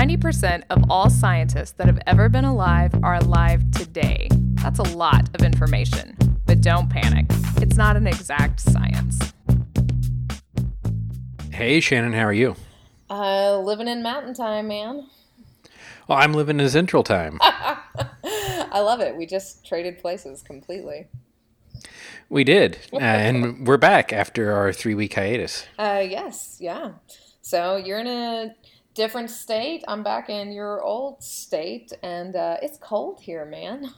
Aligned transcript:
90% 0.00 0.62
of 0.70 0.82
all 0.88 1.10
scientists 1.10 1.72
that 1.72 1.86
have 1.86 2.00
ever 2.06 2.30
been 2.30 2.46
alive 2.46 2.90
are 3.02 3.16
alive 3.16 3.70
today. 3.72 4.30
That's 4.54 4.78
a 4.78 4.96
lot 4.96 5.28
of 5.34 5.44
information. 5.44 6.16
But 6.46 6.62
don't 6.62 6.88
panic, 6.88 7.26
it's 7.60 7.76
not 7.76 7.98
an 7.98 8.06
exact 8.06 8.60
science. 8.60 9.18
Hey, 11.50 11.80
Shannon, 11.80 12.14
how 12.14 12.24
are 12.24 12.32
you? 12.32 12.56
Uh, 13.10 13.58
living 13.58 13.88
in 13.88 14.02
mountain 14.02 14.32
time, 14.32 14.68
man. 14.68 15.06
Well, 16.08 16.16
I'm 16.16 16.32
living 16.32 16.60
in 16.60 16.68
Central 16.70 17.02
Time. 17.02 17.36
I 17.42 18.80
love 18.80 19.00
it. 19.00 19.16
We 19.16 19.26
just 19.26 19.66
traded 19.66 19.98
places 19.98 20.40
completely. 20.40 21.08
we 22.30 22.42
did, 22.42 22.78
uh, 22.94 23.00
and 23.00 23.66
we're 23.66 23.76
back 23.76 24.14
after 24.14 24.52
our 24.52 24.72
three 24.72 24.94
week 24.94 25.12
hiatus. 25.12 25.66
Uh, 25.78 26.02
yes, 26.08 26.56
yeah. 26.58 26.92
So 27.42 27.76
you're 27.76 27.98
in 27.98 28.06
a 28.06 28.54
different 28.94 29.30
state. 29.30 29.84
I'm 29.88 30.02
back 30.02 30.28
in 30.28 30.52
your 30.52 30.82
old 30.82 31.22
state, 31.22 31.92
and 32.02 32.34
uh, 32.36 32.56
it's 32.62 32.78
cold 32.78 33.20
here, 33.20 33.44
man. 33.44 33.90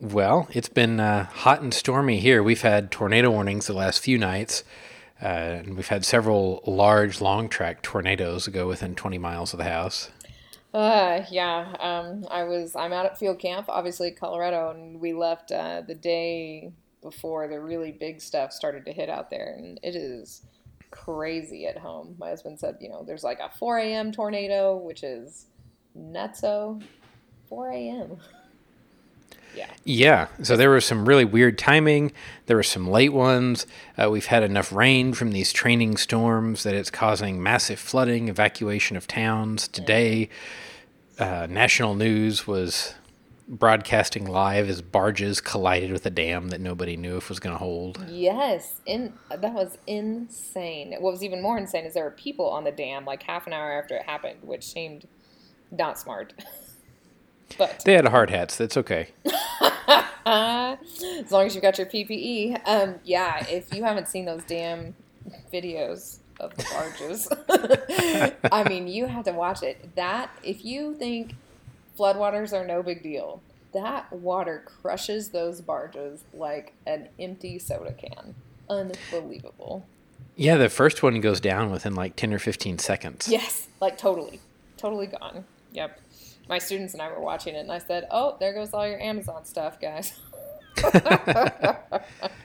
Well, 0.00 0.48
it's 0.50 0.68
been 0.68 0.98
uh, 0.98 1.26
hot 1.26 1.62
and 1.62 1.72
stormy 1.72 2.18
here. 2.18 2.42
We've 2.42 2.62
had 2.62 2.90
tornado 2.90 3.30
warnings 3.30 3.68
the 3.68 3.72
last 3.72 4.00
few 4.00 4.18
nights, 4.18 4.64
uh, 5.22 5.26
and 5.26 5.76
we've 5.76 5.88
had 5.88 6.04
several 6.04 6.60
large, 6.66 7.20
long 7.20 7.48
track 7.48 7.82
tornadoes 7.82 8.48
go 8.48 8.66
within 8.66 8.96
20 8.96 9.18
miles 9.18 9.52
of 9.52 9.58
the 9.58 9.64
house. 9.64 10.10
Uh, 10.74 11.24
yeah. 11.30 11.74
Um, 11.78 12.26
I 12.30 12.44
was. 12.44 12.74
I'm 12.74 12.92
out 12.92 13.06
at 13.06 13.18
field 13.18 13.38
camp, 13.38 13.66
obviously 13.68 14.10
Colorado, 14.10 14.70
and 14.70 15.00
we 15.00 15.12
left 15.12 15.52
uh, 15.52 15.82
the 15.86 15.94
day 15.94 16.72
before 17.02 17.46
the 17.46 17.60
really 17.60 17.92
big 17.92 18.20
stuff 18.20 18.52
started 18.52 18.84
to 18.86 18.92
hit 18.92 19.08
out 19.08 19.30
there, 19.30 19.54
and 19.56 19.78
it 19.82 19.94
is 19.94 20.42
crazy 20.92 21.66
at 21.66 21.76
home. 21.76 22.14
My 22.18 22.28
husband 22.28 22.60
said, 22.60 22.76
you 22.80 22.88
know, 22.88 23.02
there's 23.04 23.24
like 23.24 23.40
a 23.40 23.50
4 23.58 23.78
a.m. 23.78 24.12
tornado, 24.12 24.76
which 24.76 25.02
is 25.02 25.46
nutso. 25.98 26.80
4 27.48 27.70
a.m. 27.72 28.16
Yeah. 29.54 29.68
Yeah, 29.84 30.28
so 30.42 30.56
there 30.56 30.70
was 30.70 30.86
some 30.86 31.06
really 31.06 31.26
weird 31.26 31.58
timing. 31.58 32.12
There 32.46 32.56
were 32.56 32.62
some 32.62 32.88
late 32.88 33.12
ones. 33.12 33.66
Uh, 34.02 34.08
we've 34.10 34.24
had 34.24 34.42
enough 34.42 34.72
rain 34.72 35.12
from 35.12 35.32
these 35.32 35.52
training 35.52 35.98
storms 35.98 36.62
that 36.62 36.74
it's 36.74 36.90
causing 36.90 37.42
massive 37.42 37.78
flooding, 37.78 38.28
evacuation 38.28 38.96
of 38.96 39.06
towns. 39.06 39.68
Today, 39.68 40.30
uh, 41.18 41.46
national 41.50 41.94
news 41.94 42.46
was 42.46 42.94
broadcasting 43.52 44.24
live 44.24 44.68
as 44.68 44.80
barges 44.80 45.40
collided 45.40 45.92
with 45.92 46.06
a 46.06 46.10
dam 46.10 46.48
that 46.48 46.60
nobody 46.60 46.96
knew 46.96 47.18
if 47.18 47.28
was 47.28 47.38
going 47.38 47.54
to 47.54 47.58
hold. 47.58 48.02
Yes, 48.08 48.80
in 48.86 49.12
that 49.28 49.52
was 49.52 49.76
insane. 49.86 50.96
What 50.98 51.12
was 51.12 51.22
even 51.22 51.42
more 51.42 51.58
insane 51.58 51.84
is 51.84 51.92
there 51.92 52.04
were 52.04 52.10
people 52.10 52.48
on 52.48 52.64
the 52.64 52.72
dam 52.72 53.04
like 53.04 53.22
half 53.22 53.46
an 53.46 53.52
hour 53.52 53.78
after 53.78 53.94
it 53.96 54.04
happened, 54.04 54.38
which 54.42 54.64
seemed 54.64 55.06
not 55.70 55.98
smart. 55.98 56.32
but 57.58 57.82
They 57.84 57.92
had 57.92 58.08
hard 58.08 58.30
hats. 58.30 58.56
That's 58.56 58.78
okay. 58.78 59.08
as 60.26 61.30
long 61.30 61.46
as 61.46 61.54
you've 61.54 61.62
got 61.62 61.76
your 61.76 61.86
PPE, 61.86 62.66
um, 62.66 62.94
yeah. 63.04 63.46
If 63.48 63.74
you 63.74 63.84
haven't 63.84 64.08
seen 64.08 64.24
those 64.24 64.42
damn 64.44 64.94
videos 65.52 66.20
of 66.40 66.56
the 66.56 66.66
barges, 66.72 67.28
I 68.50 68.66
mean, 68.66 68.88
you 68.88 69.06
have 69.06 69.24
to 69.26 69.32
watch 69.32 69.62
it. 69.62 69.94
That 69.94 70.30
if 70.42 70.64
you 70.64 70.94
think 70.94 71.34
floodwaters 71.98 72.52
are 72.52 72.66
no 72.66 72.82
big 72.82 73.02
deal, 73.02 73.42
that 73.72 74.12
water 74.12 74.62
crushes 74.64 75.30
those 75.30 75.60
barges 75.60 76.24
like 76.32 76.74
an 76.86 77.08
empty 77.18 77.58
soda 77.58 77.92
can. 77.92 78.34
Unbelievable. 78.68 79.86
Yeah, 80.36 80.56
the 80.56 80.68
first 80.68 81.02
one 81.02 81.20
goes 81.20 81.40
down 81.40 81.70
within 81.70 81.94
like 81.94 82.16
10 82.16 82.32
or 82.32 82.38
15 82.38 82.78
seconds. 82.78 83.28
Yes, 83.28 83.68
like 83.80 83.98
totally, 83.98 84.40
totally 84.76 85.06
gone. 85.06 85.44
Yep. 85.72 86.00
My 86.48 86.58
students 86.58 86.92
and 86.92 87.02
I 87.02 87.08
were 87.10 87.20
watching 87.20 87.54
it, 87.54 87.60
and 87.60 87.72
I 87.72 87.78
said, 87.78 88.06
"Oh, 88.10 88.36
there 88.40 88.52
goes 88.52 88.74
all 88.74 88.86
your 88.86 89.00
Amazon 89.00 89.44
stuff, 89.44 89.80
guys." 89.80 90.18
uh, 90.84 92.00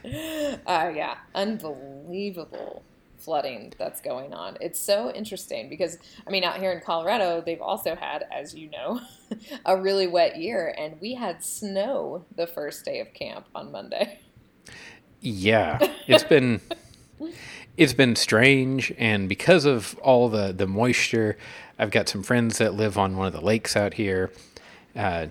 yeah, 0.06 1.18
unbelievable 1.34 2.84
flooding 3.18 3.74
that's 3.78 4.02
going 4.02 4.34
on. 4.34 4.58
It's 4.62 4.80
so 4.80 5.12
interesting 5.12 5.70
because 5.70 5.98
I 6.26 6.30
mean, 6.30 6.44
out 6.44 6.58
here 6.58 6.72
in 6.72 6.82
Colorado, 6.82 7.42
they've 7.42 7.62
also 7.62 7.96
had, 7.96 8.26
as 8.32 8.54
you 8.54 8.70
know, 8.70 9.02
a 9.66 9.78
really 9.78 10.08
wet 10.08 10.38
year, 10.38 10.74
and 10.78 11.00
we 11.02 11.16
had 11.16 11.44
snow 11.44 12.26
the 12.36 12.48
first 12.48 12.86
day 12.86 13.00
of 13.00 13.14
camp 13.14 13.46
on 13.56 13.72
Monday. 13.72 14.20
Yeah, 15.22 15.80
it's 16.08 16.24
been 16.24 16.62
it's 17.76 17.94
been 17.94 18.16
strange, 18.16 18.94
and 18.98 19.28
because 19.28 19.66
of 19.66 19.98
all 20.00 20.30
the 20.30 20.54
the 20.54 20.68
moisture, 20.68 21.38
I've 21.78 21.92
got 21.92 22.10
some 22.10 22.24
friends 22.24 22.58
that 22.60 22.74
live 22.74 22.98
on 22.98 23.18
one 23.18 23.28
of 23.28 23.34
the 23.34 23.42
lakes 23.42 23.76
out 23.76 23.96
here. 23.96 24.32
Uh, 24.96 25.28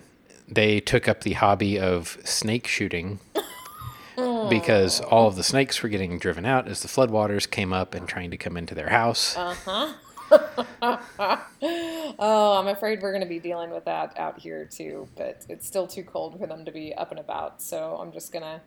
they 0.48 0.78
took 0.78 1.08
up 1.08 1.22
the 1.22 1.32
hobby 1.32 1.78
of 1.78 2.18
snake 2.24 2.68
shooting 2.68 3.18
because 4.16 5.00
all 5.00 5.28
of 5.28 5.36
the 5.36 5.42
snakes 5.42 5.82
were 5.82 5.88
getting 5.88 6.18
driven 6.18 6.44
out 6.44 6.68
as 6.68 6.82
the 6.82 6.88
floodwaters 6.88 7.48
came 7.50 7.72
up 7.72 7.94
and 7.94 8.08
trying 8.08 8.30
to 8.30 8.36
come 8.36 8.56
into 8.56 8.74
their 8.74 8.88
house. 8.88 9.36
Uh 9.36 9.54
huh. 9.64 9.92
oh, 12.18 12.58
I'm 12.58 12.68
afraid 12.68 13.00
we're 13.00 13.12
going 13.12 13.22
to 13.22 13.28
be 13.28 13.38
dealing 13.38 13.70
with 13.70 13.84
that 13.84 14.18
out 14.18 14.40
here 14.40 14.64
too, 14.64 15.08
but 15.16 15.44
it's 15.48 15.66
still 15.66 15.86
too 15.86 16.02
cold 16.02 16.38
for 16.38 16.46
them 16.46 16.64
to 16.64 16.72
be 16.72 16.92
up 16.94 17.10
and 17.10 17.20
about. 17.20 17.62
So 17.62 17.96
I'm 18.00 18.12
just 18.12 18.32
going 18.32 18.42
to 18.42 18.60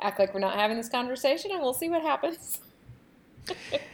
act 0.00 0.18
like 0.18 0.34
we're 0.34 0.40
not 0.40 0.56
having 0.56 0.76
this 0.76 0.88
conversation 0.88 1.52
and 1.52 1.60
we'll 1.60 1.74
see 1.74 1.88
what 1.88 2.02
happens. 2.02 2.60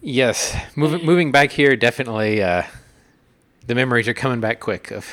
Yes, 0.00 0.56
moving 0.76 1.04
moving 1.04 1.32
back 1.32 1.50
here 1.50 1.74
definitely. 1.74 2.40
Uh, 2.42 2.62
the 3.66 3.74
memories 3.74 4.06
are 4.06 4.14
coming 4.14 4.40
back 4.40 4.60
quick 4.60 4.90
of 4.92 5.06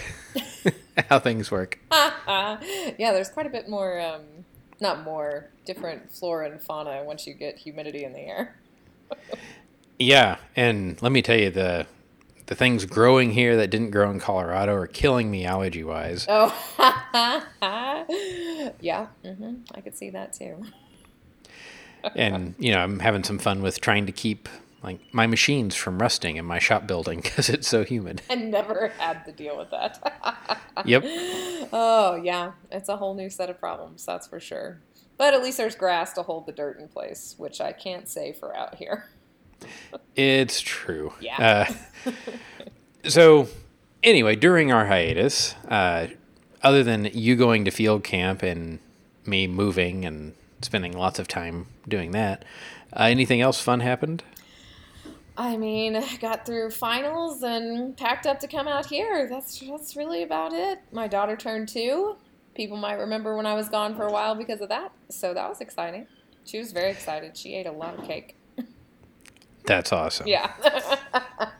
how 1.09 1.19
things 1.19 1.49
work. 1.49 1.79
yeah, 1.91 2.57
there's 2.97 3.29
quite 3.29 3.47
a 3.47 3.49
bit 3.49 3.67
more, 3.67 3.99
um, 3.99 4.21
not 4.79 5.03
more, 5.03 5.49
different 5.65 6.11
flora 6.11 6.49
and 6.49 6.61
fauna 6.61 7.03
once 7.03 7.25
you 7.27 7.33
get 7.33 7.57
humidity 7.57 8.03
in 8.03 8.13
the 8.13 8.19
air. 8.19 8.55
Yeah, 9.97 10.37
and 10.57 11.01
let 11.01 11.13
me 11.13 11.21
tell 11.21 11.37
you 11.39 11.49
the 11.49 11.87
the 12.47 12.55
things 12.55 12.83
growing 12.85 13.31
here 13.31 13.55
that 13.55 13.69
didn't 13.69 13.91
grow 13.91 14.11
in 14.11 14.19
Colorado 14.19 14.73
are 14.73 14.87
killing 14.87 15.31
me 15.31 15.45
allergy 15.45 15.83
wise. 15.85 16.27
Oh, 16.29 16.51
yeah, 18.81 19.07
hmm 19.25 19.53
I 19.73 19.81
could 19.81 19.95
see 19.95 20.09
that 20.09 20.33
too. 20.33 20.65
and 22.13 22.55
you 22.59 22.71
know, 22.73 22.79
I'm 22.79 22.99
having 22.99 23.23
some 23.23 23.39
fun 23.39 23.61
with 23.61 23.79
trying 23.79 24.05
to 24.05 24.11
keep 24.11 24.49
like 24.83 24.99
my 25.13 25.27
machines 25.27 25.75
from 25.75 25.99
rusting 25.99 26.37
in 26.37 26.45
my 26.45 26.59
shop 26.59 26.87
building 26.87 27.19
because 27.23 27.49
it's 27.49 27.67
so 27.67 27.83
humid. 27.83 28.21
I 28.29 28.35
never 28.35 28.89
had 28.99 29.25
to 29.25 29.31
deal 29.31 29.57
with 29.57 29.71
that. 29.71 30.61
Yep. 30.83 31.03
Oh, 31.71 32.19
yeah. 32.21 32.51
It's 32.69 32.89
a 32.89 32.97
whole 32.97 33.13
new 33.13 33.29
set 33.29 33.49
of 33.49 33.57
problems, 33.57 34.05
that's 34.05 34.27
for 34.27 34.41
sure. 34.41 34.81
But 35.17 35.33
at 35.33 35.41
least 35.41 35.57
there's 35.57 35.73
grass 35.73 36.11
to 36.13 36.23
hold 36.23 36.45
the 36.45 36.51
dirt 36.51 36.79
in 36.81 36.89
place, 36.89 37.33
which 37.37 37.61
I 37.61 37.71
can't 37.71 38.09
say 38.09 38.33
for 38.33 38.53
out 38.55 38.75
here. 38.75 39.05
It's 40.17 40.59
true. 40.61 41.13
Yeah. 41.21 41.69
Uh, 42.05 42.11
so, 43.07 43.47
anyway, 44.03 44.35
during 44.35 44.71
our 44.71 44.85
hiatus, 44.85 45.55
uh, 45.69 46.07
other 46.61 46.83
than 46.83 47.05
you 47.13 47.35
going 47.35 47.65
to 47.65 47.71
field 47.71 48.03
camp 48.03 48.43
and 48.43 48.79
me 49.25 49.47
moving 49.47 50.05
and 50.05 50.33
spending 50.61 50.91
lots 50.91 51.19
of 51.19 51.27
time 51.27 51.67
doing 51.87 52.11
that, 52.11 52.43
uh, 52.93 53.03
anything 53.03 53.41
else 53.41 53.59
fun 53.61 53.79
happened? 53.79 54.23
I 55.37 55.57
mean, 55.57 56.01
got 56.19 56.45
through 56.45 56.71
finals 56.71 57.43
and 57.43 57.95
packed 57.97 58.25
up 58.25 58.39
to 58.41 58.47
come 58.47 58.67
out 58.67 58.85
here. 58.85 59.27
That's 59.29 59.59
that's 59.59 59.95
really 59.95 60.23
about 60.23 60.53
it. 60.53 60.79
My 60.91 61.07
daughter 61.07 61.35
turned 61.35 61.69
two. 61.69 62.15
People 62.55 62.77
might 62.77 62.93
remember 62.93 63.35
when 63.35 63.45
I 63.45 63.53
was 63.53 63.67
gone 63.67 63.95
for 63.95 64.03
a 64.03 64.11
while 64.11 64.35
because 64.35 64.61
of 64.61 64.69
that. 64.69 64.91
So 65.09 65.33
that 65.33 65.49
was 65.49 65.59
exciting. 65.59 66.07
She 66.45 66.57
was 66.57 66.71
very 66.71 66.91
excited. 66.91 67.35
She 67.35 67.55
ate 67.55 67.65
a 67.65 67.71
lot 67.71 67.99
of 67.99 68.05
cake. 68.05 68.35
That's 69.65 69.91
awesome. 69.91 70.27
Yeah. 70.27 70.53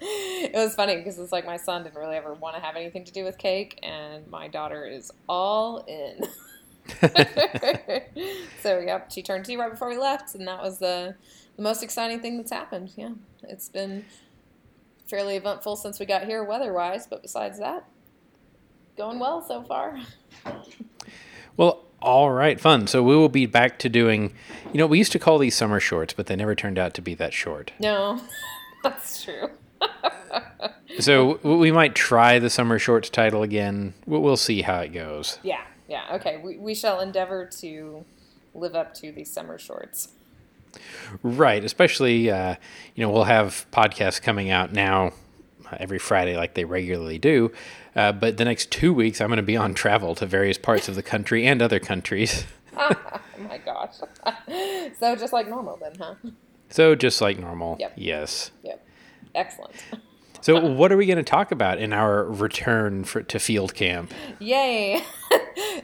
it 0.02 0.54
was 0.54 0.76
funny 0.76 0.98
because 0.98 1.18
it's 1.18 1.32
like 1.32 1.46
my 1.46 1.58
son 1.58 1.84
didn't 1.84 1.98
really 1.98 2.16
ever 2.16 2.34
want 2.34 2.56
to 2.56 2.62
have 2.62 2.76
anything 2.76 3.04
to 3.06 3.12
do 3.12 3.24
with 3.24 3.38
cake, 3.38 3.80
and 3.84 4.28
my 4.28 4.48
daughter 4.48 4.86
is 4.86 5.12
all 5.28 5.84
in. 5.88 6.28
so, 8.62 8.80
yep, 8.80 9.12
she 9.12 9.24
turned 9.24 9.46
two 9.46 9.58
right 9.58 9.72
before 9.72 9.90
we 9.90 9.98
left, 9.98 10.36
and 10.36 10.48
that 10.48 10.62
was 10.62 10.78
the, 10.78 11.16
the 11.56 11.64
most 11.64 11.82
exciting 11.82 12.20
thing 12.20 12.38
that's 12.38 12.52
happened. 12.52 12.92
Yeah. 12.96 13.10
It's 13.50 13.70
been 13.70 14.06
fairly 15.08 15.36
eventful 15.36 15.76
since 15.76 16.00
we 16.00 16.06
got 16.06 16.26
here 16.26 16.44
weather 16.44 16.74
wise, 16.74 17.08
but 17.08 17.22
besides 17.22 17.60
that, 17.60 17.86
going 18.98 19.20
well 19.20 19.42
so 19.42 19.64
far. 19.64 20.00
Well, 21.58 21.86
all 22.02 22.32
right, 22.32 22.60
fun. 22.60 22.88
So 22.88 23.02
we 23.02 23.16
will 23.16 23.30
be 23.30 23.46
back 23.46 23.80
to 23.80 23.90
doing, 23.90 24.34
you 24.72 24.78
know, 24.78 24.88
we 24.88 24.98
used 24.98 25.12
to 25.14 25.20
call 25.20 25.38
these 25.38 25.56
summer 25.56 25.80
shorts, 25.80 26.14
but 26.14 26.28
they 26.28 26.36
never 26.36 26.56
turned 26.56 26.78
out 26.78 26.94
to 26.96 27.02
be 27.02 27.16
that 27.16 27.34
short. 27.34 27.72
No, 27.80 28.22
that's 28.84 29.24
true. 29.24 29.50
So 31.00 31.40
we 31.44 31.72
might 31.72 31.96
try 31.96 32.40
the 32.40 32.50
summer 32.50 32.80
shorts 32.80 33.10
title 33.10 33.44
again. 33.44 33.94
We'll 34.06 34.22
we'll 34.22 34.38
see 34.38 34.62
how 34.62 34.80
it 34.80 34.90
goes. 34.90 35.40
Yeah, 35.44 35.62
yeah, 35.88 36.04
okay. 36.14 36.42
We, 36.44 36.58
we 36.58 36.74
shall 36.74 37.02
endeavor 37.02 37.46
to 37.60 38.06
live 38.54 38.76
up 38.76 38.94
to 38.96 39.12
these 39.12 39.32
summer 39.32 39.58
shorts. 39.58 40.10
Right, 41.24 41.64
especially 41.64 42.30
uh, 42.32 42.56
you 42.96 43.06
know 43.06 43.12
we'll 43.12 43.26
have 43.26 43.66
podcasts 43.72 44.22
coming 44.22 44.50
out 44.50 44.74
now 44.74 45.14
every 45.78 46.00
Friday 46.00 46.38
like 46.38 46.54
they 46.54 46.66
regularly 46.66 47.18
do. 47.18 47.52
Uh, 47.96 48.12
but 48.12 48.38
the 48.38 48.46
next 48.46 48.72
two 48.72 48.94
weeks, 48.94 49.22
I'm 49.22 49.30
going 49.30 49.38
to 49.38 49.44
be 49.44 49.58
on 49.58 49.74
travel 49.74 50.16
to 50.16 50.26
various 50.26 50.58
parts 50.58 50.90
of 50.90 50.96
the 50.96 51.04
country 51.04 51.46
and 51.46 51.62
other 51.62 51.80
countries. 51.80 52.46
oh 52.76 52.92
my 53.50 53.58
gosh. 53.58 53.96
so 55.00 55.16
just 55.16 55.34
like 55.34 55.48
normal 55.48 55.78
then, 55.78 55.94
huh? 55.98 56.16
So 56.70 56.96
just 56.96 57.22
like 57.22 57.40
normal. 57.40 57.78
Yep. 57.80 57.94
Yes. 57.96 58.52
Yep. 58.64 58.86
Excellent. 59.34 59.74
So 60.42 60.60
what 60.60 60.92
are 60.92 60.98
we 60.98 61.08
going 61.08 61.18
to 61.18 61.24
talk 61.24 61.52
about 61.52 61.80
in 61.80 61.92
our 61.92 62.24
return 62.24 63.04
for, 63.04 63.24
to 63.24 63.40
field 63.40 63.74
camp? 63.74 64.14
Yay. 64.40 65.02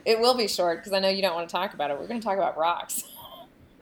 it 0.06 0.20
will 0.20 0.36
be 0.36 0.48
short 0.48 0.80
because 0.80 0.94
I 0.94 1.00
know 1.00 1.10
you 1.10 1.22
don't 1.24 1.34
want 1.34 1.50
to 1.50 1.52
talk 1.52 1.74
about 1.74 1.90
it. 1.90 2.00
We're 2.00 2.08
going 2.08 2.20
to 2.20 2.24
talk 2.24 2.38
about 2.38 2.58
rocks. 2.58 3.04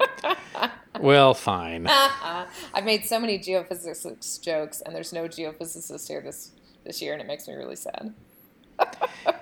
well, 1.00 1.34
fine. 1.34 1.88
I've 1.90 2.84
made 2.84 3.06
so 3.06 3.19
many 3.19 3.40
geophysics 3.40 4.42
jokes, 4.42 4.81
and 4.81 4.96
there's 4.96 5.13
no 5.13 5.25
geophysicist 5.25 6.07
here 6.07 6.22
this 6.22 6.51
this 6.86 7.01
year, 7.01 7.13
and 7.13 7.22
it 7.22 7.28
makes 7.28 7.48
me 7.48 7.56
really 7.56 7.75
sad. 7.75 8.13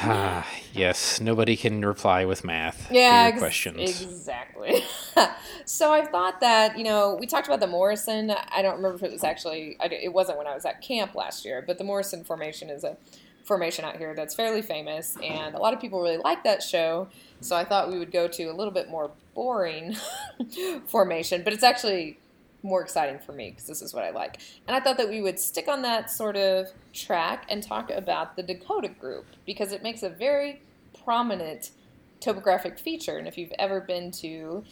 Ah, 0.00 0.46
yes, 0.72 1.20
nobody 1.20 1.56
can 1.56 1.84
reply 1.84 2.24
with 2.24 2.42
math 2.42 2.90
yeah, 2.90 3.10
to 3.10 3.16
your 3.16 3.28
ex- 3.28 3.38
questions. 3.38 4.02
Exactly. 4.02 4.82
so 5.64 5.92
I 5.92 6.04
thought 6.04 6.40
that, 6.40 6.76
you 6.76 6.82
know, 6.82 7.16
we 7.18 7.26
talked 7.26 7.46
about 7.46 7.60
the 7.60 7.68
Morrison. 7.68 8.32
I 8.32 8.60
don't 8.60 8.74
remember 8.74 8.96
if 8.96 9.04
it 9.04 9.12
was 9.12 9.22
actually, 9.22 9.76
I, 9.78 9.86
it 9.86 10.12
wasn't 10.12 10.38
when 10.38 10.48
I 10.48 10.54
was 10.54 10.64
at 10.64 10.82
camp 10.82 11.14
last 11.14 11.44
year, 11.44 11.62
but 11.64 11.78
the 11.78 11.84
Morrison 11.84 12.24
Formation 12.24 12.70
is 12.70 12.82
a 12.82 12.96
formation 13.44 13.84
out 13.84 13.96
here 13.96 14.14
that's 14.14 14.34
fairly 14.34 14.62
famous, 14.62 15.16
and 15.22 15.54
a 15.54 15.58
lot 15.58 15.74
of 15.74 15.80
people 15.80 16.00
really 16.00 16.16
like 16.16 16.42
that 16.44 16.62
show. 16.62 17.08
So 17.44 17.56
I 17.56 17.64
thought 17.64 17.90
we 17.90 17.98
would 17.98 18.10
go 18.10 18.26
to 18.26 18.44
a 18.44 18.52
little 18.52 18.72
bit 18.72 18.88
more 18.88 19.10
boring 19.34 19.96
formation, 20.86 21.42
but 21.42 21.52
it's 21.52 21.62
actually 21.62 22.18
more 22.62 22.80
exciting 22.80 23.18
for 23.18 23.32
me 23.32 23.50
because 23.50 23.66
this 23.66 23.82
is 23.82 23.92
what 23.92 24.04
I 24.04 24.10
like. 24.10 24.40
And 24.66 24.74
I 24.74 24.80
thought 24.80 24.96
that 24.96 25.08
we 25.08 25.20
would 25.20 25.38
stick 25.38 25.68
on 25.68 25.82
that 25.82 26.10
sort 26.10 26.36
of 26.36 26.68
track 26.94 27.44
and 27.48 27.62
talk 27.62 27.90
about 27.90 28.36
the 28.36 28.42
Dakota 28.42 28.88
group 28.88 29.26
because 29.44 29.72
it 29.72 29.82
makes 29.82 30.02
a 30.02 30.08
very 30.08 30.62
prominent 31.04 31.70
topographic 32.20 32.78
feature. 32.78 33.18
And 33.18 33.28
if 33.28 33.36
you've 33.36 33.52
ever 33.58 33.80
been 33.80 34.10
to 34.12 34.64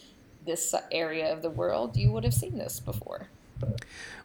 this 0.46 0.74
area 0.90 1.30
of 1.32 1.42
the 1.42 1.50
world, 1.50 1.96
you 1.96 2.10
would 2.10 2.24
have 2.24 2.34
seen 2.34 2.56
this 2.56 2.80
before. 2.80 3.28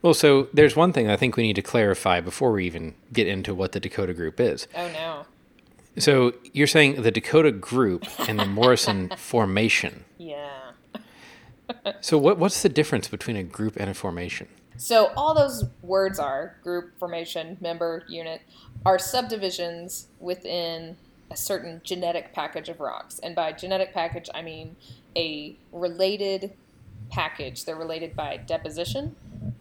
Well, 0.02 0.14
so 0.14 0.48
there's 0.54 0.76
one 0.76 0.94
thing 0.94 1.10
I 1.10 1.18
think 1.18 1.36
we 1.36 1.44
need 1.44 1.58
to 1.58 1.62
clarify 1.62 2.22
before 2.22 2.54
we 2.54 2.66
even 2.66 2.96
get 3.12 3.28
into 3.28 3.54
what 3.54 3.74
the 3.74 3.80
Dakota 3.80 4.14
group 4.14 4.40
is. 4.40 4.68
Oh, 4.74 4.88
no. 4.88 5.26
So 5.98 6.34
you're 6.54 6.68
saying 6.68 7.02
the 7.02 7.12
Dakota 7.12 7.52
group 7.52 8.06
and 8.28 8.40
the 8.40 8.46
Morrison 8.46 9.10
formation. 9.18 10.06
Yeah. 10.18 10.60
So 12.02 12.18
what 12.18 12.38
what's 12.38 12.62
the 12.62 12.70
difference 12.70 13.08
between 13.08 13.36
a 13.36 13.44
group 13.44 13.76
and 13.78 13.90
a 13.90 13.94
formation? 13.94 14.48
So 14.78 15.12
all 15.18 15.34
those 15.34 15.66
words 15.82 16.20
are 16.20 16.56
group, 16.64 16.98
formation, 17.00 17.58
member, 17.60 18.04
unit 18.08 18.42
are 18.86 19.00
subdivisions 19.00 20.08
within 20.20 20.98
a 21.32 21.36
certain 21.36 21.82
genetic 21.84 22.32
package 22.32 22.70
of 22.70 22.80
rocks. 22.80 23.20
And 23.20 23.36
by 23.36 23.52
genetic 23.52 23.94
package, 23.94 24.30
I 24.34 24.42
mean 24.44 24.76
a 25.16 25.56
related 25.72 26.54
package. 27.10 27.66
They're 27.66 27.76
related 27.76 28.16
by 28.16 28.38
deposition, 28.38 29.16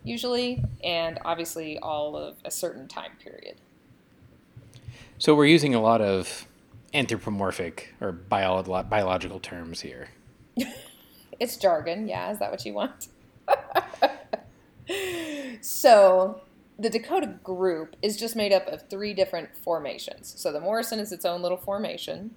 usually, 0.04 0.62
and 0.84 1.18
obviously 1.24 1.78
all 1.78 2.16
of 2.16 2.36
a 2.44 2.50
certain 2.50 2.86
time 2.86 3.12
period. 3.22 3.56
So 5.18 5.34
we're 5.34 5.46
using 5.46 5.74
a 5.74 5.80
lot 5.80 6.02
of 6.02 6.46
anthropomorphic 6.92 7.94
or 8.00 8.12
bio- 8.12 8.62
biological 8.62 9.40
terms 9.40 9.80
here. 9.80 10.08
It's 11.38 11.56
jargon, 11.56 12.08
yeah. 12.08 12.30
Is 12.30 12.38
that 12.38 12.50
what 12.50 12.64
you 12.64 12.72
want? 12.72 13.08
so, 15.60 16.40
the 16.78 16.88
Dakota 16.88 17.34
group 17.44 17.96
is 18.00 18.16
just 18.16 18.36
made 18.36 18.52
up 18.52 18.66
of 18.68 18.88
three 18.88 19.12
different 19.12 19.56
formations. 19.56 20.34
So, 20.38 20.50
the 20.50 20.60
Morrison 20.60 20.98
is 20.98 21.12
its 21.12 21.24
own 21.24 21.42
little 21.42 21.58
formation, 21.58 22.30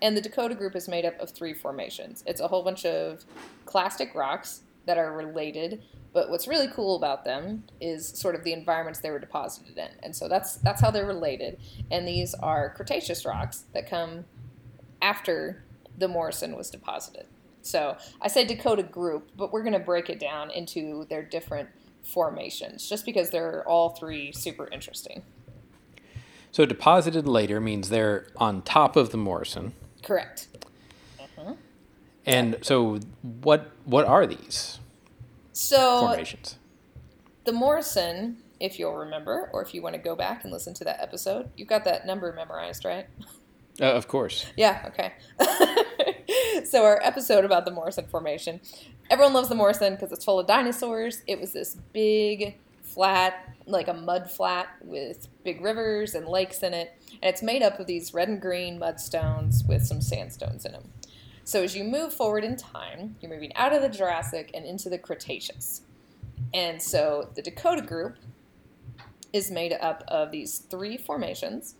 and 0.00 0.16
the 0.16 0.22
Dakota 0.22 0.54
group 0.54 0.74
is 0.74 0.88
made 0.88 1.04
up 1.04 1.18
of 1.20 1.30
three 1.30 1.52
formations. 1.52 2.24
It's 2.26 2.40
a 2.40 2.48
whole 2.48 2.62
bunch 2.62 2.86
of 2.86 3.24
clastic 3.66 4.14
rocks 4.14 4.62
that 4.86 4.98
are 4.98 5.12
related, 5.12 5.82
but 6.12 6.30
what's 6.30 6.48
really 6.48 6.68
cool 6.68 6.96
about 6.96 7.24
them 7.24 7.64
is 7.80 8.06
sort 8.08 8.34
of 8.34 8.44
the 8.44 8.52
environments 8.52 9.00
they 9.00 9.10
were 9.10 9.18
deposited 9.18 9.76
in. 9.78 9.88
And 10.02 10.14
so 10.14 10.28
that's 10.28 10.56
that's 10.56 10.80
how 10.80 10.90
they're 10.90 11.06
related. 11.06 11.58
And 11.90 12.06
these 12.06 12.34
are 12.34 12.70
Cretaceous 12.74 13.24
rocks 13.24 13.64
that 13.74 13.88
come 13.88 14.24
after 15.00 15.64
the 15.98 16.08
Morrison 16.08 16.56
was 16.56 16.70
deposited. 16.70 17.26
So 17.62 17.96
I 18.20 18.28
say 18.28 18.44
Dakota 18.44 18.82
group, 18.82 19.30
but 19.36 19.52
we're 19.52 19.62
going 19.62 19.74
to 19.74 19.78
break 19.78 20.08
it 20.08 20.18
down 20.18 20.50
into 20.50 21.06
their 21.08 21.22
different 21.22 21.68
formations 22.02 22.88
just 22.88 23.04
because 23.04 23.30
they're 23.30 23.66
all 23.68 23.90
three 23.90 24.32
super 24.32 24.68
interesting. 24.68 25.22
So 26.50 26.64
deposited 26.64 27.28
later 27.28 27.60
means 27.60 27.90
they're 27.90 28.26
on 28.36 28.62
top 28.62 28.96
of 28.96 29.10
the 29.10 29.18
Morrison. 29.18 29.74
Correct. 30.02 30.48
And 32.30 32.58
so 32.62 33.00
what 33.42 33.70
what 33.84 34.06
are 34.06 34.26
these 34.26 34.78
So 35.52 36.00
formations? 36.06 36.56
the 37.44 37.52
Morrison, 37.52 38.36
if 38.60 38.78
you'll 38.78 38.94
remember, 38.96 39.50
or 39.52 39.62
if 39.62 39.74
you 39.74 39.82
want 39.82 39.94
to 39.94 40.00
go 40.00 40.14
back 40.14 40.44
and 40.44 40.52
listen 40.52 40.72
to 40.74 40.84
that 40.84 41.00
episode, 41.00 41.50
you've 41.56 41.68
got 41.68 41.84
that 41.84 42.06
number 42.06 42.32
memorized, 42.32 42.84
right? 42.84 43.06
Uh, 43.80 43.84
of 43.84 44.06
course. 44.06 44.46
Yeah, 44.56 44.88
okay. 44.88 45.12
so 46.64 46.84
our 46.84 47.00
episode 47.02 47.44
about 47.44 47.64
the 47.64 47.70
Morrison 47.70 48.06
Formation. 48.06 48.60
Everyone 49.08 49.32
loves 49.32 49.48
the 49.48 49.54
Morrison 49.54 49.94
because 49.94 50.12
it's 50.12 50.24
full 50.24 50.38
of 50.38 50.46
dinosaurs. 50.46 51.22
It 51.26 51.40
was 51.40 51.52
this 51.52 51.76
big, 51.92 52.58
flat, 52.82 53.54
like 53.66 53.88
a 53.88 53.94
mud 53.94 54.30
flat 54.30 54.68
with 54.82 55.28
big 55.44 55.62
rivers 55.62 56.14
and 56.14 56.28
lakes 56.28 56.62
in 56.62 56.74
it. 56.74 56.92
And 57.22 57.32
it's 57.32 57.42
made 57.42 57.62
up 57.62 57.80
of 57.80 57.86
these 57.86 58.12
red 58.12 58.28
and 58.28 58.40
green 58.40 58.78
mudstones 58.78 59.66
with 59.66 59.84
some 59.86 60.00
sandstones 60.00 60.64
in 60.66 60.72
them. 60.72 60.90
So 61.50 61.64
as 61.64 61.74
you 61.74 61.82
move 61.82 62.14
forward 62.14 62.44
in 62.44 62.54
time, 62.54 63.16
you're 63.20 63.28
moving 63.28 63.52
out 63.56 63.72
of 63.72 63.82
the 63.82 63.88
Jurassic 63.88 64.52
and 64.54 64.64
into 64.64 64.88
the 64.88 64.98
Cretaceous. 64.98 65.80
And 66.54 66.80
so 66.80 67.28
the 67.34 67.42
Dakota 67.42 67.82
group 67.82 68.18
is 69.32 69.50
made 69.50 69.72
up 69.72 70.04
of 70.06 70.30
these 70.30 70.58
three 70.58 70.96
formations 70.96 71.74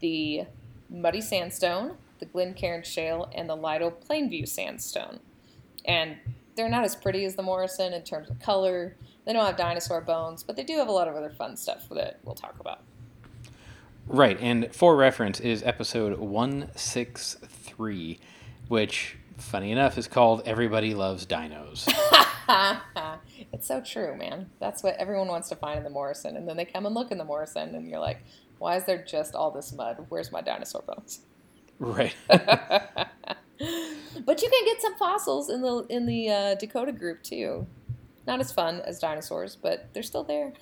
the 0.00 0.46
Muddy 0.90 1.20
Sandstone, 1.20 1.96
the 2.18 2.26
Glencairn 2.26 2.82
Shale, 2.82 3.30
and 3.32 3.48
the 3.48 3.54
Lytle 3.54 3.92
Plainview 3.92 4.48
Sandstone. 4.48 5.20
And 5.84 6.16
they're 6.56 6.68
not 6.68 6.82
as 6.82 6.96
pretty 6.96 7.24
as 7.24 7.36
the 7.36 7.42
Morrison 7.44 7.92
in 7.92 8.02
terms 8.02 8.28
of 8.28 8.40
color. 8.40 8.96
They 9.26 9.32
don't 9.32 9.46
have 9.46 9.56
dinosaur 9.56 10.00
bones, 10.00 10.42
but 10.42 10.56
they 10.56 10.64
do 10.64 10.76
have 10.78 10.88
a 10.88 10.92
lot 10.92 11.06
of 11.06 11.14
other 11.14 11.30
fun 11.30 11.56
stuff 11.56 11.88
that 11.90 12.18
we'll 12.24 12.34
talk 12.34 12.58
about. 12.58 12.80
Right, 14.08 14.40
and 14.40 14.74
for 14.74 14.96
reference 14.96 15.38
is 15.38 15.62
episode 15.62 16.18
163, 16.18 18.18
which 18.68 19.16
funny 19.36 19.72
enough 19.72 19.98
is 19.98 20.08
called 20.08 20.42
Everybody 20.46 20.94
Loves 20.94 21.26
Dinos. 21.26 21.88
it's 23.52 23.66
so 23.66 23.80
true, 23.80 24.16
man. 24.16 24.50
That's 24.60 24.82
what 24.82 24.96
everyone 24.96 25.28
wants 25.28 25.48
to 25.50 25.56
find 25.56 25.78
in 25.78 25.84
the 25.84 25.90
Morrison. 25.90 26.36
And 26.36 26.48
then 26.48 26.56
they 26.56 26.64
come 26.64 26.86
and 26.86 26.94
look 26.94 27.10
in 27.10 27.18
the 27.18 27.24
Morrison, 27.24 27.74
and 27.74 27.88
you're 27.88 28.00
like, 28.00 28.22
why 28.58 28.76
is 28.76 28.84
there 28.84 29.04
just 29.04 29.34
all 29.34 29.50
this 29.50 29.72
mud? 29.72 30.06
Where's 30.08 30.32
my 30.32 30.40
dinosaur 30.40 30.82
bones? 30.82 31.20
right. 31.78 32.14
But 34.24 34.42
you 34.42 34.50
can 34.50 34.64
get 34.64 34.82
some 34.82 34.96
fossils 34.96 35.50
in 35.50 35.62
the 35.62 35.86
in 35.88 36.06
the 36.06 36.30
uh, 36.30 36.54
Dakota 36.56 36.92
group 36.92 37.22
too. 37.22 37.66
Not 38.26 38.40
as 38.40 38.50
fun 38.52 38.80
as 38.80 38.98
dinosaurs, 38.98 39.56
but 39.56 39.88
they're 39.92 40.02
still 40.02 40.24
there. 40.24 40.52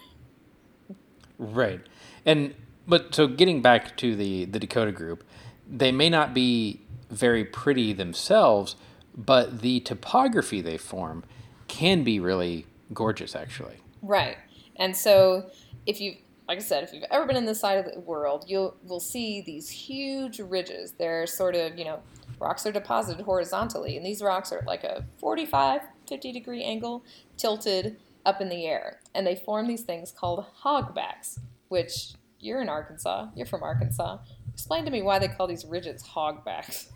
right. 1.38 1.80
And 2.26 2.54
but 2.86 3.14
so 3.14 3.26
getting 3.26 3.62
back 3.62 3.96
to 3.98 4.16
the 4.16 4.44
the 4.46 4.58
Dakota 4.58 4.92
group, 4.92 5.24
they 5.68 5.92
may 5.92 6.10
not 6.10 6.34
be 6.34 6.81
very 7.12 7.44
pretty 7.44 7.92
themselves, 7.92 8.76
but 9.16 9.60
the 9.60 9.80
topography 9.80 10.60
they 10.60 10.78
form 10.78 11.24
can 11.68 12.02
be 12.02 12.18
really 12.18 12.66
gorgeous 12.92 13.36
actually. 13.36 13.76
Right. 14.02 14.36
And 14.76 14.96
so 14.96 15.50
if 15.86 16.00
you 16.00 16.16
like 16.48 16.58
I 16.58 16.62
said, 16.62 16.82
if 16.82 16.92
you've 16.92 17.04
ever 17.10 17.24
been 17.24 17.36
in 17.36 17.46
this 17.46 17.60
side 17.60 17.78
of 17.78 17.92
the 17.92 18.00
world, 18.00 18.44
you'll 18.48 18.76
will 18.84 19.00
see 19.00 19.40
these 19.40 19.70
huge 19.70 20.40
ridges. 20.40 20.92
They're 20.98 21.26
sort 21.26 21.54
of, 21.54 21.78
you 21.78 21.84
know, 21.84 22.00
rocks 22.40 22.66
are 22.66 22.72
deposited 22.72 23.24
horizontally, 23.24 23.96
and 23.96 24.04
these 24.04 24.20
rocks 24.20 24.52
are 24.52 24.62
like 24.66 24.84
a 24.84 25.04
45, 25.18 25.82
50 26.08 26.32
degree 26.32 26.62
angle 26.62 27.04
tilted 27.36 27.96
up 28.26 28.40
in 28.40 28.48
the 28.48 28.66
air. 28.66 29.00
And 29.14 29.26
they 29.26 29.36
form 29.36 29.68
these 29.68 29.82
things 29.82 30.12
called 30.12 30.44
hogbacks, 30.64 31.38
which 31.68 32.12
you're 32.40 32.60
in 32.60 32.68
Arkansas. 32.68 33.28
You're 33.34 33.46
from 33.46 33.62
Arkansas. 33.62 34.18
Explain 34.52 34.84
to 34.84 34.90
me 34.90 35.00
why 35.00 35.18
they 35.18 35.28
call 35.28 35.46
these 35.46 35.64
ridges 35.64 36.02
hogbacks. 36.02 36.88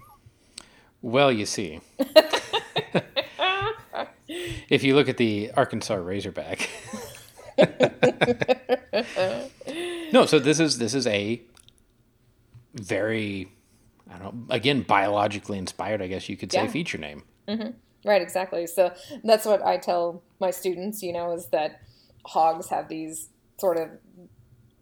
Well, 1.03 1.31
you 1.31 1.47
see. 1.47 1.81
if 4.69 4.83
you 4.83 4.95
look 4.95 5.09
at 5.09 5.17
the 5.17 5.50
Arkansas 5.57 5.95
Razorback. 5.95 6.69
no, 10.12 10.26
so 10.26 10.38
this 10.38 10.61
is 10.61 10.79
this 10.79 10.95
is 10.95 11.07
a 11.07 11.41
very 12.75 13.49
I 14.11 14.19
don't 14.19 14.49
know, 14.49 14.55
again 14.55 14.83
biologically 14.83 15.59
inspired, 15.59 16.03
I 16.03 16.07
guess 16.07 16.29
you 16.29 16.37
could 16.37 16.53
say 16.53 16.65
Yeah. 16.65 16.69
feature 16.69 16.99
name. 16.99 17.23
Mm-hmm. 17.49 17.71
Right, 18.05 18.23
exactly. 18.23 18.67
So 18.67 18.93
that's 19.25 19.47
what 19.47 19.62
I 19.65 19.79
tell 19.79 20.23
my 20.41 20.50
students, 20.50 21.03
you 21.03 21.12
know, 21.12 21.33
is 21.33 21.47
that 21.49 21.81
hogs 22.25 22.69
have 22.69 22.88
these 22.88 23.31
sort 23.59 23.79
of 23.79 23.88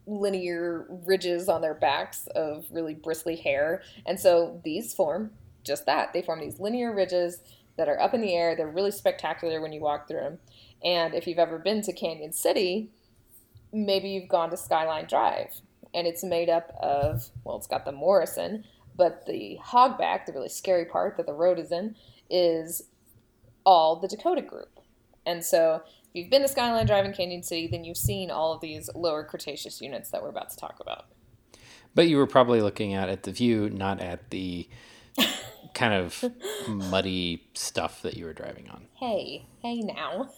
linear 0.07 0.87
ridges 1.07 1.49
on 1.49 1.63
their 1.63 1.75
backs 1.75 2.27
of 2.35 2.67
really 2.71 2.95
bristly 2.95 3.37
hair. 3.37 3.83
And 4.05 4.21
so 4.21 4.61
these 4.65 4.93
form 4.93 5.31
just 5.65 5.87
that. 5.87 6.13
They 6.13 6.23
form 6.23 6.41
these 6.41 6.61
linear 6.61 6.95
ridges 6.95 7.41
that 7.77 7.89
are 7.89 8.01
up 8.01 8.15
in 8.15 8.21
the 8.21 8.35
air. 8.35 8.55
They're 8.55 8.69
really 8.69 8.91
spectacular 8.91 9.61
when 9.61 9.73
you 9.73 9.81
walk 9.81 10.07
through 10.07 10.21
them. 10.21 10.39
And 10.85 11.15
if 11.15 11.27
you've 11.27 11.39
ever 11.39 11.59
been 11.59 11.83
to 11.83 11.93
Cañon 11.93 12.35
City, 12.35 12.91
maybe 13.73 14.09
you've 14.09 14.29
gone 14.29 14.51
to 14.51 14.57
Skyline 14.57 15.07
Drive. 15.07 15.61
And 15.93 16.07
it's 16.07 16.25
made 16.25 16.49
up 16.49 16.77
of, 16.81 17.31
well, 17.45 17.57
it's 17.57 17.67
got 17.67 17.85
the 17.85 17.93
Morrison, 17.93 18.65
but 18.97 19.27
the 19.27 19.59
hogback, 19.65 20.27
the 20.27 20.33
really 20.33 20.49
scary 20.49 20.85
part 20.85 21.17
that 21.17 21.27
the 21.27 21.33
road 21.33 21.59
is 21.59 21.73
in, 21.73 21.97
is 22.31 22.85
all 23.65 23.97
the 23.97 24.09
Dakota 24.09 24.43
group. 24.43 24.81
And 25.27 25.45
so 25.45 25.83
if 25.85 25.93
you've 26.13 26.31
been 26.31 26.43
to 26.43 26.49
Skyline 26.49 26.87
Drive 26.87 27.05
in 27.05 27.13
Cañon 27.13 27.45
City, 27.45 27.67
then 27.67 27.85
you've 27.85 27.97
seen 27.97 28.31
all 28.31 28.53
of 28.53 28.61
these 28.61 28.91
lower 28.95 29.25
Cretaceous 29.25 29.81
units 29.81 30.11
that 30.11 30.23
we're 30.23 30.29
about 30.29 30.51
to 30.51 30.57
talk 30.57 30.79
about. 30.81 31.07
But 31.95 32.09
you 32.09 32.17
were 32.17 32.27
probably 32.27 32.61
looking 32.61 32.93
at 32.93 33.09
at 33.09 33.23
the 33.23 33.33
view, 33.33 33.71
not 33.71 34.01
at 34.01 34.31
the 34.31 34.69
kind 35.75 35.95
of 35.95 36.25
muddy 36.69 37.49
stuff 37.55 38.03
that 38.03 38.17
you 38.17 38.25
were 38.25 38.33
driving 38.33 38.71
on. 38.71 38.87
Hey, 38.95 39.47
hey 39.61 39.81
now. 39.81 40.31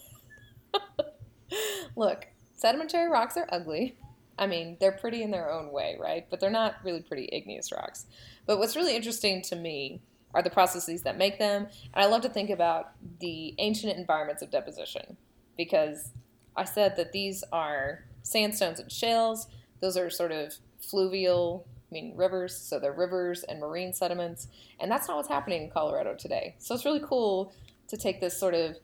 Look, 1.97 2.27
sedimentary 2.55 3.09
rocks 3.09 3.37
are 3.37 3.47
ugly. 3.51 3.97
I 4.39 4.47
mean, 4.47 4.77
they're 4.81 4.93
pretty 4.93 5.23
in 5.23 5.31
their 5.31 5.51
own 5.51 5.73
way, 5.73 5.97
right? 6.01 6.27
But 6.29 6.41
they're 6.41 6.51
not 6.51 6.77
really 6.85 7.03
pretty 7.03 7.29
igneous 7.33 7.73
rocks. 7.73 8.07
But 8.47 8.59
what's 8.59 8.77
really 8.77 8.97
interesting 8.97 9.43
to 9.43 9.57
me 9.57 10.03
are 10.35 10.43
the 10.43 10.51
processes 10.51 11.03
that 11.03 11.17
make 11.17 11.39
them. 11.39 11.69
And 11.95 12.05
I 12.05 12.07
love 12.07 12.23
to 12.23 12.29
think 12.29 12.51
about 12.51 12.93
the 13.21 13.55
ancient 13.59 13.97
environments 13.97 14.43
of 14.43 14.51
deposition 14.51 15.17
because 15.57 16.11
I 16.55 16.65
said 16.65 16.97
that 16.97 17.13
these 17.13 17.43
are 17.53 18.05
sandstones 18.23 18.81
and 18.81 18.93
shales. 18.93 19.47
Those 19.81 19.97
are 19.97 20.11
sort 20.11 20.33
of 20.33 20.55
fluvial, 20.79 21.67
meaning 21.91 22.17
rivers, 22.17 22.57
so 22.57 22.79
they're 22.79 22.93
rivers 22.93 23.43
and 23.45 23.61
marine 23.61 23.93
sediments. 23.93 24.49
And 24.81 24.91
that's 24.91 25.09
not 25.09 25.17
what's 25.17 25.29
happening 25.29 25.65
in 25.65 25.71
Colorado 25.71 26.15
today. 26.15 26.57
So 26.59 26.75
it's 26.75 26.85
really 26.85 27.03
cool 27.05 27.53
to 27.89 27.97
take 27.97 28.21
this 28.21 28.39
sort 28.39 28.55
of 28.55 28.77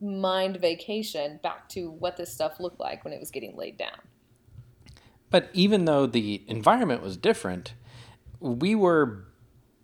mind 0.00 0.58
vacation 0.58 1.40
back 1.42 1.68
to 1.70 1.90
what 1.90 2.16
this 2.16 2.32
stuff 2.32 2.60
looked 2.60 2.80
like 2.80 3.04
when 3.04 3.14
it 3.14 3.20
was 3.20 3.30
getting 3.30 3.56
laid 3.56 3.78
down. 3.78 3.98
But 5.30 5.50
even 5.52 5.86
though 5.86 6.06
the 6.06 6.42
environment 6.46 7.02
was 7.02 7.16
different, 7.16 7.74
we 8.40 8.74
were 8.74 9.24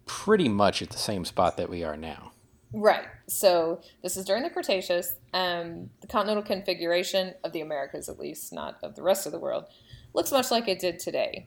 pretty 0.07 0.49
much 0.49 0.83
at 0.83 0.91
the 0.91 0.99
same 0.99 1.25
spot 1.25 1.57
that 1.57 1.71
we 1.71 1.83
are 1.83 1.97
now. 1.97 2.33
Right. 2.73 3.07
So 3.29 3.81
this 4.03 4.17
is 4.17 4.25
during 4.25 4.43
the 4.43 4.51
Cretaceous. 4.51 5.15
Um, 5.35 5.91
the 6.01 6.07
continental 6.07 6.43
configuration 6.43 7.35
of 7.45 7.53
the 7.53 7.61
Americas, 7.61 8.09
at 8.09 8.19
least, 8.19 8.53
not 8.53 8.79
of 8.83 8.95
the 8.95 9.03
rest 9.03 9.27
of 9.27 9.33
the 9.33 9.39
world, 9.39 9.65
looks 10.15 10.33
much 10.33 10.51
like 10.51 10.69
it 10.69 10.79
did 10.79 10.99
today. 10.99 11.47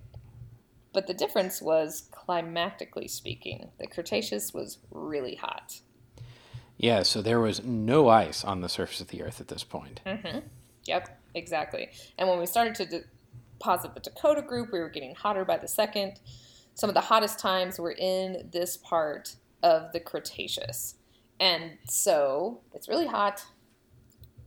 But 0.95 1.07
the 1.07 1.13
difference 1.13 1.61
was 1.61 2.07
climatically 2.11 3.09
speaking. 3.09 3.69
The 3.79 3.85
Cretaceous 3.85 4.53
was 4.53 4.77
really 4.89 5.35
hot. 5.35 5.81
Yeah, 6.77 7.03
so 7.03 7.21
there 7.21 7.41
was 7.41 7.61
no 7.65 8.07
ice 8.07 8.45
on 8.45 8.61
the 8.61 8.69
surface 8.69 9.01
of 9.01 9.09
the 9.09 9.21
Earth 9.21 9.41
at 9.41 9.49
this 9.49 9.65
point. 9.65 9.99
Mm-hmm. 10.05 10.39
Yep, 10.85 11.21
exactly. 11.33 11.89
And 12.17 12.29
when 12.29 12.39
we 12.39 12.45
started 12.45 12.75
to 12.75 13.03
deposit 13.59 13.93
the 13.93 13.99
Dakota 13.99 14.41
group, 14.41 14.71
we 14.71 14.79
were 14.79 14.87
getting 14.89 15.15
hotter 15.15 15.43
by 15.43 15.57
the 15.57 15.67
second. 15.67 16.21
Some 16.75 16.89
of 16.89 16.93
the 16.93 17.01
hottest 17.01 17.39
times 17.39 17.77
were 17.77 17.91
in 17.91 18.47
this 18.53 18.77
part 18.77 19.35
of 19.63 19.91
the 19.91 19.99
Cretaceous. 19.99 20.95
And 21.41 21.73
so 21.89 22.61
it's 22.73 22.87
really 22.87 23.07
hot. 23.07 23.43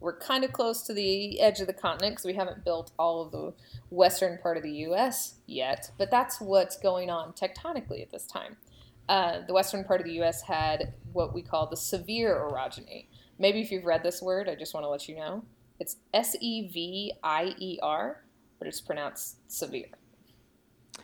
We're 0.00 0.16
kind 0.18 0.44
of 0.44 0.52
close 0.52 0.82
to 0.82 0.94
the 0.94 1.40
edge 1.40 1.60
of 1.60 1.66
the 1.66 1.72
continent 1.72 2.14
because 2.14 2.24
we 2.24 2.34
haven't 2.34 2.64
built 2.64 2.92
all 2.98 3.22
of 3.22 3.32
the 3.32 3.52
western 3.90 4.38
part 4.38 4.56
of 4.56 4.62
the 4.62 4.70
US 4.70 5.34
yet, 5.46 5.90
but 5.98 6.10
that's 6.10 6.40
what's 6.40 6.76
going 6.78 7.10
on 7.10 7.32
tectonically 7.32 8.02
at 8.02 8.10
this 8.10 8.26
time. 8.26 8.56
Uh, 9.08 9.40
the 9.46 9.54
western 9.54 9.84
part 9.84 10.00
of 10.00 10.06
the 10.06 10.20
US 10.22 10.42
had 10.42 10.92
what 11.12 11.34
we 11.34 11.42
call 11.42 11.66
the 11.66 11.76
Sevier 11.76 12.36
orogeny. 12.36 13.06
Maybe 13.38 13.60
if 13.60 13.72
you've 13.72 13.84
read 13.84 14.02
this 14.02 14.20
word, 14.20 14.48
I 14.48 14.54
just 14.54 14.74
want 14.74 14.84
to 14.84 14.88
let 14.88 15.08
you 15.08 15.16
know. 15.16 15.44
It's 15.80 15.96
S 16.12 16.36
E 16.40 16.68
V 16.68 17.12
I 17.22 17.54
E 17.58 17.78
R, 17.82 18.24
but 18.58 18.68
it's 18.68 18.80
pronounced 18.80 19.36
severe. 19.50 19.86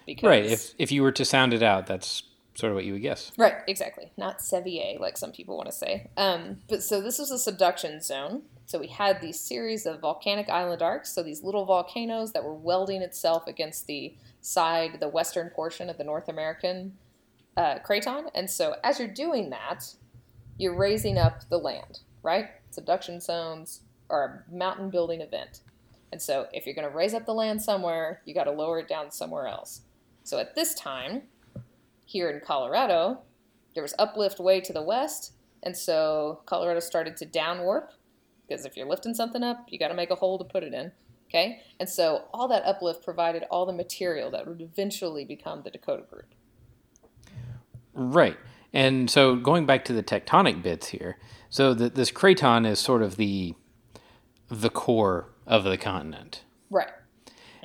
Because, 0.06 0.28
right. 0.28 0.44
If, 0.44 0.74
if 0.78 0.92
you 0.92 1.02
were 1.02 1.12
to 1.12 1.24
sound 1.24 1.54
it 1.54 1.62
out, 1.62 1.86
that's 1.86 2.24
sort 2.54 2.70
of 2.70 2.74
what 2.74 2.84
you 2.84 2.92
would 2.92 3.02
guess. 3.02 3.32
Right, 3.36 3.54
exactly. 3.66 4.12
Not 4.16 4.40
Sevier, 4.40 4.98
like 5.00 5.16
some 5.16 5.32
people 5.32 5.56
want 5.56 5.68
to 5.68 5.74
say. 5.74 6.10
Um, 6.16 6.58
but 6.68 6.82
so 6.82 7.00
this 7.00 7.18
was 7.18 7.30
a 7.30 7.38
subduction 7.38 8.00
zone. 8.00 8.42
So 8.66 8.78
we 8.78 8.86
had 8.86 9.20
these 9.20 9.38
series 9.38 9.86
of 9.86 10.00
volcanic 10.00 10.48
island 10.48 10.82
arcs, 10.82 11.12
so 11.14 11.22
these 11.22 11.42
little 11.42 11.64
volcanoes 11.64 12.32
that 12.32 12.44
were 12.44 12.54
welding 12.54 13.02
itself 13.02 13.46
against 13.46 13.86
the 13.86 14.14
side, 14.40 14.98
the 15.00 15.08
western 15.08 15.50
portion 15.50 15.90
of 15.90 15.98
the 15.98 16.04
North 16.04 16.28
American 16.28 16.94
uh, 17.56 17.78
craton. 17.84 18.30
And 18.34 18.48
so 18.48 18.76
as 18.82 18.98
you're 18.98 19.08
doing 19.08 19.50
that, 19.50 19.84
you're 20.56 20.76
raising 20.76 21.18
up 21.18 21.48
the 21.50 21.58
land, 21.58 22.00
right? 22.22 22.46
Subduction 22.70 23.20
zones 23.20 23.80
are 24.08 24.44
a 24.50 24.54
mountain 24.54 24.90
building 24.90 25.20
event. 25.20 25.60
And 26.12 26.22
so 26.22 26.46
if 26.52 26.64
you're 26.64 26.74
going 26.74 26.88
to 26.88 26.94
raise 26.94 27.12
up 27.12 27.26
the 27.26 27.34
land 27.34 27.60
somewhere, 27.60 28.22
you 28.24 28.34
got 28.34 28.44
to 28.44 28.50
lower 28.52 28.78
it 28.78 28.88
down 28.88 29.10
somewhere 29.10 29.48
else. 29.48 29.82
So 30.22 30.38
at 30.38 30.54
this 30.54 30.74
time, 30.74 31.22
here 32.06 32.30
in 32.30 32.40
Colorado, 32.40 33.22
there 33.74 33.82
was 33.82 33.94
uplift 33.98 34.38
way 34.38 34.60
to 34.60 34.72
the 34.72 34.82
west, 34.82 35.32
and 35.62 35.76
so 35.76 36.40
Colorado 36.46 36.80
started 36.80 37.16
to 37.16 37.26
down 37.26 37.62
warp 37.62 37.90
because 38.46 38.64
if 38.64 38.76
you're 38.76 38.88
lifting 38.88 39.14
something 39.14 39.42
up, 39.42 39.66
you 39.68 39.78
got 39.78 39.88
to 39.88 39.94
make 39.94 40.10
a 40.10 40.14
hole 40.14 40.38
to 40.38 40.44
put 40.44 40.62
it 40.62 40.74
in. 40.74 40.92
Okay? 41.28 41.62
And 41.80 41.88
so 41.88 42.24
all 42.32 42.48
that 42.48 42.64
uplift 42.64 43.04
provided 43.04 43.42
all 43.50 43.66
the 43.66 43.72
material 43.72 44.30
that 44.30 44.46
would 44.46 44.60
eventually 44.60 45.24
become 45.24 45.62
the 45.62 45.70
Dakota 45.70 46.04
group. 46.08 46.34
Right. 47.92 48.36
And 48.72 49.10
so 49.10 49.36
going 49.36 49.66
back 49.66 49.84
to 49.86 49.92
the 49.92 50.02
tectonic 50.02 50.62
bits 50.62 50.88
here, 50.88 51.16
so 51.48 51.74
the, 51.74 51.88
this 51.88 52.10
craton 52.10 52.66
is 52.66 52.78
sort 52.78 53.02
of 53.02 53.16
the 53.16 53.54
the 54.50 54.70
core 54.70 55.28
of 55.46 55.64
the 55.64 55.78
continent. 55.78 56.42
Right. 56.70 56.88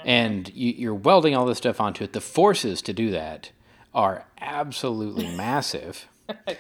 And 0.05 0.49
you, 0.55 0.91
are 0.91 0.95
welding 0.95 1.35
all 1.35 1.45
this 1.45 1.57
stuff 1.57 1.81
onto 1.81 2.03
it. 2.03 2.13
The 2.13 2.21
forces 2.21 2.81
to 2.83 2.93
do 2.93 3.11
that 3.11 3.51
are 3.93 4.25
absolutely 4.39 5.27
massive. 5.35 6.07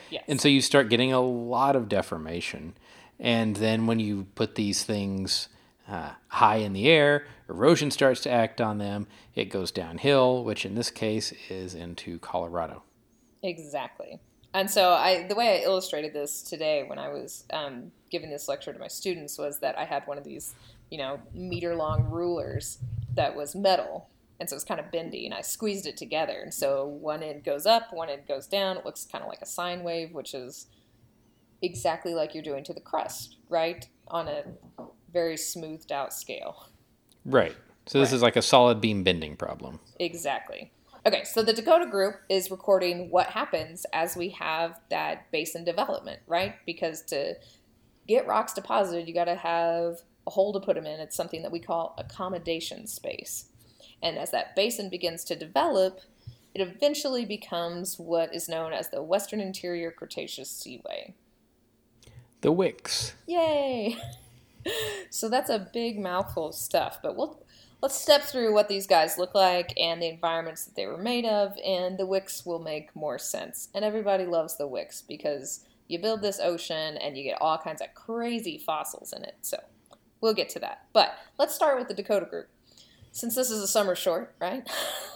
yes. 0.09 0.23
And 0.27 0.41
so 0.41 0.49
you 0.49 0.61
start 0.61 0.89
getting 0.89 1.13
a 1.13 1.21
lot 1.21 1.75
of 1.75 1.87
deformation. 1.87 2.73
And 3.19 3.55
then 3.57 3.85
when 3.87 3.99
you 3.99 4.27
put 4.35 4.55
these 4.55 4.83
things 4.83 5.49
uh, 5.87 6.11
high 6.27 6.57
in 6.57 6.73
the 6.73 6.87
air, 6.87 7.25
erosion 7.49 7.91
starts 7.91 8.21
to 8.21 8.31
act 8.31 8.61
on 8.61 8.77
them. 8.77 9.07
It 9.35 9.45
goes 9.45 9.71
downhill, 9.71 10.43
which 10.43 10.65
in 10.65 10.75
this 10.75 10.91
case 10.91 11.33
is 11.49 11.75
into 11.75 12.19
Colorado. 12.19 12.83
Exactly. 13.43 14.19
And 14.53 14.69
so 14.69 14.91
I, 14.91 15.27
the 15.27 15.35
way 15.35 15.59
I 15.59 15.65
illustrated 15.65 16.13
this 16.13 16.41
today 16.41 16.83
when 16.87 16.97
I 16.97 17.09
was 17.09 17.43
um, 17.51 17.91
giving 18.09 18.29
this 18.29 18.47
lecture 18.47 18.73
to 18.73 18.79
my 18.79 18.87
students 18.87 19.37
was 19.37 19.59
that 19.59 19.77
I 19.77 19.85
had 19.85 20.07
one 20.07 20.17
of 20.17 20.23
these, 20.23 20.55
you 20.89 20.97
know, 20.97 21.19
meter 21.33 21.75
long 21.75 22.09
rulers 22.09 22.79
that 23.15 23.35
was 23.35 23.55
metal 23.55 24.09
and 24.39 24.49
so 24.49 24.55
it's 24.55 24.65
kind 24.65 24.79
of 24.79 24.91
bendy 24.91 25.25
and 25.25 25.33
i 25.33 25.41
squeezed 25.41 25.85
it 25.85 25.97
together 25.97 26.39
and 26.41 26.53
so 26.53 26.85
one 26.85 27.21
end 27.21 27.43
goes 27.43 27.65
up 27.65 27.91
one 27.91 28.09
end 28.09 28.21
goes 28.27 28.47
down 28.47 28.77
it 28.77 28.85
looks 28.85 29.05
kind 29.05 29.23
of 29.23 29.29
like 29.29 29.41
a 29.41 29.45
sine 29.45 29.83
wave 29.83 30.13
which 30.13 30.33
is 30.33 30.67
exactly 31.61 32.13
like 32.13 32.33
you're 32.33 32.43
doing 32.43 32.63
to 32.63 32.73
the 32.73 32.81
crust 32.81 33.37
right? 33.49 33.87
On 34.07 34.27
a 34.27 34.43
very 35.11 35.37
smoothed 35.37 35.91
out 35.91 36.13
scale. 36.13 36.69
Right. 37.25 37.55
So 37.87 37.99
this 37.99 38.09
right. 38.09 38.15
is 38.15 38.21
like 38.21 38.35
a 38.35 38.41
solid 38.41 38.79
beam 38.79 39.03
bending 39.03 39.35
problem. 39.35 39.79
Exactly. 39.99 40.71
Okay 41.05 41.23
so 41.23 41.41
the 41.41 41.53
dakota 41.53 41.85
group 41.85 42.15
is 42.29 42.51
recording 42.51 43.09
what 43.09 43.27
happens 43.27 43.85
as 43.93 44.15
we 44.15 44.29
have 44.29 44.79
that 44.89 45.31
basin 45.31 45.63
development 45.63 46.19
right? 46.27 46.55
Because 46.65 47.01
to 47.03 47.35
get 48.07 48.27
rocks 48.27 48.53
deposited 48.53 49.07
you 49.07 49.13
got 49.13 49.25
to 49.25 49.35
have 49.35 50.01
a 50.29 50.31
hole 50.31 50.53
to 50.53 50.59
put 50.59 50.75
them 50.75 50.85
in. 50.85 50.99
It's 50.99 51.15
something 51.15 51.41
that 51.41 51.51
we 51.51 51.59
call 51.59 51.95
accommodation 51.97 52.87
space. 52.87 53.45
And 54.01 54.17
as 54.17 54.31
that 54.31 54.55
basin 54.55 54.89
begins 54.89 55.23
to 55.25 55.35
develop, 55.35 56.01
it 56.53 56.61
eventually 56.61 57.25
becomes 57.25 57.97
what 57.97 58.33
is 58.33 58.47
known 58.47 58.71
as 58.71 58.89
the 58.89 59.03
Western 59.03 59.39
Interior 59.39 59.91
Cretaceous 59.91 60.49
Seaway. 60.49 61.15
The 62.41 62.53
WICS. 62.53 63.13
Yay! 63.27 63.97
so 65.09 65.29
that's 65.29 65.49
a 65.49 65.69
big 65.73 65.99
mouthful 65.99 66.49
of 66.49 66.55
stuff, 66.55 66.99
but 67.01 67.15
we'll 67.15 67.43
let's 67.81 67.95
step 67.95 68.23
through 68.23 68.53
what 68.53 68.67
these 68.67 68.87
guys 68.87 69.17
look 69.17 69.33
like 69.33 69.73
and 69.77 70.01
the 70.01 70.09
environments 70.09 70.65
that 70.65 70.75
they 70.75 70.85
were 70.85 70.97
made 70.97 71.25
of, 71.25 71.57
and 71.65 71.97
the 71.97 72.05
WICS 72.05 72.45
will 72.45 72.59
make 72.59 72.95
more 72.95 73.17
sense. 73.17 73.69
And 73.73 73.85
everybody 73.85 74.25
loves 74.25 74.57
the 74.57 74.67
WICS 74.67 75.03
because 75.07 75.65
you 75.87 75.99
build 75.99 76.21
this 76.21 76.39
ocean 76.39 76.97
and 76.97 77.17
you 77.17 77.23
get 77.23 77.41
all 77.41 77.57
kinds 77.57 77.81
of 77.81 77.93
crazy 77.93 78.57
fossils 78.57 79.13
in 79.13 79.23
it. 79.23 79.35
So 79.41 79.57
we'll 80.21 80.33
get 80.33 80.49
to 80.49 80.59
that. 80.59 80.85
But 80.93 81.17
let's 81.37 81.55
start 81.55 81.77
with 81.77 81.87
the 81.87 81.93
Dakota 81.93 82.25
group 82.25 82.47
since 83.11 83.35
this 83.35 83.49
is 83.49 83.61
a 83.61 83.67
summer 83.67 83.95
short, 83.95 84.35
right? 84.39 84.69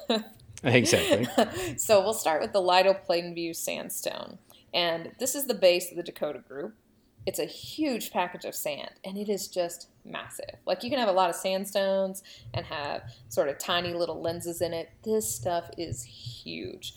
exactly. 0.64 1.28
so 1.78 2.02
we'll 2.02 2.14
start 2.14 2.42
with 2.42 2.54
the 2.54 2.62
Lytle 2.62 2.96
Plainview 2.96 3.56
Sandstone. 3.56 4.40
And 4.74 5.12
this 5.20 5.36
is 5.36 5.46
the 5.46 5.54
base 5.54 5.92
of 5.92 5.98
the 5.98 6.04
Dakota 6.04 6.40
group. 6.40 6.74
It's 7.26 7.40
a 7.40 7.46
huge 7.46 8.12
package 8.12 8.46
of 8.46 8.56
sand 8.56 8.92
and 9.06 9.18
it 9.18 9.30
is 9.30 9.48
just 9.48 9.90
massive. 10.04 10.56
Like 10.66 10.84
you 10.84 10.90
can 10.90 11.00
have 11.00 11.10
a 11.10 11.14
lot 11.14 11.30
of 11.30 11.36
sandstones 11.36 12.24
and 12.54 12.66
have 12.66 13.04
sort 13.30 13.50
of 13.50 13.58
tiny 13.58 13.94
little 13.94 14.22
lenses 14.22 14.62
in 14.62 14.74
it. 14.74 14.92
This 15.04 15.34
stuff 15.34 15.70
is 15.78 16.04
huge. 16.04 16.94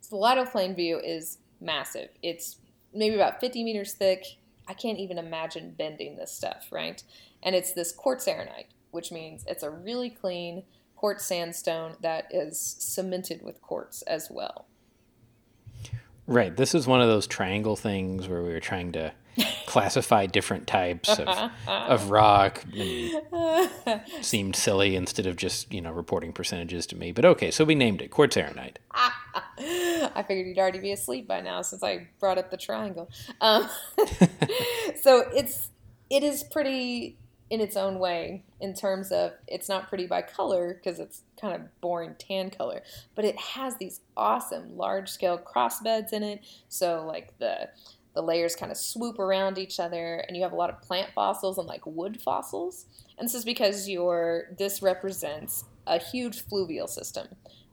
So 0.00 0.10
the 0.10 0.16
Lytle 0.16 0.46
Plainview 0.46 1.00
is 1.04 1.38
massive. 1.60 2.08
It's 2.22 2.56
maybe 2.92 3.14
about 3.14 3.40
50 3.40 3.62
meters 3.62 3.92
thick. 3.92 4.24
I 4.66 4.74
can't 4.74 4.98
even 4.98 5.18
imagine 5.18 5.74
bending 5.76 6.16
this 6.16 6.32
stuff, 6.32 6.66
right? 6.70 7.02
And 7.42 7.54
it's 7.54 7.72
this 7.72 7.92
quartz 7.92 8.26
arenite, 8.26 8.66
which 8.90 9.12
means 9.12 9.44
it's 9.46 9.62
a 9.62 9.70
really 9.70 10.10
clean 10.10 10.64
quartz 10.96 11.24
sandstone 11.24 11.96
that 12.02 12.26
is 12.30 12.60
cemented 12.60 13.42
with 13.42 13.62
quartz 13.62 14.02
as 14.02 14.28
well. 14.30 14.66
Right. 16.26 16.56
This 16.56 16.74
is 16.74 16.86
one 16.86 17.00
of 17.00 17.08
those 17.08 17.26
triangle 17.26 17.74
things 17.74 18.28
where 18.28 18.42
we 18.42 18.52
were 18.52 18.60
trying 18.60 18.92
to 18.92 19.12
classify 19.66 20.26
different 20.26 20.66
types 20.66 21.18
of, 21.18 21.28
of 21.66 22.10
rock. 22.10 22.64
seemed 24.20 24.56
silly 24.56 24.96
instead 24.96 25.26
of 25.26 25.36
just, 25.36 25.72
you 25.72 25.80
know, 25.80 25.92
reporting 25.92 26.32
percentages 26.32 26.86
to 26.86 26.96
me. 26.96 27.12
But 27.12 27.24
okay, 27.24 27.50
so 27.50 27.64
we 27.64 27.74
named 27.74 28.02
it 28.02 28.10
quartz 28.10 28.36
arenite. 28.36 28.76
I 28.92 30.24
figured 30.26 30.46
you'd 30.46 30.58
already 30.58 30.80
be 30.80 30.92
asleep 30.92 31.28
by 31.28 31.40
now 31.40 31.62
since 31.62 31.82
I 31.82 32.08
brought 32.18 32.38
up 32.38 32.50
the 32.50 32.56
triangle. 32.56 33.10
Um, 33.40 33.68
so 35.02 35.24
it's 35.34 35.70
it 36.08 36.24
is 36.24 36.42
pretty 36.42 37.16
in 37.50 37.60
its 37.60 37.76
own 37.76 37.98
way 37.98 38.44
in 38.60 38.72
terms 38.74 39.10
of 39.10 39.32
it's 39.48 39.68
not 39.68 39.88
pretty 39.88 40.06
by 40.06 40.22
color 40.22 40.74
because 40.74 41.00
it's 41.00 41.22
kind 41.40 41.54
of 41.54 41.80
boring 41.80 42.14
tan 42.18 42.48
color, 42.48 42.82
but 43.16 43.24
it 43.24 43.36
has 43.36 43.76
these 43.76 44.00
awesome 44.16 44.76
large 44.76 45.08
scale 45.08 45.36
cross 45.36 45.80
beds 45.80 46.12
in 46.12 46.22
it. 46.22 46.40
So 46.68 47.04
like 47.06 47.36
the 47.38 47.68
the 48.14 48.22
layers 48.22 48.56
kind 48.56 48.72
of 48.72 48.78
swoop 48.78 49.18
around 49.18 49.58
each 49.58 49.78
other 49.78 50.24
and 50.26 50.36
you 50.36 50.42
have 50.42 50.52
a 50.52 50.56
lot 50.56 50.70
of 50.70 50.82
plant 50.82 51.10
fossils 51.14 51.58
and 51.58 51.68
like 51.68 51.86
wood 51.86 52.20
fossils. 52.20 52.86
And 53.18 53.26
this 53.26 53.34
is 53.34 53.44
because 53.44 53.88
your 53.88 54.48
this 54.58 54.82
represents 54.82 55.64
a 55.86 55.98
huge 55.98 56.42
fluvial 56.42 56.88
system 56.88 57.28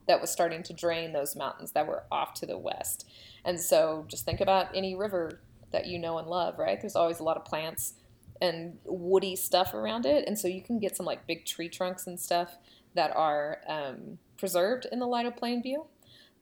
that 0.07 0.21
was 0.21 0.31
starting 0.31 0.63
to 0.63 0.73
drain 0.73 1.11
those 1.11 1.35
mountains 1.35 1.71
that 1.73 1.87
were 1.87 2.03
off 2.11 2.33
to 2.35 2.45
the 2.45 2.57
west. 2.57 3.09
And 3.43 3.59
so 3.59 4.05
just 4.07 4.25
think 4.25 4.41
about 4.41 4.75
any 4.75 4.95
river 4.95 5.41
that 5.71 5.87
you 5.87 5.99
know 5.99 6.17
and 6.17 6.27
love, 6.27 6.57
right? 6.59 6.79
There's 6.79 6.95
always 6.95 7.19
a 7.19 7.23
lot 7.23 7.37
of 7.37 7.45
plants 7.45 7.93
and 8.39 8.77
woody 8.85 9.35
stuff 9.35 9.73
around 9.73 10.05
it. 10.05 10.27
And 10.27 10.37
so 10.37 10.47
you 10.47 10.61
can 10.61 10.79
get 10.79 10.95
some 10.95 11.05
like 11.05 11.27
big 11.27 11.45
tree 11.45 11.69
trunks 11.69 12.07
and 12.07 12.19
stuff 12.19 12.57
that 12.93 13.15
are 13.15 13.59
um, 13.67 14.17
preserved 14.37 14.87
in 14.91 14.99
the 14.99 15.07
Lytle 15.07 15.31
Plainview. 15.31 15.85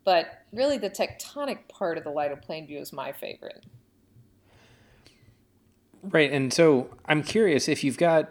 But 0.04 0.44
really, 0.54 0.78
the 0.78 0.90
tectonic 0.90 1.68
part 1.68 1.98
of 1.98 2.04
the 2.04 2.12
Lytle 2.12 2.38
Plainview 2.38 2.80
is 2.80 2.94
my 2.94 3.12
favorite. 3.12 3.66
Right. 6.10 6.32
And 6.32 6.54
so 6.54 6.90
I'm 7.06 7.24
curious 7.24 7.68
if 7.68 7.84
you've 7.84 7.98
got, 7.98 8.30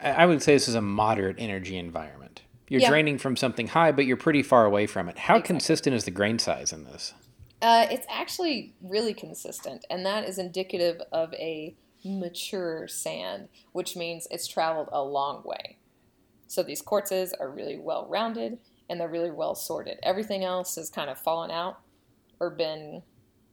I 0.00 0.26
would 0.26 0.42
say 0.42 0.54
this 0.54 0.68
is 0.68 0.74
a 0.74 0.82
moderate 0.82 1.36
energy 1.38 1.76
environment. 1.76 2.42
You're 2.68 2.80
yeah. 2.80 2.88
draining 2.90 3.18
from 3.18 3.36
something 3.36 3.68
high, 3.68 3.92
but 3.92 4.06
you're 4.06 4.16
pretty 4.16 4.42
far 4.42 4.64
away 4.64 4.86
from 4.86 5.08
it. 5.08 5.18
How 5.18 5.34
exactly. 5.34 5.46
consistent 5.54 5.96
is 5.96 6.04
the 6.04 6.10
grain 6.10 6.38
size 6.38 6.72
in 6.72 6.84
this? 6.84 7.12
Uh, 7.60 7.86
it's 7.90 8.06
actually 8.10 8.74
really 8.82 9.14
consistent, 9.14 9.84
and 9.88 10.04
that 10.04 10.28
is 10.28 10.38
indicative 10.38 11.00
of 11.12 11.32
a 11.34 11.76
mature 12.04 12.88
sand, 12.88 13.48
which 13.72 13.96
means 13.96 14.26
it's 14.30 14.46
traveled 14.46 14.88
a 14.92 15.02
long 15.02 15.42
way. 15.44 15.76
So 16.48 16.62
these 16.62 16.82
quartzes 16.82 17.32
are 17.40 17.50
really 17.50 17.78
well 17.78 18.06
rounded 18.10 18.58
and 18.88 19.00
they're 19.00 19.08
really 19.08 19.30
well 19.30 19.54
sorted. 19.54 19.98
Everything 20.02 20.44
else 20.44 20.74
has 20.76 20.90
kind 20.90 21.08
of 21.08 21.18
fallen 21.18 21.50
out 21.50 21.80
or 22.40 22.50
been, 22.50 23.02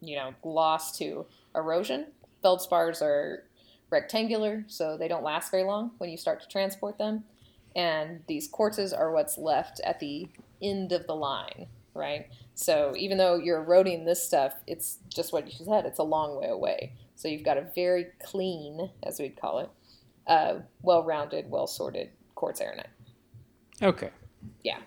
you 0.01 0.15
know, 0.17 0.33
lost 0.43 0.97
to 0.97 1.25
erosion. 1.55 2.07
Feldspars 2.43 3.01
are 3.01 3.43
rectangular, 3.89 4.63
so 4.67 4.97
they 4.97 5.07
don't 5.07 5.23
last 5.23 5.51
very 5.51 5.63
long 5.63 5.91
when 5.97 6.09
you 6.09 6.17
start 6.17 6.41
to 6.41 6.47
transport 6.47 6.97
them. 6.97 7.23
And 7.75 8.21
these 8.27 8.51
quartzes 8.51 8.97
are 8.97 9.11
what's 9.11 9.37
left 9.37 9.79
at 9.83 9.99
the 9.99 10.27
end 10.61 10.91
of 10.91 11.07
the 11.07 11.15
line, 11.15 11.67
right? 11.93 12.27
So 12.55 12.93
even 12.97 13.17
though 13.17 13.35
you're 13.35 13.61
eroding 13.61 14.05
this 14.05 14.23
stuff, 14.23 14.53
it's 14.67 14.99
just 15.07 15.31
what 15.31 15.47
you 15.47 15.65
said, 15.65 15.85
it's 15.85 15.99
a 15.99 16.03
long 16.03 16.39
way 16.39 16.47
away. 16.47 16.93
So 17.15 17.27
you've 17.27 17.43
got 17.43 17.57
a 17.57 17.67
very 17.75 18.07
clean, 18.23 18.91
as 19.03 19.19
we'd 19.19 19.39
call 19.39 19.59
it, 19.59 19.69
uh, 20.27 20.59
well 20.81 21.03
rounded, 21.03 21.49
well 21.49 21.67
sorted 21.67 22.09
quartz 22.35 22.61
arenite. 22.61 22.85
Okay. 23.81 24.11
Yeah. 24.63 24.79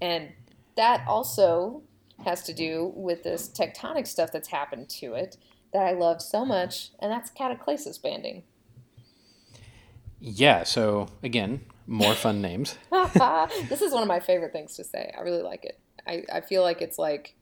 And 0.00 0.30
that 0.76 1.04
also 1.06 1.82
has 2.24 2.42
to 2.44 2.52
do 2.52 2.92
with 2.94 3.22
this 3.22 3.48
tectonic 3.48 4.06
stuff 4.06 4.30
that's 4.32 4.48
happened 4.48 4.88
to 4.88 5.14
it 5.14 5.36
that 5.72 5.82
I 5.82 5.92
love 5.92 6.20
so 6.20 6.44
much, 6.44 6.90
and 6.98 7.10
that's 7.10 7.30
cataclasis 7.30 8.00
banding. 8.02 8.42
Yeah, 10.20 10.64
so 10.64 11.08
again, 11.22 11.62
more 11.86 12.14
fun 12.14 12.40
names. 12.42 12.76
this 12.90 13.80
is 13.80 13.92
one 13.92 14.02
of 14.02 14.08
my 14.08 14.20
favorite 14.20 14.52
things 14.52 14.76
to 14.76 14.84
say. 14.84 15.12
I 15.16 15.22
really 15.22 15.42
like 15.42 15.64
it. 15.64 15.78
I, 16.06 16.24
I 16.32 16.40
feel 16.40 16.62
like 16.62 16.82
it's 16.82 16.98
like, 16.98 17.34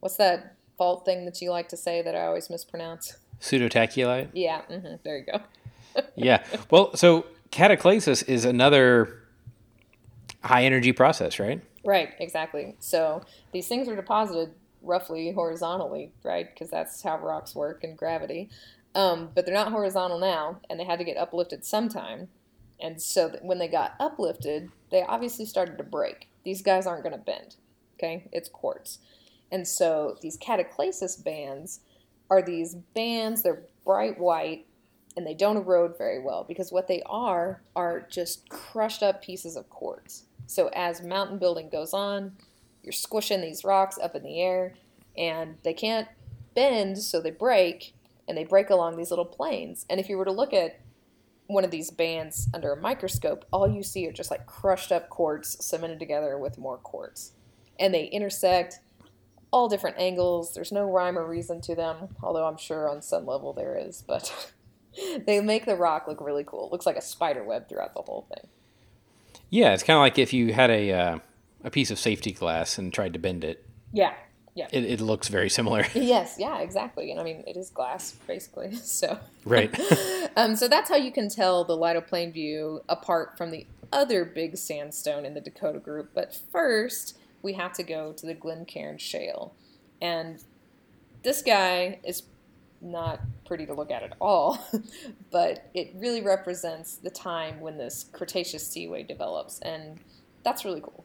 what's 0.00 0.16
that 0.16 0.56
fault 0.76 1.04
thing 1.04 1.24
that 1.24 1.40
you 1.40 1.50
like 1.50 1.68
to 1.68 1.76
say 1.76 2.02
that 2.02 2.14
I 2.14 2.26
always 2.26 2.50
mispronounce? 2.50 3.16
Pseudotachylite? 3.40 4.30
Yeah, 4.32 4.62
mm-hmm, 4.70 4.94
there 5.04 5.18
you 5.18 5.24
go. 5.24 6.02
yeah. 6.14 6.44
Well, 6.70 6.96
so 6.96 7.26
cataclasis 7.50 8.28
is 8.28 8.44
another 8.44 9.18
high 10.42 10.64
energy 10.64 10.92
process, 10.92 11.38
right? 11.38 11.60
Right, 11.84 12.10
exactly. 12.18 12.76
So 12.78 13.22
these 13.52 13.68
things 13.68 13.88
are 13.88 13.96
deposited 13.96 14.54
roughly 14.82 15.32
horizontally, 15.32 16.12
right? 16.22 16.48
Because 16.52 16.70
that's 16.70 17.02
how 17.02 17.18
rocks 17.18 17.54
work 17.54 17.84
and 17.84 17.96
gravity. 17.96 18.50
Um, 18.94 19.30
but 19.34 19.46
they're 19.46 19.54
not 19.54 19.72
horizontal 19.72 20.18
now, 20.18 20.60
and 20.68 20.78
they 20.78 20.84
had 20.84 20.98
to 20.98 21.04
get 21.04 21.16
uplifted 21.16 21.64
sometime. 21.64 22.28
And 22.80 23.00
so 23.00 23.36
when 23.42 23.58
they 23.58 23.68
got 23.68 23.94
uplifted, 24.00 24.70
they 24.90 25.02
obviously 25.02 25.46
started 25.46 25.78
to 25.78 25.84
break. 25.84 26.28
These 26.44 26.62
guys 26.62 26.86
aren't 26.86 27.04
going 27.04 27.16
to 27.16 27.18
bend, 27.18 27.56
okay? 27.96 28.28
It's 28.32 28.48
quartz. 28.48 28.98
And 29.50 29.66
so 29.66 30.16
these 30.20 30.36
cataclasis 30.38 31.22
bands 31.22 31.80
are 32.28 32.42
these 32.42 32.74
bands. 32.74 33.42
They're 33.42 33.62
bright 33.84 34.18
white 34.18 34.66
and 35.16 35.26
they 35.26 35.34
don't 35.34 35.58
erode 35.58 35.98
very 35.98 36.18
well 36.18 36.44
because 36.46 36.72
what 36.72 36.88
they 36.88 37.02
are 37.06 37.60
are 37.76 38.06
just 38.10 38.48
crushed 38.48 39.02
up 39.02 39.22
pieces 39.22 39.56
of 39.56 39.68
quartz. 39.68 40.24
So 40.46 40.68
as 40.68 41.02
mountain 41.02 41.38
building 41.38 41.68
goes 41.68 41.92
on, 41.92 42.32
you're 42.82 42.92
squishing 42.92 43.40
these 43.40 43.64
rocks 43.64 43.98
up 43.98 44.14
in 44.14 44.22
the 44.22 44.40
air 44.40 44.74
and 45.16 45.56
they 45.62 45.74
can't 45.74 46.08
bend, 46.54 46.98
so 46.98 47.20
they 47.20 47.30
break 47.30 47.94
and 48.28 48.36
they 48.36 48.44
break 48.44 48.70
along 48.70 48.96
these 48.96 49.10
little 49.10 49.24
planes. 49.24 49.84
And 49.90 50.00
if 50.00 50.08
you 50.08 50.16
were 50.16 50.24
to 50.24 50.32
look 50.32 50.52
at 50.52 50.80
one 51.46 51.64
of 51.64 51.70
these 51.70 51.90
bands 51.90 52.48
under 52.54 52.72
a 52.72 52.80
microscope, 52.80 53.44
all 53.52 53.68
you 53.68 53.82
see 53.82 54.06
are 54.08 54.12
just 54.12 54.30
like 54.30 54.46
crushed 54.46 54.92
up 54.92 55.08
quartz 55.08 55.64
cemented 55.64 55.98
together 55.98 56.38
with 56.38 56.58
more 56.58 56.78
quartz. 56.78 57.32
And 57.78 57.92
they 57.92 58.04
intersect 58.06 58.80
all 59.50 59.68
different 59.68 59.98
angles. 59.98 60.54
There's 60.54 60.72
no 60.72 60.84
rhyme 60.84 61.18
or 61.18 61.26
reason 61.26 61.60
to 61.62 61.74
them, 61.74 62.16
although 62.22 62.46
I'm 62.46 62.56
sure 62.56 62.88
on 62.88 63.02
some 63.02 63.26
level 63.26 63.52
there 63.52 63.76
is. 63.76 64.02
But 64.06 64.54
they 65.26 65.40
make 65.40 65.66
the 65.66 65.76
rock 65.76 66.06
look 66.08 66.20
really 66.20 66.44
cool. 66.44 66.66
It 66.66 66.72
looks 66.72 66.86
like 66.86 66.96
a 66.96 67.02
spider 67.02 67.44
web 67.44 67.68
throughout 67.68 67.94
the 67.94 68.02
whole 68.02 68.26
thing. 68.28 68.48
Yeah, 69.50 69.74
it's 69.74 69.82
kind 69.82 69.96
of 69.96 70.00
like 70.00 70.18
if 70.18 70.32
you 70.32 70.52
had 70.54 70.70
a 70.70 70.92
uh, 70.92 71.18
a 71.64 71.70
piece 71.70 71.90
of 71.90 71.98
safety 71.98 72.32
glass 72.32 72.78
and 72.78 72.92
tried 72.92 73.12
to 73.12 73.18
bend 73.18 73.44
it. 73.44 73.64
Yeah, 73.92 74.14
yeah. 74.54 74.68
It, 74.72 74.84
it 74.84 75.00
looks 75.00 75.28
very 75.28 75.48
similar. 75.48 75.86
yes, 75.94 76.36
yeah, 76.38 76.58
exactly. 76.60 77.10
And 77.10 77.20
I 77.20 77.24
mean, 77.24 77.44
it 77.46 77.56
is 77.56 77.70
glass 77.70 78.14
basically. 78.26 78.76
So 78.82 79.18
right. 79.44 79.74
um, 80.36 80.56
so 80.56 80.68
that's 80.68 80.88
how 80.88 80.96
you 80.96 81.12
can 81.12 81.28
tell 81.28 81.64
the 81.64 81.76
Lytle 81.76 82.02
Plain 82.02 82.32
View 82.32 82.82
apart 82.88 83.36
from 83.38 83.50
the 83.50 83.66
other 83.92 84.24
big 84.24 84.56
sandstone 84.56 85.24
in 85.24 85.34
the 85.34 85.40
Dakota 85.40 85.78
group. 85.78 86.10
But 86.14 86.34
first, 86.34 87.18
we 87.42 87.54
have 87.54 87.72
to 87.74 87.82
go 87.82 88.12
to 88.12 88.26
the 88.26 88.34
Glencairn 88.34 88.98
Shale. 88.98 89.54
And 90.00 90.42
this 91.22 91.42
guy 91.42 92.00
is 92.04 92.22
not 92.82 93.20
pretty 93.46 93.64
to 93.66 93.74
look 93.74 93.90
at 93.90 94.02
at 94.02 94.14
all, 94.20 94.58
but 95.30 95.70
it 95.72 95.92
really 95.94 96.20
represents 96.20 96.96
the 96.96 97.10
time 97.10 97.60
when 97.60 97.78
this 97.78 98.06
Cretaceous 98.12 98.66
seaway 98.66 99.02
develops, 99.04 99.60
and 99.60 100.00
that's 100.42 100.64
really 100.64 100.80
cool. 100.80 101.04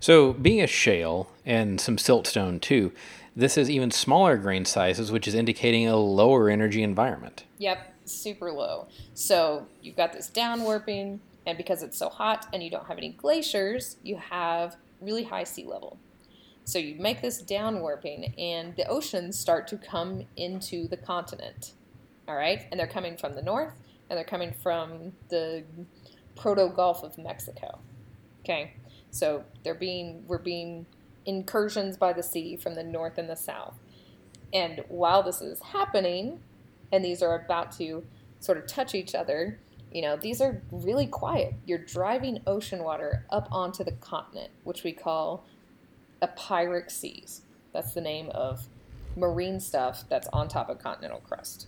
So, 0.00 0.32
being 0.32 0.62
a 0.62 0.66
shale 0.66 1.30
and 1.44 1.80
some 1.80 1.96
siltstone 1.96 2.60
too, 2.60 2.92
this 3.36 3.58
is 3.58 3.68
even 3.70 3.90
smaller 3.90 4.36
grain 4.36 4.64
sizes, 4.64 5.12
which 5.12 5.28
is 5.28 5.34
indicating 5.34 5.86
a 5.86 5.96
lower 5.96 6.48
energy 6.48 6.82
environment. 6.82 7.44
Yep, 7.58 7.94
super 8.06 8.50
low. 8.50 8.88
So, 9.14 9.66
you've 9.82 9.96
got 9.96 10.14
this 10.14 10.28
downwarping, 10.28 11.20
and 11.46 11.56
because 11.58 11.82
it's 11.82 11.98
so 11.98 12.08
hot 12.08 12.46
and 12.52 12.62
you 12.62 12.70
don't 12.70 12.86
have 12.86 12.98
any 12.98 13.10
glaciers, 13.10 13.96
you 14.02 14.16
have 14.16 14.76
really 15.00 15.24
high 15.24 15.44
sea 15.44 15.64
level. 15.64 15.98
So 16.64 16.78
you 16.78 16.94
make 16.96 17.20
this 17.20 17.42
down 17.42 17.80
warping, 17.80 18.34
and 18.38 18.76
the 18.76 18.86
oceans 18.86 19.38
start 19.38 19.66
to 19.68 19.76
come 19.76 20.24
into 20.36 20.86
the 20.86 20.96
continent. 20.96 21.72
All 22.28 22.36
right, 22.36 22.66
and 22.70 22.78
they're 22.78 22.86
coming 22.86 23.16
from 23.16 23.34
the 23.34 23.42
north, 23.42 23.74
and 24.08 24.16
they're 24.16 24.24
coming 24.24 24.52
from 24.52 25.12
the 25.30 25.64
proto 26.36 26.68
Gulf 26.68 27.02
of 27.02 27.18
Mexico. 27.18 27.80
Okay, 28.44 28.74
so 29.10 29.44
they're 29.62 29.74
being 29.74 30.24
we're 30.26 30.38
being 30.38 30.86
incursions 31.26 31.96
by 31.96 32.12
the 32.12 32.22
sea 32.22 32.56
from 32.56 32.74
the 32.74 32.82
north 32.82 33.18
and 33.18 33.28
the 33.28 33.36
south. 33.36 33.78
And 34.52 34.82
while 34.88 35.22
this 35.22 35.40
is 35.40 35.60
happening, 35.60 36.40
and 36.92 37.04
these 37.04 37.22
are 37.22 37.36
about 37.36 37.72
to 37.78 38.04
sort 38.40 38.58
of 38.58 38.66
touch 38.66 38.94
each 38.94 39.14
other, 39.14 39.58
you 39.92 40.02
know, 40.02 40.16
these 40.16 40.40
are 40.40 40.62
really 40.70 41.06
quiet. 41.06 41.54
You're 41.66 41.78
driving 41.78 42.40
ocean 42.46 42.82
water 42.82 43.26
up 43.30 43.48
onto 43.50 43.84
the 43.84 43.92
continent, 43.92 44.50
which 44.64 44.82
we 44.82 44.92
call 44.92 45.44
epeiric 46.22 46.90
seas. 46.90 47.42
That's 47.72 47.92
the 47.92 48.00
name 48.00 48.30
of 48.30 48.66
marine 49.16 49.60
stuff 49.60 50.04
that's 50.08 50.28
on 50.32 50.48
top 50.48 50.68
of 50.68 50.78
continental 50.78 51.20
crust. 51.20 51.66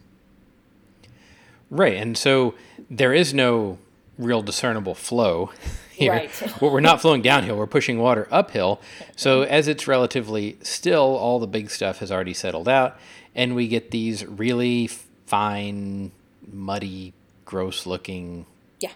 Right. 1.70 1.94
And 1.94 2.16
so 2.16 2.54
there 2.90 3.14
is 3.14 3.32
no 3.32 3.78
real 4.22 4.42
discernible 4.42 4.94
flow 4.94 5.52
here. 5.92 6.12
Right. 6.12 6.42
well, 6.62 6.70
we're 6.72 6.80
not 6.80 7.00
flowing 7.00 7.22
downhill, 7.22 7.56
we're 7.56 7.66
pushing 7.66 7.98
water 7.98 8.26
uphill. 8.30 8.80
So 9.16 9.42
as 9.42 9.68
it's 9.68 9.86
relatively 9.86 10.56
still, 10.62 11.16
all 11.16 11.38
the 11.38 11.46
big 11.46 11.70
stuff 11.70 11.98
has 11.98 12.10
already 12.10 12.34
settled 12.34 12.68
out, 12.68 12.98
and 13.34 13.54
we 13.54 13.68
get 13.68 13.90
these 13.90 14.24
really 14.26 14.88
fine, 15.26 16.12
muddy, 16.50 17.12
gross 17.44 17.86
looking 17.86 18.46
Yeah. 18.80 18.92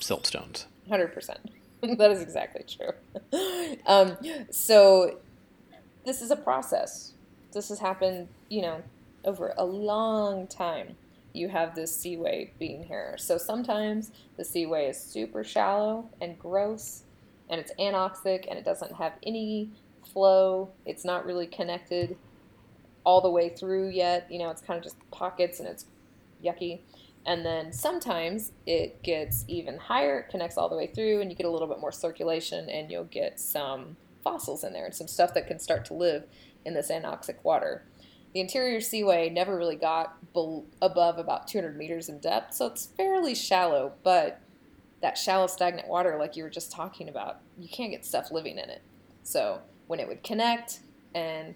siltstones. 0.00 0.66
Hundred 0.88 1.12
percent. 1.14 1.38
That 1.82 2.10
is 2.10 2.20
exactly 2.20 2.62
true. 2.68 2.92
um, 3.86 4.18
so 4.50 5.18
this 6.04 6.20
is 6.20 6.30
a 6.30 6.36
process. 6.36 7.14
This 7.52 7.70
has 7.70 7.78
happened, 7.78 8.28
you 8.50 8.60
know, 8.60 8.82
over 9.24 9.54
a 9.56 9.64
long 9.64 10.46
time. 10.46 10.96
You 11.32 11.48
have 11.48 11.74
this 11.74 11.94
seaway 11.96 12.52
being 12.58 12.82
here. 12.82 13.16
So 13.18 13.38
sometimes 13.38 14.10
the 14.36 14.44
seaway 14.44 14.86
is 14.86 14.98
super 14.98 15.44
shallow 15.44 16.08
and 16.20 16.38
gross, 16.38 17.02
and 17.48 17.60
it's 17.60 17.72
anoxic, 17.78 18.46
and 18.48 18.58
it 18.58 18.64
doesn't 18.64 18.94
have 18.94 19.12
any 19.22 19.70
flow. 20.12 20.70
It's 20.86 21.04
not 21.04 21.24
really 21.24 21.46
connected 21.46 22.16
all 23.04 23.20
the 23.20 23.30
way 23.30 23.48
through 23.48 23.90
yet. 23.90 24.26
You 24.30 24.38
know, 24.38 24.50
it's 24.50 24.62
kind 24.62 24.76
of 24.78 24.84
just 24.84 24.96
pockets, 25.10 25.60
and 25.60 25.68
it's 25.68 25.86
yucky. 26.44 26.80
And 27.26 27.44
then 27.44 27.72
sometimes 27.72 28.52
it 28.66 29.02
gets 29.02 29.44
even 29.46 29.76
higher, 29.76 30.22
connects 30.30 30.56
all 30.56 30.68
the 30.68 30.76
way 30.76 30.86
through, 30.86 31.20
and 31.20 31.30
you 31.30 31.36
get 31.36 31.46
a 31.46 31.50
little 31.50 31.68
bit 31.68 31.78
more 31.78 31.92
circulation, 31.92 32.68
and 32.70 32.90
you'll 32.90 33.04
get 33.04 33.38
some 33.38 33.96
fossils 34.24 34.64
in 34.64 34.72
there 34.72 34.84
and 34.84 34.94
some 34.94 35.08
stuff 35.08 35.34
that 35.34 35.46
can 35.46 35.58
start 35.58 35.84
to 35.86 35.94
live 35.94 36.24
in 36.64 36.74
this 36.74 36.90
anoxic 36.90 37.36
water. 37.42 37.84
The 38.32 38.40
interior 38.40 38.80
seaway 38.80 39.28
never 39.28 39.56
really 39.56 39.76
got 39.76 40.16
bel 40.32 40.64
above 40.80 41.18
about 41.18 41.48
200 41.48 41.76
meters 41.76 42.08
in 42.08 42.18
depth, 42.18 42.54
so 42.54 42.66
it's 42.66 42.86
fairly 42.86 43.34
shallow, 43.34 43.92
but 44.02 44.40
that 45.00 45.18
shallow, 45.18 45.46
stagnant 45.46 45.88
water, 45.88 46.16
like 46.18 46.36
you 46.36 46.44
were 46.44 46.50
just 46.50 46.70
talking 46.70 47.08
about, 47.08 47.40
you 47.58 47.68
can't 47.68 47.90
get 47.90 48.04
stuff 48.04 48.30
living 48.30 48.58
in 48.58 48.70
it. 48.70 48.82
So 49.22 49.60
when 49.86 49.98
it 49.98 50.06
would 50.06 50.22
connect 50.22 50.80
and 51.14 51.54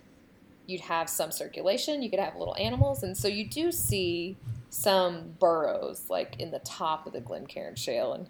you'd 0.67 0.81
have 0.81 1.09
some 1.09 1.31
circulation, 1.31 2.03
you 2.03 2.11
could 2.11 2.19
have 2.19 2.37
little 2.37 2.57
animals, 2.59 3.03
and 3.03 3.17
so 3.17 3.29
you 3.29 3.47
do 3.47 3.71
see 3.71 4.37
some 4.71 5.37
burrows 5.39 6.07
like 6.09 6.35
in 6.41 6.51
the 6.51 6.59
top 6.61 7.07
of 7.07 7.13
the 7.13 7.21
Glencairn 7.21 7.77
Shale, 7.77 8.15
and 8.15 8.27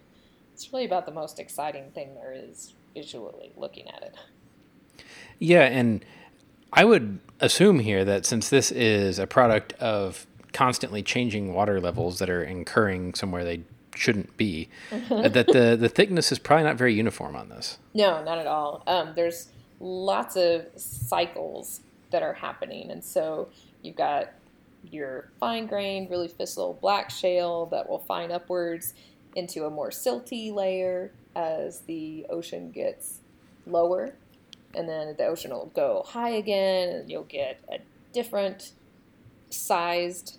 it's 0.53 0.73
really 0.73 0.85
about 0.85 1.07
the 1.07 1.13
most 1.13 1.39
exciting 1.39 1.91
thing 1.93 2.15
there 2.15 2.35
is 2.35 2.75
visually 2.93 3.53
looking 3.57 3.89
at 3.89 4.03
it. 4.03 4.15
Yeah, 5.39 5.63
and 5.63 6.05
I 6.75 6.85
would 6.85 7.21
assume 7.41 7.79
here 7.79 8.05
that 8.05 8.27
since 8.27 8.51
this 8.51 8.71
is 8.71 9.19
a 9.19 9.27
product 9.27 9.73
of 9.75 10.27
constantly 10.53 11.03
changing 11.03 11.55
water 11.55 11.81
levels 11.81 12.19
that 12.19 12.29
are 12.29 12.43
incurring 12.43 13.15
somewhere 13.15 13.45
they 13.45 13.63
shouldn't 13.95 14.37
be, 14.37 14.69
uh, 15.11 15.29
that 15.29 15.47
the, 15.47 15.77
the 15.79 15.89
thickness 15.89 16.33
is 16.33 16.39
probably 16.39 16.65
not 16.65 16.77
very 16.77 16.95
uniform 16.95 17.37
on 17.37 17.49
this. 17.49 17.79
No, 17.95 18.23
not 18.25 18.39
at 18.39 18.47
all. 18.47 18.83
Um, 18.87 19.13
there's 19.15 19.49
lots 19.81 20.37
of 20.37 20.67
cycles 20.77 21.81
that 22.11 22.23
are 22.23 22.35
happening, 22.35 22.91
and 22.91 23.05
so 23.05 23.49
you've 23.83 23.97
got 23.97 24.33
your 24.91 25.31
fine 25.41 25.67
grained, 25.67 26.11
really 26.11 26.29
fissile 26.29 26.79
black 26.81 27.11
shale 27.11 27.67
that 27.67 27.89
will 27.89 28.01
fine 28.01 28.31
upwards 28.31 28.95
into 29.35 29.65
a 29.65 29.71
more 29.71 29.91
silty 29.91 30.53
layer 30.53 31.11
as 31.35 31.81
the 31.81 32.27
ocean 32.31 32.71
gets 32.71 33.21
lower. 33.67 34.15
And 34.77 34.89
then 34.89 35.15
the 35.17 35.27
ocean 35.27 35.51
will 35.51 35.71
go 35.75 36.05
high 36.07 36.31
again, 36.31 36.89
and 36.89 37.11
you'll 37.11 37.25
get 37.25 37.61
a 37.71 37.79
different 38.13 38.73
sized 39.51 40.39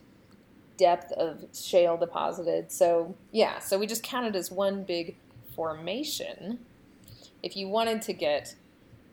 depth 0.78 1.12
of 1.14 1.46
shale 1.54 1.98
deposited. 1.98 2.72
So, 2.72 3.16
yeah, 3.32 3.60
so 3.60 3.78
we 3.78 3.88
just 3.88 4.04
count 4.04 4.26
it 4.28 4.36
as 4.36 4.52
one 4.52 4.84
big 4.84 5.16
formation. 5.56 6.60
If 7.42 7.56
you 7.56 7.70
wanted 7.70 8.02
to 8.04 8.14
get 8.14 8.56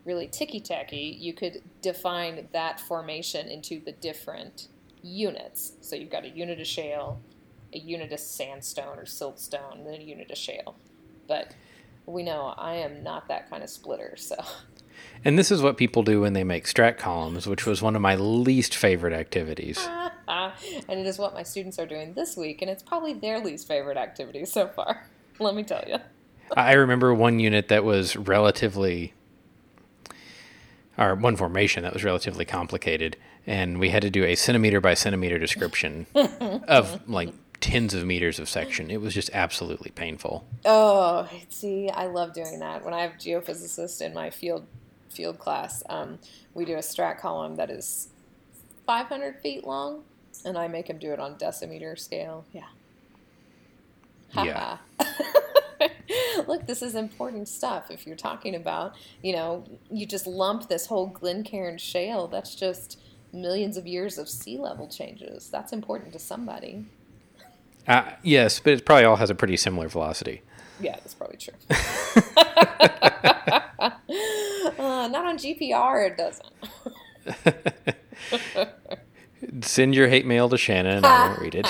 really 0.04 0.26
ticky 0.26 0.60
tacky, 0.60 1.16
you 1.20 1.32
could 1.32 1.62
define 1.80 2.48
that 2.52 2.80
formation 2.80 3.48
into 3.48 3.80
the 3.80 3.92
different 3.92 4.68
units. 5.02 5.72
So 5.80 5.96
you've 5.96 6.10
got 6.10 6.24
a 6.24 6.30
unit 6.30 6.60
of 6.60 6.66
shale, 6.66 7.20
a 7.72 7.78
unit 7.78 8.12
of 8.12 8.20
sandstone 8.20 8.98
or 8.98 9.04
siltstone, 9.04 9.84
then 9.84 10.00
a 10.00 10.04
unit 10.04 10.30
of 10.30 10.38
shale. 10.38 10.74
But 11.28 11.54
we 12.06 12.22
know 12.22 12.54
I 12.58 12.74
am 12.74 13.02
not 13.02 13.28
that 13.28 13.48
kind 13.48 13.62
of 13.62 13.70
splitter, 13.70 14.14
so 14.16 14.36
And 15.24 15.38
this 15.38 15.50
is 15.50 15.62
what 15.62 15.76
people 15.76 16.02
do 16.02 16.20
when 16.20 16.32
they 16.32 16.44
make 16.44 16.64
strat 16.64 16.98
columns, 16.98 17.46
which 17.46 17.66
was 17.66 17.80
one 17.80 17.94
of 17.94 18.02
my 18.02 18.16
least 18.16 18.74
favorite 18.74 19.12
activities. 19.12 19.88
and 20.28 21.00
it 21.00 21.06
is 21.06 21.18
what 21.18 21.34
my 21.34 21.42
students 21.42 21.78
are 21.78 21.86
doing 21.86 22.14
this 22.14 22.36
week, 22.36 22.62
and 22.62 22.70
it's 22.70 22.82
probably 22.82 23.12
their 23.12 23.40
least 23.40 23.68
favorite 23.68 23.96
activity 23.96 24.44
so 24.44 24.68
far. 24.68 25.06
Let 25.38 25.54
me 25.54 25.62
tell 25.62 25.84
you. 25.86 25.98
I 26.56 26.72
remember 26.72 27.14
one 27.14 27.40
unit 27.40 27.68
that 27.68 27.84
was 27.84 28.16
relatively, 28.16 29.14
or 30.98 31.14
one 31.14 31.36
formation 31.36 31.82
that 31.84 31.92
was 31.92 32.04
relatively 32.04 32.44
complicated, 32.44 33.16
and 33.46 33.78
we 33.78 33.90
had 33.90 34.02
to 34.02 34.10
do 34.10 34.24
a 34.24 34.34
centimeter 34.34 34.80
by 34.80 34.94
centimeter 34.94 35.38
description 35.38 36.06
of 36.14 37.08
like 37.08 37.32
tens 37.60 37.94
of 37.94 38.04
meters 38.04 38.38
of 38.38 38.48
section. 38.48 38.90
It 38.90 39.00
was 39.00 39.14
just 39.14 39.30
absolutely 39.32 39.92
painful. 39.92 40.44
Oh, 40.64 41.28
see, 41.48 41.88
I 41.88 42.06
love 42.06 42.34
doing 42.34 42.58
that. 42.58 42.84
When 42.84 42.92
I 42.92 43.02
have 43.02 43.12
geophysicists 43.12 44.02
in 44.02 44.12
my 44.12 44.30
field 44.30 44.66
field 45.12 45.38
class, 45.38 45.82
um, 45.88 46.18
we 46.54 46.64
do 46.64 46.74
a 46.74 46.78
strat 46.78 47.18
column 47.18 47.56
that 47.56 47.70
is 47.70 48.08
500 48.86 49.40
feet 49.40 49.64
long, 49.64 50.02
and 50.44 50.58
I 50.58 50.68
make 50.68 50.88
them 50.88 50.98
do 50.98 51.12
it 51.12 51.20
on 51.20 51.36
decimeter 51.36 51.98
scale. 51.98 52.44
Yeah. 52.52 52.68
Yeah. 54.34 54.78
Look, 56.46 56.66
this 56.66 56.82
is 56.82 56.94
important 56.94 57.48
stuff. 57.48 57.90
If 57.90 58.06
you're 58.06 58.16
talking 58.16 58.54
about, 58.54 58.94
you 59.22 59.32
know, 59.32 59.64
you 59.90 60.06
just 60.06 60.26
lump 60.26 60.68
this 60.68 60.86
whole 60.86 61.06
Glencairn 61.06 61.78
shale, 61.78 62.26
that's 62.26 62.54
just 62.54 62.98
millions 63.32 63.76
of 63.76 63.86
years 63.86 64.18
of 64.18 64.28
sea 64.28 64.58
level 64.58 64.88
changes. 64.88 65.48
That's 65.50 65.72
important 65.72 66.12
to 66.12 66.18
somebody. 66.18 66.84
Uh, 67.86 68.12
yes, 68.22 68.60
but 68.60 68.74
it 68.74 68.86
probably 68.86 69.04
all 69.04 69.16
has 69.16 69.30
a 69.30 69.34
pretty 69.34 69.56
similar 69.56 69.88
velocity. 69.88 70.42
Yeah, 70.82 70.96
that's 70.96 71.14
probably 71.14 71.36
true. 71.36 71.54
uh, 73.82 75.08
not 75.08 75.26
on 75.26 75.38
GPR, 75.38 76.10
it 76.10 76.16
doesn't. 76.16 76.46
Send 79.64 79.94
your 79.94 80.08
hate 80.08 80.26
mail 80.26 80.48
to 80.48 80.58
Shannon 80.58 80.98
and 80.98 81.06
I 81.06 81.28
won't 81.28 81.40
read 81.40 81.54
it. 81.54 81.66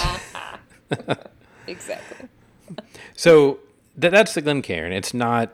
exactly. 1.66 2.28
So 3.14 3.58
th- 4.00 4.10
that's 4.10 4.34
the 4.34 4.42
Glencairn. 4.42 4.92
It's 4.92 5.14
not 5.14 5.52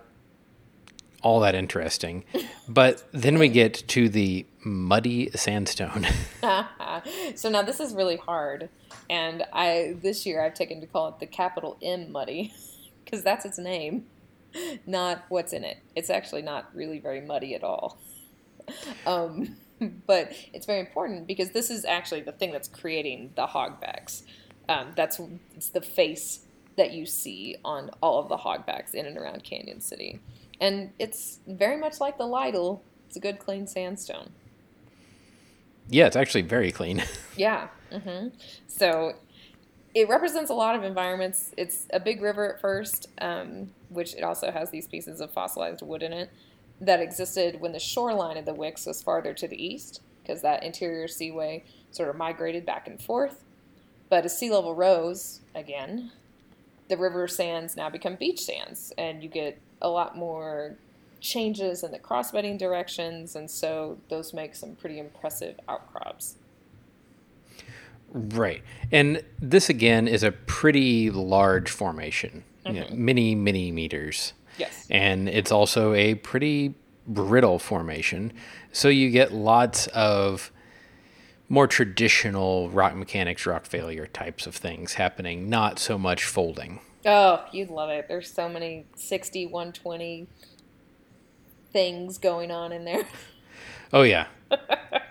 all 1.22 1.40
that 1.40 1.54
interesting. 1.54 2.24
But 2.68 3.04
then 3.12 3.38
we 3.38 3.48
get 3.48 3.74
to 3.88 4.08
the 4.08 4.46
muddy 4.64 5.30
sandstone. 5.34 6.06
so 7.34 7.48
now 7.48 7.62
this 7.62 7.80
is 7.80 7.94
really 7.94 8.16
hard, 8.16 8.68
and 9.08 9.44
I 9.52 9.96
this 10.00 10.26
year 10.26 10.44
I've 10.44 10.54
taken 10.54 10.80
to 10.80 10.86
call 10.86 11.08
it 11.08 11.20
the 11.20 11.26
capital 11.26 11.76
M 11.82 12.12
muddy 12.12 12.52
because 13.08 13.24
that's 13.24 13.46
its 13.46 13.58
name, 13.58 14.04
not 14.86 15.24
what's 15.30 15.52
in 15.54 15.64
it. 15.64 15.78
It's 15.96 16.10
actually 16.10 16.42
not 16.42 16.68
really 16.74 16.98
very 16.98 17.20
muddy 17.22 17.54
at 17.54 17.64
all. 17.64 17.98
Um, 19.06 19.56
but 20.06 20.32
it's 20.52 20.66
very 20.66 20.80
important 20.80 21.26
because 21.26 21.50
this 21.52 21.70
is 21.70 21.84
actually 21.84 22.20
the 22.20 22.32
thing 22.32 22.52
that's 22.52 22.68
creating 22.68 23.30
the 23.34 23.46
hogbacks. 23.46 24.22
Um, 24.68 24.88
that's 24.94 25.18
it's 25.56 25.70
the 25.70 25.80
face 25.80 26.40
that 26.76 26.92
you 26.92 27.06
see 27.06 27.56
on 27.64 27.90
all 28.02 28.18
of 28.18 28.28
the 28.28 28.36
hogbacks 28.36 28.92
in 28.94 29.06
and 29.06 29.16
around 29.16 29.42
Cañon 29.44 29.82
City, 29.82 30.20
and 30.60 30.92
it's 30.98 31.38
very 31.46 31.78
much 31.78 32.00
like 32.00 32.18
the 32.18 32.26
Lytle. 32.26 32.82
It's 33.06 33.16
a 33.16 33.20
good 33.20 33.38
clean 33.38 33.66
sandstone. 33.66 34.30
yeah, 35.88 36.06
it's 36.06 36.16
actually 36.16 36.42
very 36.42 36.70
clean. 36.72 37.02
Yeah. 37.36 37.68
hmm 37.92 38.28
So 38.66 39.14
it 39.98 40.08
represents 40.08 40.50
a 40.50 40.54
lot 40.54 40.76
of 40.76 40.84
environments. 40.84 41.52
It's 41.56 41.86
a 41.92 41.98
big 41.98 42.22
river 42.22 42.54
at 42.54 42.60
first, 42.60 43.08
um, 43.20 43.70
which 43.88 44.14
it 44.14 44.22
also 44.22 44.52
has 44.52 44.70
these 44.70 44.86
pieces 44.86 45.20
of 45.20 45.32
fossilized 45.32 45.82
wood 45.82 46.02
in 46.02 46.12
it 46.12 46.30
that 46.80 47.00
existed 47.00 47.60
when 47.60 47.72
the 47.72 47.80
shoreline 47.80 48.36
of 48.36 48.44
the 48.44 48.54
WICS 48.54 48.86
was 48.86 49.02
farther 49.02 49.34
to 49.34 49.48
the 49.48 49.60
east, 49.60 50.00
because 50.22 50.42
that 50.42 50.62
interior 50.62 51.08
seaway 51.08 51.64
sort 51.90 52.08
of 52.08 52.16
migrated 52.16 52.64
back 52.64 52.86
and 52.86 53.02
forth. 53.02 53.42
But 54.08 54.24
as 54.24 54.38
sea 54.38 54.50
level 54.50 54.74
rose 54.74 55.40
again, 55.54 56.12
the 56.88 56.96
river 56.96 57.26
sands 57.26 57.76
now 57.76 57.90
become 57.90 58.14
beach 58.14 58.40
sands, 58.40 58.92
and 58.96 59.22
you 59.22 59.28
get 59.28 59.60
a 59.82 59.88
lot 59.88 60.16
more 60.16 60.76
changes 61.20 61.82
in 61.82 61.90
the 61.90 61.98
crossbedding 61.98 62.56
directions, 62.58 63.34
and 63.34 63.50
so 63.50 63.98
those 64.08 64.32
make 64.32 64.54
some 64.54 64.76
pretty 64.76 65.00
impressive 65.00 65.58
outcrops. 65.68 66.36
Right. 68.10 68.62
And 68.90 69.22
this 69.40 69.68
again 69.68 70.08
is 70.08 70.22
a 70.22 70.32
pretty 70.32 71.10
large 71.10 71.70
formation, 71.70 72.44
you 72.66 72.72
know, 72.72 72.84
mm-hmm. 72.84 73.04
many, 73.04 73.34
many 73.34 73.70
meters. 73.70 74.32
Yes. 74.58 74.86
And 74.90 75.28
it's 75.28 75.52
also 75.52 75.94
a 75.94 76.14
pretty 76.14 76.74
brittle 77.06 77.58
formation. 77.58 78.32
So 78.72 78.88
you 78.88 79.10
get 79.10 79.32
lots 79.32 79.86
of 79.88 80.50
more 81.48 81.66
traditional 81.66 82.68
rock 82.70 82.94
mechanics, 82.94 83.46
rock 83.46 83.64
failure 83.66 84.06
types 84.06 84.46
of 84.46 84.54
things 84.54 84.94
happening, 84.94 85.48
not 85.48 85.78
so 85.78 85.98
much 85.98 86.24
folding. 86.24 86.80
Oh, 87.06 87.44
you'd 87.52 87.70
love 87.70 87.90
it. 87.90 88.06
There's 88.08 88.30
so 88.30 88.48
many 88.48 88.86
60, 88.96 89.46
120 89.46 90.26
things 91.72 92.18
going 92.18 92.50
on 92.50 92.72
in 92.72 92.84
there. 92.84 93.06
Oh, 93.92 94.02
yeah. 94.02 94.26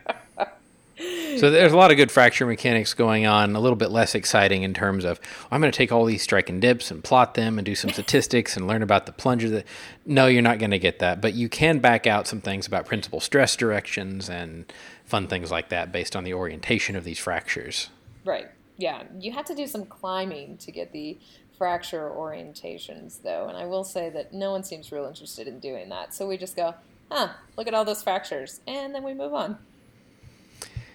so 1.38 1.51
there's 1.51 1.73
a 1.73 1.77
lot 1.77 1.91
of 1.91 1.97
good 1.97 2.12
fracture 2.12 2.45
mechanics 2.45 2.93
going 2.93 3.25
on, 3.25 3.55
a 3.55 3.60
little 3.60 3.75
bit 3.75 3.91
less 3.91 4.15
exciting 4.15 4.63
in 4.63 4.73
terms 4.73 5.05
of 5.05 5.19
I'm 5.51 5.62
going 5.62 5.71
to 5.71 5.77
take 5.77 5.91
all 5.91 6.05
these 6.05 6.21
strike 6.21 6.49
and 6.49 6.62
dips 6.62 6.89
and 6.89 7.03
plot 7.03 7.36
them 7.36 7.60
and 7.60 7.65
do 7.65 7.75
some 7.75 7.89
statistics 7.93 8.57
and 8.57 8.67
learn 8.67 8.81
about 8.81 9.05
the 9.05 9.12
plunger. 9.12 9.49
That 9.49 9.65
no, 10.05 10.27
you're 10.27 10.41
not 10.41 10.60
going 10.60 10.71
to 10.71 10.79
get 10.79 10.99
that, 10.99 11.21
but 11.21 11.33
you 11.33 11.49
can 11.49 11.79
back 11.79 12.07
out 12.07 12.27
some 12.27 12.41
things 12.41 12.65
about 12.65 12.86
principal 12.86 13.19
stress 13.19 13.55
directions 13.55 14.29
and 14.29 14.71
fun 15.05 15.27
things 15.27 15.51
like 15.51 15.69
that 15.69 15.91
based 15.91 16.15
on 16.15 16.23
the 16.23 16.33
orientation 16.33 16.95
of 16.95 17.03
these 17.03 17.19
fractures. 17.19 17.89
Right. 18.25 18.47
Yeah. 18.77 19.03
You 19.19 19.31
have 19.31 19.45
to 19.45 19.55
do 19.55 19.67
some 19.67 19.86
climbing 19.86 20.57
to 20.57 20.71
get 20.71 20.91
the 20.91 21.17
fracture 21.57 22.10
orientations, 22.10 23.21
though. 23.23 23.47
And 23.47 23.57
I 23.57 23.65
will 23.65 23.83
say 23.83 24.10
that 24.12 24.33
no 24.33 24.51
one 24.51 24.63
seems 24.63 24.91
real 24.91 25.05
interested 25.05 25.47
in 25.47 25.60
doing 25.60 25.89
that. 25.89 26.13
So 26.13 26.27
we 26.27 26.38
just 26.38 26.55
go, 26.55 26.75
huh, 27.12 27.29
look 27.57 27.67
at 27.67 27.73
all 27.73 27.86
those 27.86 28.03
fractures. 28.03 28.62
And 28.67 28.93
then 28.93 29.03
we 29.03 29.13
move 29.13 29.33
on. 29.33 29.57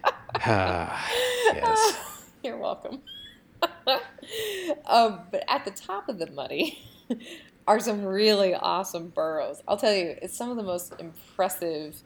Yes. 1.54 2.24
You're 2.42 2.56
welcome. 2.56 3.02
um, 4.86 5.20
but 5.30 5.44
at 5.48 5.64
the 5.64 5.70
top 5.70 6.08
of 6.08 6.18
the 6.18 6.30
muddy 6.30 6.78
are 7.66 7.78
some 7.78 8.04
really 8.04 8.54
awesome 8.54 9.08
burrows. 9.08 9.62
I'll 9.68 9.76
tell 9.76 9.94
you, 9.94 10.16
it's 10.20 10.36
some 10.36 10.50
of 10.50 10.56
the 10.56 10.62
most 10.62 10.94
impressive 10.98 12.02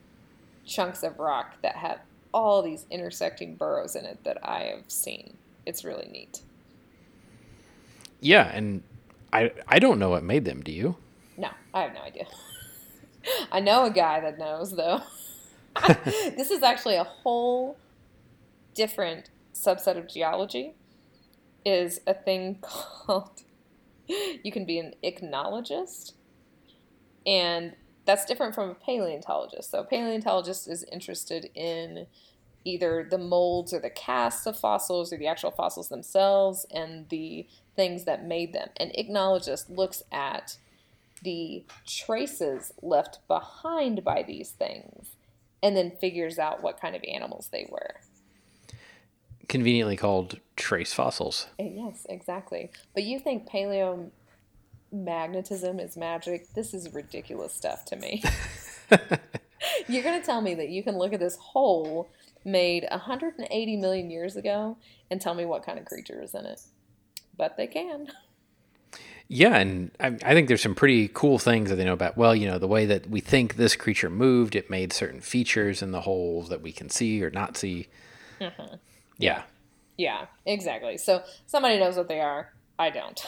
chunks 0.66 1.02
of 1.02 1.18
rock 1.18 1.54
that 1.62 1.76
have 1.76 2.00
all 2.35 2.62
these 2.62 2.87
intersecting 2.90 3.54
burrows 3.54 3.96
in 3.96 4.04
it 4.04 4.22
that 4.24 4.38
I 4.42 4.64
have 4.74 4.90
seen. 4.90 5.37
It's 5.64 5.85
really 5.85 6.09
neat. 6.11 6.42
Yeah, 8.20 8.50
and 8.52 8.82
I 9.32 9.52
I 9.68 9.78
don't 9.78 9.98
know 9.98 10.11
what 10.11 10.22
made 10.22 10.44
them. 10.44 10.62
Do 10.62 10.72
you? 10.72 10.96
No, 11.37 11.50
I 11.72 11.82
have 11.82 11.94
no 11.94 12.02
idea. 12.02 12.26
I 13.50 13.61
know 13.61 13.85
a 13.85 13.90
guy 13.90 14.20
that 14.20 14.38
knows, 14.38 14.72
though. 14.72 15.00
this 16.04 16.50
is 16.50 16.62
actually 16.62 16.96
a 16.96 17.04
whole 17.04 17.76
different 18.76 19.30
subset 19.52 19.98
of 19.98 20.08
geology. 20.08 20.74
Is 21.64 22.00
a 22.06 22.14
thing 22.14 22.58
called 22.62 23.42
you 24.08 24.52
can 24.52 24.64
be 24.64 24.78
an 24.78 24.94
ichnologist, 25.02 26.12
and 27.26 27.74
that's 28.04 28.24
different 28.24 28.54
from 28.54 28.70
a 28.70 28.74
paleontologist. 28.74 29.72
So, 29.72 29.80
a 29.80 29.84
paleontologist 29.84 30.68
is 30.68 30.84
interested 30.92 31.50
in 31.54 32.06
either 32.64 33.06
the 33.08 33.18
molds 33.18 33.72
or 33.72 33.80
the 33.80 33.90
casts 33.90 34.46
of 34.46 34.58
fossils 34.58 35.12
or 35.12 35.18
the 35.18 35.26
actual 35.26 35.50
fossils 35.50 35.88
themselves 35.88 36.66
and 36.70 37.08
the 37.08 37.46
things 37.76 38.04
that 38.04 38.24
made 38.24 38.52
them. 38.52 38.68
An 38.78 38.90
ichnologist 38.98 39.68
looks 39.68 40.02
at 40.10 40.58
the 41.22 41.64
traces 41.86 42.72
left 42.82 43.20
behind 43.28 44.02
by 44.04 44.22
these 44.22 44.50
things 44.50 45.16
and 45.62 45.76
then 45.76 45.92
figures 46.00 46.38
out 46.38 46.62
what 46.62 46.80
kind 46.80 46.94
of 46.96 47.02
animals 47.08 47.48
they 47.52 47.66
were. 47.70 48.00
Conveniently 49.48 49.96
called 49.96 50.40
trace 50.56 50.92
fossils. 50.92 51.48
Uh, 51.61 51.64
Yes, 51.64 52.06
exactly. 52.09 52.70
But 52.94 53.04
you 53.04 53.18
think 53.18 53.48
paleo 53.48 54.11
magnetism 54.92 55.78
is 55.78 55.96
magic? 55.96 56.52
This 56.54 56.74
is 56.74 56.92
ridiculous 56.92 57.52
stuff 57.52 57.85
to 57.87 57.96
me. 57.96 58.22
You're 59.88 60.02
going 60.02 60.20
to 60.20 60.26
tell 60.26 60.40
me 60.40 60.54
that 60.54 60.68
you 60.68 60.82
can 60.82 60.96
look 60.96 61.12
at 61.12 61.20
this 61.20 61.37
hole 61.37 62.09
made 62.44 62.87
180 62.90 63.76
million 63.76 64.11
years 64.11 64.37
ago 64.37 64.78
and 65.11 65.20
tell 65.20 65.35
me 65.35 65.44
what 65.44 65.64
kind 65.64 65.78
of 65.78 65.85
creature 65.85 66.22
is 66.22 66.35
in 66.35 66.46
it. 66.46 66.61
But 67.37 67.56
they 67.56 67.66
can. 67.66 68.09
Yeah, 69.28 69.56
and 69.56 69.90
I, 69.98 70.16
I 70.24 70.35
think 70.35 70.46
there's 70.46 70.62
some 70.62 70.76
pretty 70.76 71.09
cool 71.09 71.38
things 71.38 71.68
that 71.68 71.76
they 71.76 71.85
know 71.85 71.92
about. 71.92 72.16
Well, 72.16 72.35
you 72.37 72.46
know, 72.46 72.59
the 72.59 72.68
way 72.68 72.87
that 72.87 73.11
we 73.11 73.20
think 73.20 73.56
this 73.56 73.74
creature 73.74 74.09
moved, 74.09 74.54
it 74.54 74.70
made 74.70 74.92
certain 74.92 75.20
features 75.20 75.82
in 75.82 75.90
the 75.90 76.02
holes 76.02 76.48
that 76.48 76.62
we 76.62 76.70
can 76.70 76.88
see 76.88 77.22
or 77.22 77.30
not 77.30 77.56
see. 77.56 77.88
Yeah. 79.18 79.42
Yeah, 79.96 80.26
exactly. 80.44 80.98
So 80.98 81.22
somebody 81.46 81.79
knows 81.79 81.96
what 81.96 82.09
they 82.09 82.20
are. 82.20 82.52
I 82.79 82.90
don't. 82.90 83.24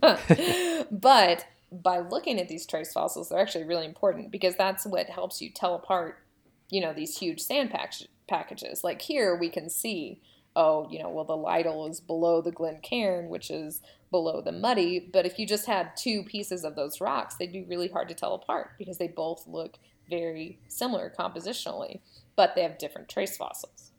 but 0.90 1.46
by 1.70 2.00
looking 2.00 2.40
at 2.40 2.48
these 2.48 2.66
trace 2.66 2.92
fossils, 2.92 3.28
they're 3.28 3.40
actually 3.40 3.64
really 3.64 3.86
important 3.86 4.30
because 4.30 4.56
that's 4.56 4.84
what 4.84 5.08
helps 5.08 5.40
you 5.40 5.50
tell 5.50 5.74
apart, 5.74 6.18
you 6.70 6.80
know, 6.80 6.92
these 6.92 7.16
huge 7.16 7.40
sand 7.40 7.70
pack- 7.70 7.94
packages. 8.28 8.82
Like 8.82 9.00
here, 9.00 9.36
we 9.36 9.48
can 9.48 9.70
see, 9.70 10.20
oh, 10.56 10.88
you 10.90 11.00
know, 11.00 11.08
well, 11.08 11.24
the 11.24 11.36
Lytle 11.36 11.86
is 11.86 12.00
below 12.00 12.42
the 12.42 12.50
Glencairn, 12.50 13.28
which 13.28 13.50
is 13.50 13.80
below 14.10 14.42
the 14.42 14.52
Muddy. 14.52 15.08
But 15.12 15.24
if 15.24 15.38
you 15.38 15.46
just 15.46 15.66
had 15.66 15.96
two 15.96 16.24
pieces 16.24 16.64
of 16.64 16.74
those 16.74 17.00
rocks, 17.00 17.36
they'd 17.36 17.52
be 17.52 17.62
really 17.62 17.88
hard 17.88 18.08
to 18.08 18.14
tell 18.14 18.34
apart 18.34 18.72
because 18.76 18.98
they 18.98 19.08
both 19.08 19.46
look 19.46 19.78
very 20.10 20.58
similar 20.66 21.12
compositionally, 21.16 22.00
but 22.34 22.54
they 22.54 22.62
have 22.62 22.76
different 22.76 23.08
trace 23.08 23.36
fossils. 23.36 23.91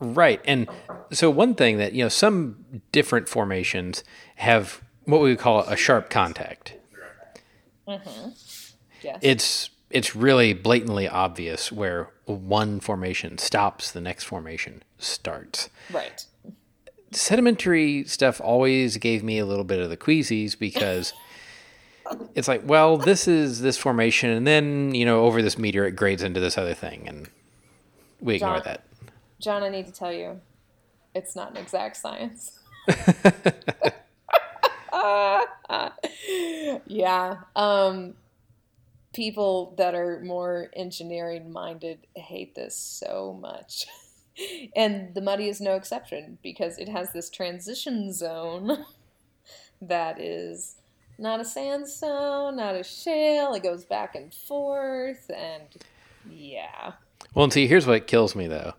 Right. 0.00 0.40
And 0.44 0.68
so 1.12 1.30
one 1.30 1.54
thing 1.54 1.78
that, 1.78 1.92
you 1.92 2.04
know, 2.04 2.08
some 2.08 2.82
different 2.92 3.28
formations 3.28 4.04
have 4.36 4.82
what 5.04 5.20
we 5.20 5.30
would 5.30 5.38
call 5.38 5.60
a 5.60 5.76
sharp 5.76 6.10
contact. 6.10 6.74
Mm-hmm. 7.86 8.28
Yes. 9.02 9.18
It's 9.22 9.70
it's 9.90 10.14
really 10.14 10.52
blatantly 10.52 11.08
obvious 11.08 11.72
where 11.72 12.10
one 12.26 12.78
formation 12.78 13.38
stops, 13.38 13.90
the 13.90 14.00
next 14.02 14.24
formation 14.24 14.82
starts. 14.98 15.70
right. 15.90 16.24
Sedimentary 17.10 18.04
stuff 18.04 18.38
always 18.38 18.98
gave 18.98 19.24
me 19.24 19.38
a 19.38 19.46
little 19.46 19.64
bit 19.64 19.80
of 19.80 19.88
the 19.88 19.96
queasies 19.96 20.58
because 20.58 21.14
it's 22.34 22.48
like, 22.48 22.60
well, 22.66 22.98
this 22.98 23.26
is 23.26 23.62
this 23.62 23.78
formation, 23.78 24.28
and 24.28 24.46
then 24.46 24.94
you 24.94 25.06
know, 25.06 25.24
over 25.24 25.40
this 25.40 25.56
meter, 25.56 25.86
it 25.86 25.92
grades 25.92 26.22
into 26.22 26.38
this 26.38 26.58
other 26.58 26.74
thing, 26.74 27.08
and 27.08 27.28
we 28.20 28.34
ignore 28.34 28.56
John- 28.56 28.62
that. 28.66 28.84
John, 29.40 29.62
I 29.62 29.68
need 29.68 29.86
to 29.86 29.92
tell 29.92 30.12
you, 30.12 30.40
it's 31.14 31.36
not 31.36 31.50
an 31.52 31.56
exact 31.56 31.96
science. 31.96 32.58
yeah. 36.86 37.36
Um, 37.54 38.14
people 39.14 39.74
that 39.78 39.94
are 39.94 40.20
more 40.24 40.70
engineering 40.74 41.50
minded 41.52 42.06
hate 42.14 42.54
this 42.54 42.76
so 42.76 43.38
much. 43.40 43.86
and 44.76 45.14
the 45.14 45.20
muddy 45.20 45.48
is 45.48 45.60
no 45.60 45.74
exception 45.74 46.38
because 46.42 46.78
it 46.78 46.88
has 46.88 47.12
this 47.12 47.30
transition 47.30 48.12
zone 48.12 48.84
that 49.82 50.20
is 50.20 50.76
not 51.18 51.40
a 51.40 51.44
sandstone, 51.44 52.56
not 52.56 52.76
a 52.76 52.84
shale. 52.84 53.54
It 53.54 53.62
goes 53.62 53.84
back 53.84 54.14
and 54.14 54.32
forth, 54.32 55.30
and 55.34 55.64
yeah. 56.30 56.92
Well, 57.34 57.44
and 57.44 57.52
see, 57.52 57.66
here's 57.66 57.86
what 57.86 58.06
kills 58.06 58.36
me 58.36 58.46
though. 58.46 58.74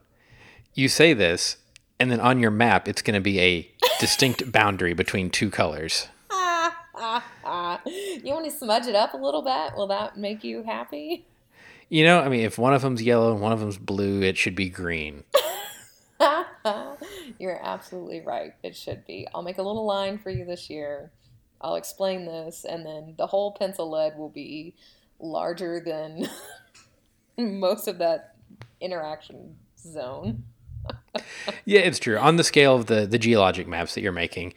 You 0.79 0.87
say 0.87 1.13
this, 1.13 1.57
and 1.99 2.09
then 2.09 2.21
on 2.21 2.39
your 2.39 2.51
map, 2.51 2.87
it's 2.87 3.01
going 3.01 3.15
to 3.15 3.19
be 3.19 3.37
a 3.41 3.69
distinct 3.99 4.49
boundary 4.53 4.93
between 4.93 5.29
two 5.29 5.51
colors. 5.51 6.07
You 8.23 8.33
want 8.33 8.45
to 8.45 8.51
smudge 8.51 8.87
it 8.87 8.95
up 8.95 9.13
a 9.13 9.17
little 9.17 9.41
bit? 9.41 9.75
Will 9.75 9.87
that 9.87 10.17
make 10.17 10.43
you 10.43 10.63
happy? 10.63 11.25
You 11.89 12.03
know, 12.03 12.19
I 12.19 12.29
mean, 12.29 12.41
if 12.41 12.57
one 12.57 12.73
of 12.73 12.81
them's 12.81 13.01
yellow 13.01 13.31
and 13.31 13.41
one 13.41 13.51
of 13.51 13.59
them's 13.59 13.77
blue, 13.77 14.21
it 14.21 14.37
should 14.37 14.55
be 14.55 14.69
green. 14.69 15.23
You're 17.39 17.59
absolutely 17.61 18.21
right. 18.21 18.53
It 18.63 18.75
should 18.75 19.05
be. 19.05 19.27
I'll 19.33 19.41
make 19.41 19.57
a 19.57 19.63
little 19.63 19.85
line 19.85 20.17
for 20.17 20.29
you 20.29 20.45
this 20.45 20.69
year. 20.69 21.11
I'll 21.61 21.75
explain 21.75 22.25
this, 22.25 22.65
and 22.65 22.85
then 22.85 23.15
the 23.17 23.27
whole 23.27 23.51
pencil 23.53 23.89
lead 23.89 24.17
will 24.17 24.29
be 24.29 24.75
larger 25.19 25.81
than 25.81 26.29
most 27.37 27.87
of 27.87 27.97
that 27.97 28.35
interaction 28.81 29.55
zone. 29.77 30.43
Yeah, 31.65 31.81
it's 31.81 31.99
true. 31.99 32.17
On 32.17 32.35
the 32.35 32.43
scale 32.43 32.75
of 32.75 32.85
the 32.87 33.05
the 33.05 33.19
geologic 33.19 33.67
maps 33.67 33.95
that 33.95 34.01
you're 34.01 34.11
making, 34.11 34.53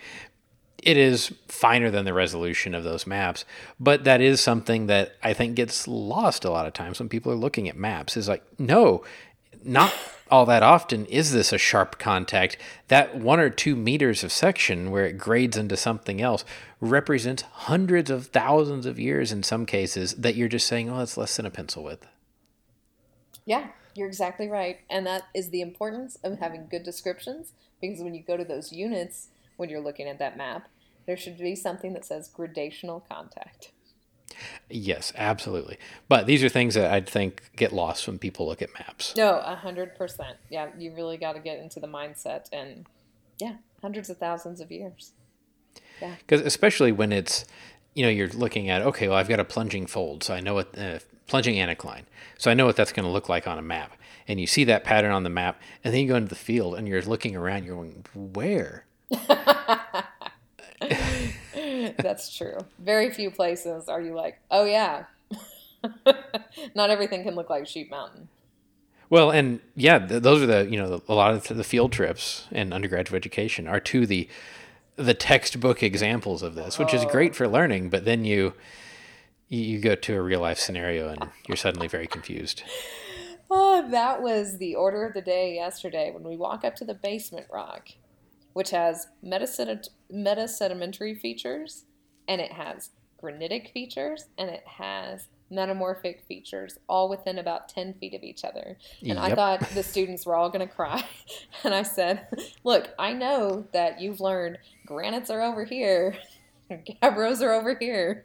it 0.83 0.97
is 0.97 1.33
finer 1.49 1.91
than 1.91 2.05
the 2.05 2.15
resolution 2.15 2.75
of 2.75 2.85
those 2.85 3.07
maps. 3.07 3.45
But 3.79 4.05
that 4.05 4.21
is 4.21 4.41
something 4.41 4.87
that 4.87 5.17
I 5.23 5.33
think 5.33 5.55
gets 5.55 5.87
lost 5.87 6.45
a 6.45 6.51
lot 6.51 6.67
of 6.67 6.73
times 6.73 6.99
when 6.99 7.09
people 7.09 7.33
are 7.33 7.37
looking 7.37 7.69
at 7.69 7.77
maps. 7.77 8.17
Is 8.17 8.29
like, 8.29 8.45
no, 8.59 9.05
not 9.65 9.93
all 10.31 10.47
that 10.47 10.63
often 10.63 11.05
is 11.07 11.33
this 11.33 11.53
a 11.53 11.59
sharp 11.59 11.99
contact. 11.99 12.57
That 12.89 13.17
one 13.17 13.39
or 13.39 13.51
two 13.51 13.77
meters 13.77 14.25
of 14.25 14.33
section 14.33 14.91
where 14.91 15.05
it 15.05 15.19
grades 15.19 15.57
into 15.57 15.77
something 15.77 16.21
else 16.23 16.45
represents 16.81 17.43
hundreds 17.43 18.11
of 18.11 18.29
thousands 18.29 18.87
of 18.87 18.99
years 18.99 19.31
in 19.31 19.43
some 19.43 19.67
cases 19.67 20.15
that 20.15 20.35
you're 20.35 20.49
just 20.49 20.67
saying, 20.67 20.89
oh, 20.89 20.99
that's 20.99 21.19
less 21.19 21.37
than 21.37 21.47
a 21.47 21.51
pencil 21.51 21.85
width. 21.85 22.07
Yeah, 23.45 23.69
You're 23.95 24.09
exactly 24.09 24.49
right. 24.49 24.79
And 24.89 25.07
that 25.07 25.25
is 25.35 25.51
the 25.51 25.61
importance 25.61 26.17
of 26.25 26.39
having 26.39 26.69
good 26.71 26.83
descriptions 26.83 27.53
because 27.81 28.01
when 28.01 28.15
you 28.15 28.23
go 28.23 28.37
to 28.37 28.45
those 28.45 28.73
units, 28.73 29.29
when 29.57 29.69
you're 29.69 29.81
looking 29.81 30.09
at 30.09 30.19
that 30.19 30.37
map, 30.37 30.69
there 31.07 31.17
should 31.17 31.39
be 31.39 31.55
something 31.55 31.93
that 31.95 32.05
says 32.05 32.31
gradational 32.35 33.03
contact. 33.09 33.73
Yes, 34.71 35.13
absolutely. 35.17 35.79
But 36.09 36.27
these 36.27 36.43
are 36.43 36.49
things 36.49 36.75
that 36.75 36.91
I 36.91 37.01
think 37.01 37.51
get 37.57 37.73
lost 37.73 38.07
when 38.07 38.19
people 38.19 38.47
look 38.47 38.63
at 38.63 38.73
maps. 38.75 39.15
No, 39.17 39.39
a 39.45 39.55
hundred 39.55 39.95
percent. 39.95 40.37
Yeah, 40.49 40.69
you 40.79 40.95
really 40.95 41.17
got 41.17 41.35
to 41.35 41.41
get 41.41 41.59
into 41.59 41.81
the 41.81 41.87
mindset, 41.87 42.47
and 42.53 42.87
yeah, 43.39 43.57
hundreds 43.83 44.09
of 44.09 44.19
thousands 44.19 44.61
of 44.61 44.71
years. 44.71 45.13
Yeah, 46.01 46.15
because 46.19 46.41
especially 46.41 46.93
when 46.93 47.13
it's, 47.13 47.45
you 47.95 48.05
know, 48.05 48.09
you're 48.09 48.29
looking 48.29 48.71
at 48.71 48.83
okay, 48.83 49.09
well, 49.09 49.19
I've 49.19 49.29
got 49.29 49.41
a 49.41 49.45
plunging 49.45 49.87
fold, 49.87 50.25
so 50.25 50.35
I 50.35 50.41
know 50.41 50.55
what 50.55 50.79
uh, 50.79 51.01
plunging 51.27 51.57
anticline, 51.57 52.03
so 52.39 52.51
I 52.51 52.55
know 52.55 52.67
what 52.67 52.77
that's 52.77 52.93
going 52.93 53.07
to 53.07 53.13
look 53.13 53.29
like 53.29 53.47
on 53.47 53.59
a 53.59 53.63
map, 53.63 53.93
and 54.29 54.41
you 54.41 54.47
see 54.47 54.65
that 54.65 54.85
pattern 54.85 55.13
on 55.13 55.23
the 55.23 55.31
map, 55.31 55.61
and 55.85 55.93
then 55.93 56.01
you 56.03 56.09
go 56.09 56.17
into 56.17 56.29
the 56.29 56.35
field 56.35 56.75
and 56.75 56.87
you're 56.89 57.03
looking 57.03 57.37
around, 57.37 57.65
you're 57.65 57.77
going, 57.77 58.05
where? 58.15 58.85
That's 61.99 62.35
true. 62.35 62.59
Very 62.79 63.11
few 63.11 63.31
places 63.31 63.89
are 63.89 64.01
you 64.01 64.15
like, 64.15 64.41
oh 64.51 64.65
yeah. 64.65 65.05
Not 66.75 66.91
everything 66.91 67.25
can 67.25 67.35
look 67.35 67.51
like 67.51 67.67
Sheep 67.67 67.91
Mountain. 67.91 68.29
Well, 69.11 69.31
and 69.31 69.61
yeah, 69.77 69.99
th- 69.99 70.23
those 70.23 70.43
are 70.43 70.47
the 70.47 70.67
you 70.71 70.79
know 70.79 70.99
the, 70.99 71.13
a 71.13 71.15
lot 71.15 71.35
of 71.35 71.57
the 71.57 71.65
field 71.65 71.93
trips 71.93 72.47
in 72.51 72.73
undergraduate 72.73 73.21
education 73.21 73.69
are 73.69 73.81
to 73.81 74.07
the 74.07 74.29
the 74.97 75.15
textbook 75.15 75.83
examples 75.83 76.43
of 76.43 76.55
this, 76.55 76.79
which 76.79 76.95
oh. 76.95 76.97
is 76.97 77.05
great 77.05 77.33
oh. 77.33 77.35
for 77.35 77.49
learning. 77.49 77.91
But 77.91 78.05
then 78.05 78.25
you 78.25 78.55
you 79.57 79.79
go 79.79 79.95
to 79.95 80.15
a 80.15 80.23
real 80.23 80.41
life 80.41 80.59
scenario 80.59 81.09
and 81.09 81.29
you're 81.47 81.57
suddenly 81.57 81.89
very 81.89 82.07
confused. 82.07 82.63
Oh, 83.51 83.89
that 83.91 84.23
was 84.23 84.59
the 84.59 84.75
order 84.75 85.05
of 85.05 85.15
the 85.15 85.21
day 85.21 85.55
yesterday 85.55 86.11
when 86.13 86.25
we 86.25 86.37
walk 86.37 86.65
up 86.65 86.75
to 86.77 86.85
the 86.85 86.95
basement 86.95 87.47
rock 87.51 87.89
which 88.53 88.71
has 88.71 89.09
metasedimentary 89.25 91.19
features 91.19 91.85
and 92.29 92.41
it 92.41 92.53
has 92.53 92.91
granitic 93.19 93.71
features 93.73 94.27
and 94.39 94.49
it 94.51 94.65
has 94.67 95.27
metamorphic 95.51 96.23
features 96.27 96.79
all 96.89 97.11
within 97.11 97.39
about 97.39 97.69
10 97.69 97.95
feet 97.95 98.15
of 98.15 98.23
each 98.23 98.45
other. 98.45 98.79
And 99.01 99.09
yep. 99.11 99.19
I 99.19 99.35
thought 99.35 99.61
the 99.71 99.83
students 99.83 100.25
were 100.25 100.35
all 100.35 100.49
going 100.51 100.67
to 100.67 100.75
cry. 100.75 101.05
And 101.65 101.75
I 101.75 101.83
said, 101.85 102.27
Look, 102.65 102.91
I 102.99 103.13
know 103.13 103.69
that 103.73 104.01
you've 104.01 104.21
learned 104.21 104.59
granites 104.85 105.31
are 105.31 105.43
over 105.43 105.65
here, 105.65 106.17
gabbros 106.71 107.41
are 107.41 107.53
over 107.53 107.77
here. 107.79 108.25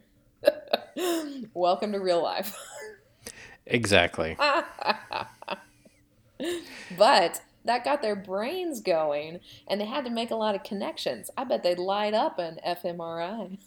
Welcome 1.54 1.92
to 1.94 2.00
real 2.00 2.22
life. 2.22 2.56
Exactly. 3.66 4.38
but 6.98 7.42
that 7.66 7.84
got 7.84 8.02
their 8.02 8.16
brains 8.16 8.82
going 8.82 9.40
and 9.68 9.82
they 9.82 9.86
had 9.86 10.06
to 10.06 10.12
make 10.12 10.32
a 10.32 10.36
lot 10.36 10.56
of 10.56 10.64
connections. 10.64 11.30
I 11.38 11.44
bet 11.44 11.64
they'd 11.64 11.80
light 11.80 12.14
up 12.14 12.40
an 12.40 12.60
fMRI. 12.66 13.58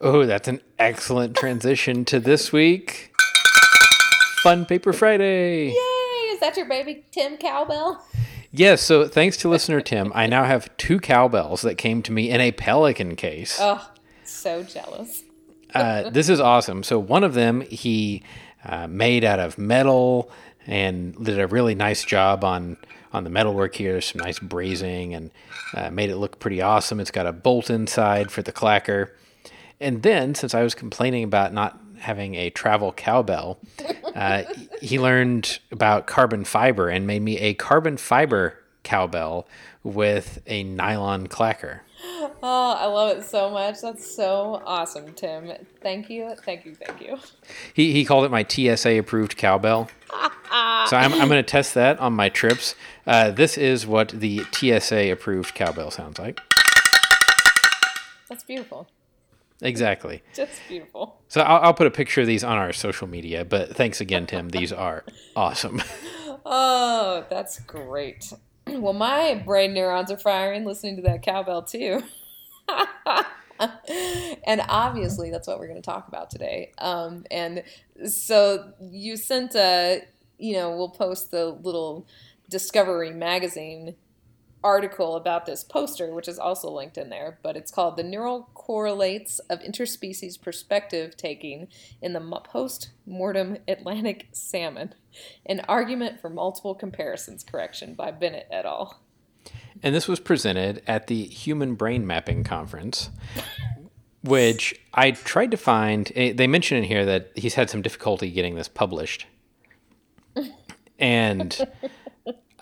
Oh, 0.00 0.26
that's 0.26 0.48
an 0.48 0.60
excellent 0.78 1.36
transition 1.36 2.04
to 2.06 2.18
this 2.18 2.52
week. 2.52 3.12
Fun 4.42 4.66
Paper 4.66 4.92
Friday. 4.92 5.68
Yay! 5.68 5.74
Is 6.32 6.40
that 6.40 6.56
your 6.56 6.68
baby 6.68 7.04
Tim 7.12 7.36
cowbell? 7.36 8.04
Yes, 8.50 8.82
so 8.82 9.06
thanks 9.06 9.36
to 9.38 9.48
listener 9.48 9.80
Tim, 9.80 10.10
I 10.14 10.26
now 10.26 10.44
have 10.44 10.76
two 10.76 10.98
cowbells 10.98 11.62
that 11.62 11.78
came 11.78 12.02
to 12.02 12.12
me 12.12 12.30
in 12.30 12.40
a 12.40 12.52
pelican 12.52 13.16
case. 13.16 13.58
Oh, 13.60 13.88
so 14.24 14.62
jealous. 14.62 15.22
Uh, 15.74 16.10
this 16.10 16.28
is 16.28 16.40
awesome. 16.40 16.82
So 16.82 16.98
one 16.98 17.24
of 17.24 17.34
them 17.34 17.60
he 17.62 18.22
uh, 18.64 18.86
made 18.86 19.24
out 19.24 19.40
of 19.40 19.58
metal 19.58 20.30
and 20.66 21.16
did 21.24 21.38
a 21.38 21.46
really 21.46 21.74
nice 21.74 22.04
job 22.04 22.44
on 22.44 22.76
on 23.12 23.24
the 23.24 23.30
metalwork 23.30 23.74
here. 23.74 24.00
Some 24.00 24.20
nice 24.20 24.38
brazing 24.38 25.14
and 25.14 25.30
uh, 25.74 25.90
made 25.90 26.10
it 26.10 26.16
look 26.16 26.38
pretty 26.38 26.62
awesome. 26.62 27.00
It's 27.00 27.10
got 27.10 27.26
a 27.26 27.32
bolt 27.32 27.70
inside 27.70 28.30
for 28.30 28.42
the 28.42 28.52
clacker. 28.52 29.10
And 29.80 30.02
then, 30.02 30.34
since 30.34 30.54
I 30.54 30.62
was 30.62 30.74
complaining 30.74 31.24
about 31.24 31.52
not 31.52 31.78
having 31.98 32.34
a 32.36 32.50
travel 32.50 32.92
cowbell, 32.92 33.58
uh, 34.14 34.44
he 34.80 34.98
learned 34.98 35.58
about 35.70 36.06
carbon 36.06 36.44
fiber 36.44 36.88
and 36.88 37.06
made 37.06 37.22
me 37.22 37.38
a 37.38 37.54
carbon 37.54 37.96
fiber 37.96 38.58
cowbell 38.84 39.46
with 39.82 40.40
a 40.46 40.62
nylon 40.62 41.26
clacker. 41.26 41.80
Oh, 42.44 42.76
I 42.78 42.86
love 42.86 43.18
it 43.18 43.24
so 43.24 43.50
much. 43.50 43.80
That's 43.80 44.14
so 44.14 44.62
awesome, 44.66 45.12
Tim. 45.12 45.52
Thank 45.80 46.10
you, 46.10 46.34
thank 46.44 46.64
you, 46.64 46.74
thank 46.74 47.00
you. 47.00 47.18
He, 47.74 47.92
he 47.92 48.04
called 48.04 48.24
it 48.24 48.30
my 48.30 48.44
TSA 48.44 48.98
approved 48.98 49.36
cowbell. 49.36 49.88
so 50.10 50.96
I'm, 50.96 51.12
I'm 51.12 51.28
going 51.28 51.42
to 51.42 51.44
test 51.44 51.74
that 51.74 52.00
on 52.00 52.12
my 52.12 52.28
trips. 52.28 52.74
Uh, 53.06 53.30
this 53.30 53.56
is 53.56 53.86
what 53.86 54.08
the 54.08 54.44
TSA 54.52 55.12
approved 55.12 55.54
cowbell 55.54 55.90
sounds 55.90 56.18
like. 56.18 56.40
That's 58.28 58.44
beautiful. 58.44 58.88
Exactly. 59.60 60.22
Just 60.34 60.60
beautiful. 60.68 61.20
So 61.28 61.40
I'll, 61.40 61.62
I'll, 61.62 61.74
put 61.74 61.86
a 61.86 61.90
picture 61.90 62.22
of 62.22 62.26
these 62.26 62.42
on 62.42 62.58
our 62.58 62.72
social 62.72 63.06
media. 63.06 63.44
But 63.44 63.76
thanks 63.76 64.00
again, 64.00 64.26
Tim. 64.26 64.48
These 64.48 64.72
are 64.72 65.04
awesome. 65.36 65.82
oh, 66.44 67.24
that's 67.30 67.60
great. 67.60 68.32
Well, 68.82 68.92
my 68.92 69.34
brain 69.44 69.74
neurons 69.74 70.10
are 70.10 70.18
firing 70.18 70.64
listening 70.64 70.96
to 70.96 71.02
that 71.02 71.22
cowbell 71.22 71.62
too. 71.62 72.02
and 74.46 74.62
obviously, 74.68 75.30
that's 75.30 75.46
what 75.46 75.58
we're 75.58 75.68
going 75.68 75.82
to 75.82 75.86
talk 75.86 76.08
about 76.08 76.30
today. 76.30 76.72
Um, 76.78 77.24
and 77.30 77.62
so 78.06 78.72
you 78.80 79.16
sent 79.16 79.54
a, 79.54 80.02
you 80.38 80.54
know, 80.54 80.76
we'll 80.76 80.90
post 80.90 81.30
the 81.30 81.46
little 81.46 82.06
Discovery 82.48 83.12
magazine 83.12 83.94
article 84.64 85.16
about 85.16 85.46
this 85.46 85.64
poster, 85.64 86.14
which 86.14 86.28
is 86.28 86.38
also 86.38 86.70
linked 86.70 86.98
in 86.98 87.10
there, 87.10 87.38
but 87.42 87.56
it's 87.56 87.70
called 87.70 87.96
The 87.96 88.02
Neural 88.02 88.48
Correlates 88.54 89.38
of 89.50 89.60
Interspecies 89.60 90.40
Perspective 90.40 91.16
Taking 91.16 91.68
in 92.00 92.12
the 92.12 92.20
Post 92.44 92.90
Mortem 93.06 93.58
Atlantic 93.68 94.28
Salmon 94.32 94.94
An 95.46 95.60
Argument 95.68 96.20
for 96.20 96.30
Multiple 96.30 96.74
Comparisons 96.74 97.44
Correction 97.44 97.94
by 97.94 98.10
Bennett 98.10 98.48
et 98.50 98.64
al. 98.64 99.00
And 99.82 99.94
this 99.94 100.06
was 100.06 100.20
presented 100.20 100.82
at 100.86 101.08
the 101.08 101.24
Human 101.24 101.74
Brain 101.74 102.06
Mapping 102.06 102.44
Conference, 102.44 103.10
which 104.22 104.80
I 104.94 105.10
tried 105.10 105.50
to 105.50 105.56
find. 105.56 106.12
Eh, 106.14 106.32
they 106.32 106.46
mention 106.46 106.78
in 106.78 106.84
here 106.84 107.04
that 107.04 107.30
he's 107.34 107.54
had 107.54 107.68
some 107.68 107.82
difficulty 107.82 108.30
getting 108.30 108.54
this 108.54 108.68
published. 108.68 109.26
And 110.98 111.66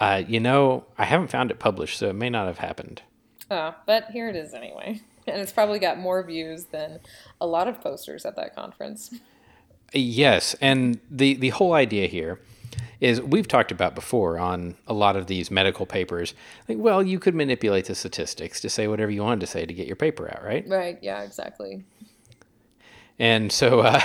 uh, 0.00 0.22
you 0.26 0.40
know, 0.40 0.84
I 0.98 1.04
haven't 1.04 1.28
found 1.28 1.50
it 1.50 1.58
published, 1.58 1.98
so 1.98 2.08
it 2.08 2.14
may 2.14 2.30
not 2.30 2.46
have 2.46 2.58
happened. 2.58 3.02
Oh, 3.50 3.74
but 3.86 4.06
here 4.10 4.28
it 4.28 4.36
is 4.36 4.54
anyway. 4.54 5.00
And 5.26 5.40
it's 5.40 5.52
probably 5.52 5.78
got 5.78 5.98
more 5.98 6.24
views 6.24 6.64
than 6.72 6.98
a 7.40 7.46
lot 7.46 7.68
of 7.68 7.80
posters 7.80 8.24
at 8.24 8.34
that 8.36 8.56
conference. 8.56 9.14
Yes, 9.92 10.56
and 10.62 10.98
the 11.08 11.34
the 11.34 11.50
whole 11.50 11.74
idea 11.74 12.08
here 12.08 12.40
is 13.00 13.20
we've 13.20 13.46
talked 13.46 13.70
about 13.70 13.94
before 13.94 14.38
on 14.38 14.76
a 14.88 14.94
lot 14.94 15.16
of 15.16 15.26
these 15.26 15.50
medical 15.50 15.86
papers. 15.86 16.34
Like, 16.68 16.78
well, 16.78 17.02
you 17.02 17.18
could 17.20 17.34
manipulate 17.34 17.84
the 17.84 17.94
statistics 17.94 18.60
to 18.62 18.70
say 18.70 18.88
whatever 18.88 19.12
you 19.12 19.22
wanted 19.22 19.40
to 19.40 19.46
say 19.46 19.66
to 19.66 19.74
get 19.74 19.86
your 19.86 19.94
paper 19.94 20.28
out, 20.34 20.42
right? 20.42 20.66
Right. 20.66 20.98
Yeah. 21.00 21.22
Exactly. 21.22 21.84
And 23.18 23.52
so, 23.52 23.80
uh, 23.80 24.00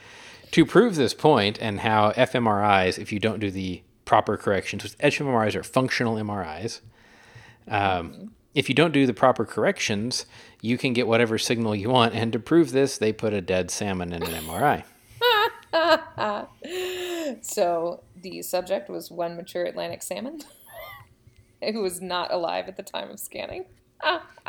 to 0.50 0.66
prove 0.66 0.96
this 0.96 1.14
point 1.14 1.58
and 1.60 1.80
how 1.80 2.10
fMRIs, 2.12 2.98
if 2.98 3.12
you 3.12 3.20
don't 3.20 3.38
do 3.38 3.50
the 3.50 3.82
proper 4.06 4.38
corrections, 4.38 4.82
which 4.82 4.96
fMRIs 4.98 5.54
are 5.54 5.62
functional 5.62 6.14
MRIs. 6.14 6.80
Um, 7.68 8.30
if 8.54 8.70
you 8.70 8.74
don't 8.74 8.92
do 8.92 9.04
the 9.04 9.12
proper 9.12 9.44
corrections, 9.44 10.24
you 10.62 10.78
can 10.78 10.94
get 10.94 11.06
whatever 11.06 11.36
signal 11.36 11.76
you 11.76 11.90
want. 11.90 12.14
And 12.14 12.32
to 12.32 12.38
prove 12.38 12.72
this, 12.72 12.96
they 12.96 13.12
put 13.12 13.34
a 13.34 13.42
dead 13.42 13.70
salmon 13.70 14.14
in 14.14 14.22
an 14.22 14.44
MRI. 14.44 14.84
so 17.42 18.02
the 18.16 18.40
subject 18.40 18.88
was 18.88 19.10
one 19.10 19.36
mature 19.36 19.64
Atlantic 19.64 20.02
salmon 20.02 20.40
who 21.62 21.82
was 21.82 22.00
not 22.00 22.32
alive 22.32 22.66
at 22.68 22.78
the 22.78 22.82
time 22.82 23.10
of 23.10 23.20
scanning. 23.20 23.66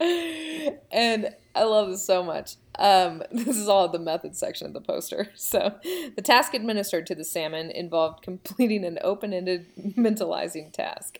and 0.00 1.34
I 1.54 1.64
love 1.64 1.90
this 1.90 2.04
so 2.04 2.22
much. 2.22 2.56
Um, 2.78 3.22
this 3.32 3.56
is 3.56 3.68
all 3.68 3.88
the 3.88 3.98
method 3.98 4.36
section 4.36 4.66
of 4.66 4.72
the 4.72 4.80
poster. 4.80 5.28
So, 5.36 5.74
the 6.16 6.22
task 6.22 6.54
administered 6.54 7.06
to 7.08 7.14
the 7.14 7.24
salmon 7.24 7.70
involved 7.70 8.22
completing 8.22 8.84
an 8.84 8.98
open 9.02 9.32
ended 9.32 9.66
mentalizing 9.96 10.72
task. 10.72 11.18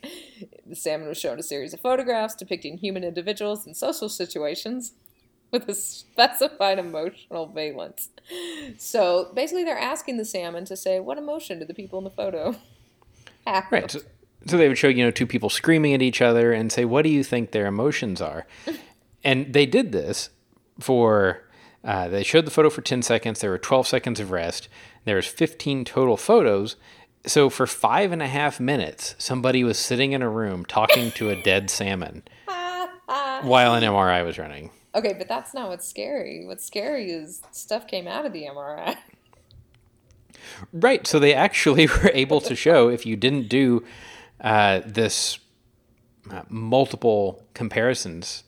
The 0.65 0.75
salmon 0.75 1.07
was 1.07 1.19
shown 1.19 1.37
a 1.37 1.43
series 1.43 1.73
of 1.73 1.81
photographs 1.81 2.35
depicting 2.35 2.77
human 2.77 3.03
individuals 3.03 3.67
in 3.67 3.73
social 3.73 4.09
situations 4.09 4.93
with 5.51 5.67
a 5.67 5.75
specified 5.75 6.79
emotional 6.79 7.47
valence. 7.47 8.09
So, 8.77 9.31
basically, 9.35 9.63
they're 9.63 9.77
asking 9.77 10.17
the 10.17 10.25
salmon 10.25 10.65
to 10.65 10.77
say, 10.77 10.99
What 10.99 11.17
emotion 11.17 11.59
did 11.59 11.67
the 11.67 11.73
people 11.73 11.99
in 11.99 12.05
the 12.05 12.09
photo 12.09 12.55
have? 13.45 13.65
Right. 13.69 13.95
So, 14.47 14.57
they 14.57 14.67
would 14.67 14.77
show, 14.77 14.87
you 14.87 15.03
know, 15.03 15.11
two 15.11 15.27
people 15.27 15.49
screaming 15.49 15.93
at 15.93 16.01
each 16.01 16.21
other 16.21 16.51
and 16.51 16.71
say, 16.71 16.85
What 16.85 17.03
do 17.03 17.09
you 17.09 17.23
think 17.23 17.51
their 17.51 17.67
emotions 17.67 18.21
are? 18.21 18.45
and 19.23 19.53
they 19.53 19.65
did 19.65 19.91
this 19.91 20.29
for 20.79 21.43
uh, 21.83 22.07
they 22.07 22.23
showed 22.23 22.45
the 22.45 22.51
photo 22.51 22.69
for 22.69 22.81
10 22.81 23.01
seconds 23.01 23.39
there 23.39 23.49
were 23.49 23.57
12 23.57 23.87
seconds 23.87 24.19
of 24.19 24.31
rest 24.31 24.67
there 25.05 25.15
was 25.15 25.27
15 25.27 25.85
total 25.85 26.17
photos 26.17 26.75
So 27.25 27.49
for 27.49 27.67
five 27.67 28.11
and 28.11 28.21
a 28.21 28.27
half 28.27 28.59
minutes, 28.59 29.15
somebody 29.17 29.63
was 29.63 29.77
sitting 29.77 30.13
in 30.13 30.21
a 30.21 30.29
room 30.29 30.65
talking 30.65 31.11
to 31.11 31.29
a 31.29 31.41
dead 31.41 31.69
salmon 31.69 32.23
while 32.45 33.75
an 33.75 33.83
MRI 33.83 34.25
was 34.25 34.37
running. 34.39 34.71
Okay, 34.93 35.13
but 35.13 35.27
that's 35.27 35.53
not 35.53 35.69
what's 35.69 35.87
scary. 35.87 36.45
What's 36.45 36.65
scary 36.65 37.11
is 37.11 37.41
stuff 37.51 37.87
came 37.87 38.07
out 38.07 38.25
of 38.25 38.33
the 38.33 38.43
MRI. 38.43 38.97
Right. 40.73 41.05
So 41.05 41.19
they 41.19 41.33
actually 41.33 41.87
were 42.03 42.11
able 42.13 42.41
to 42.41 42.55
show 42.55 42.89
if 42.89 43.05
you 43.05 43.15
didn't 43.15 43.47
do 43.49 43.83
uh, 44.41 44.81
this 44.85 45.39
uh, 46.29 46.41
multiple 46.49 47.43
comparisons, 47.53 48.43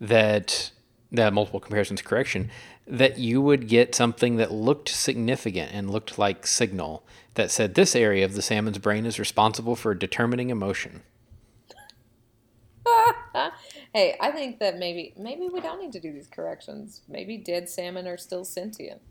that 0.00 0.70
the 1.10 1.30
multiple 1.30 1.60
comparisons 1.60 2.02
correction, 2.02 2.50
that 2.86 3.18
you 3.18 3.42
would 3.42 3.68
get 3.68 3.94
something 3.94 4.36
that 4.36 4.52
looked 4.52 4.88
significant 4.88 5.72
and 5.72 5.90
looked 5.90 6.18
like 6.18 6.46
signal 6.46 7.04
that 7.34 7.50
said 7.50 7.74
this 7.74 7.96
area 7.96 8.24
of 8.24 8.34
the 8.34 8.42
salmon's 8.42 8.78
brain 8.78 9.04
is 9.04 9.18
responsible 9.18 9.76
for 9.76 9.94
determining 9.94 10.50
emotion. 10.50 11.02
hey, 13.92 14.16
I 14.20 14.30
think 14.30 14.58
that 14.60 14.78
maybe 14.78 15.12
maybe 15.16 15.48
we 15.48 15.60
don't 15.60 15.80
need 15.80 15.92
to 15.92 16.00
do 16.00 16.12
these 16.12 16.28
corrections. 16.28 17.02
Maybe 17.08 17.36
dead 17.36 17.68
salmon 17.68 18.06
are 18.06 18.16
still 18.16 18.44
sentient. 18.44 19.02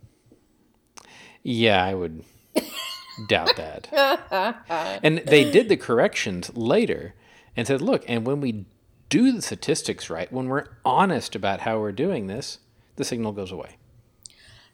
Yeah, 1.43 1.83
I 1.83 1.93
would 1.93 2.23
doubt 3.27 3.55
that. 3.55 4.99
and 5.03 5.19
they 5.19 5.49
did 5.49 5.69
the 5.69 5.77
corrections 5.77 6.55
later 6.55 7.13
and 7.55 7.67
said, 7.67 7.81
look, 7.81 8.03
and 8.07 8.25
when 8.25 8.41
we 8.41 8.65
do 9.09 9.31
the 9.31 9.41
statistics 9.41 10.09
right, 10.09 10.31
when 10.31 10.47
we're 10.47 10.67
honest 10.83 11.35
about 11.35 11.61
how 11.61 11.79
we're 11.79 11.91
doing 11.91 12.27
this, 12.27 12.59
the 12.95 13.03
signal 13.03 13.31
goes 13.31 13.51
away. 13.51 13.77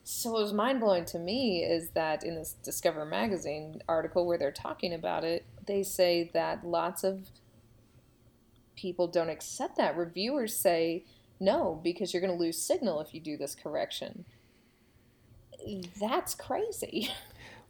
So 0.04 0.32
what 0.32 0.42
was 0.42 0.54
mind 0.54 0.80
blowing 0.80 1.06
to 1.06 1.20
me 1.20 1.64
is 1.64 1.90
that 1.92 2.24
in 2.24 2.36
this 2.36 2.54
Discover 2.64 3.06
magazine 3.06 3.82
article 3.88 4.26
where 4.26 4.38
they're 4.38 4.52
talking 4.52 4.94
about 4.94 5.24
it, 5.24 5.46
they 5.68 5.84
say 5.84 6.32
that 6.34 6.66
lots 6.66 7.04
of 7.04 7.30
people 8.76 9.08
don't 9.08 9.30
accept 9.30 9.78
that. 9.78 9.96
Reviewers 9.96 10.56
say 10.56 11.06
no 11.40 11.80
because 11.84 12.14
you're 12.14 12.22
going 12.22 12.36
to 12.36 12.40
lose 12.40 12.58
signal 12.58 13.00
if 13.00 13.14
you 13.14 13.20
do 13.20 13.38
this 13.38 13.54
correction. 13.56 14.26
That's 16.00 16.34
crazy. 16.34 17.12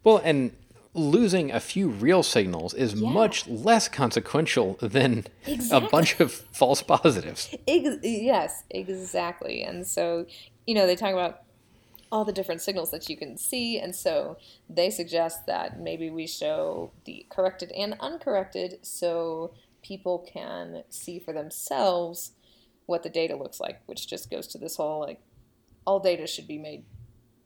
Well, 0.03 0.22
and 0.24 0.55
losing 0.93 1.51
a 1.51 1.59
few 1.59 1.89
real 1.89 2.23
signals 2.23 2.73
is 2.73 2.93
yeah. 2.93 3.09
much 3.09 3.47
less 3.47 3.87
consequential 3.87 4.77
than 4.81 5.25
exactly. 5.45 5.87
a 5.87 5.89
bunch 5.89 6.19
of 6.19 6.31
false 6.51 6.81
positives. 6.81 7.55
Ex- 7.67 7.99
yes, 8.03 8.63
exactly. 8.69 9.63
And 9.63 9.87
so, 9.87 10.25
you 10.67 10.75
know, 10.75 10.85
they 10.85 10.95
talk 10.95 11.13
about 11.13 11.43
all 12.11 12.25
the 12.25 12.33
different 12.33 12.61
signals 12.61 12.91
that 12.91 13.09
you 13.09 13.15
can 13.15 13.37
see. 13.37 13.79
And 13.79 13.95
so 13.95 14.37
they 14.69 14.89
suggest 14.89 15.45
that 15.45 15.79
maybe 15.79 16.09
we 16.09 16.27
show 16.27 16.91
the 17.05 17.25
corrected 17.29 17.71
and 17.71 17.95
uncorrected 18.01 18.79
so 18.81 19.53
people 19.81 20.27
can 20.31 20.83
see 20.89 21.19
for 21.19 21.33
themselves 21.33 22.33
what 22.85 23.03
the 23.03 23.09
data 23.09 23.35
looks 23.35 23.61
like, 23.61 23.81
which 23.85 24.07
just 24.07 24.29
goes 24.29 24.47
to 24.47 24.57
this 24.57 24.75
whole 24.75 24.99
like 24.99 25.21
all 25.85 25.99
data 25.99 26.27
should 26.27 26.47
be 26.47 26.57
made 26.57 26.83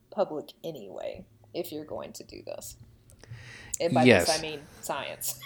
public 0.10 0.54
anyway 0.64 1.24
if 1.54 1.72
you're 1.72 1.86
going 1.86 2.12
to 2.14 2.24
do 2.24 2.42
this. 2.44 2.76
And 3.80 3.94
by 3.94 4.04
yes. 4.04 4.28
this 4.28 4.40
I 4.40 4.42
mean 4.42 4.62
science. 4.82 5.40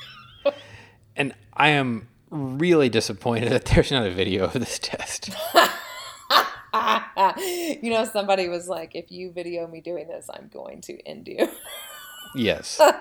and 1.16 1.34
I 1.54 1.70
am 1.70 2.08
really 2.30 2.90
disappointed 2.90 3.52
that 3.52 3.66
there's 3.66 3.92
not 3.92 4.06
a 4.06 4.12
video 4.12 4.46
of 4.46 4.54
this 4.54 4.80
test. 4.80 5.30
you 7.82 7.90
know, 7.90 8.06
somebody 8.06 8.48
was 8.48 8.68
like, 8.68 8.96
if 8.96 9.12
you 9.12 9.32
video 9.32 9.68
me 9.68 9.82
doing 9.82 10.08
this, 10.08 10.30
I'm 10.34 10.50
going 10.54 10.82
to 10.82 11.00
end 11.08 11.28
you. 11.28 11.50
Yes. 12.36 12.68
so 12.78 12.94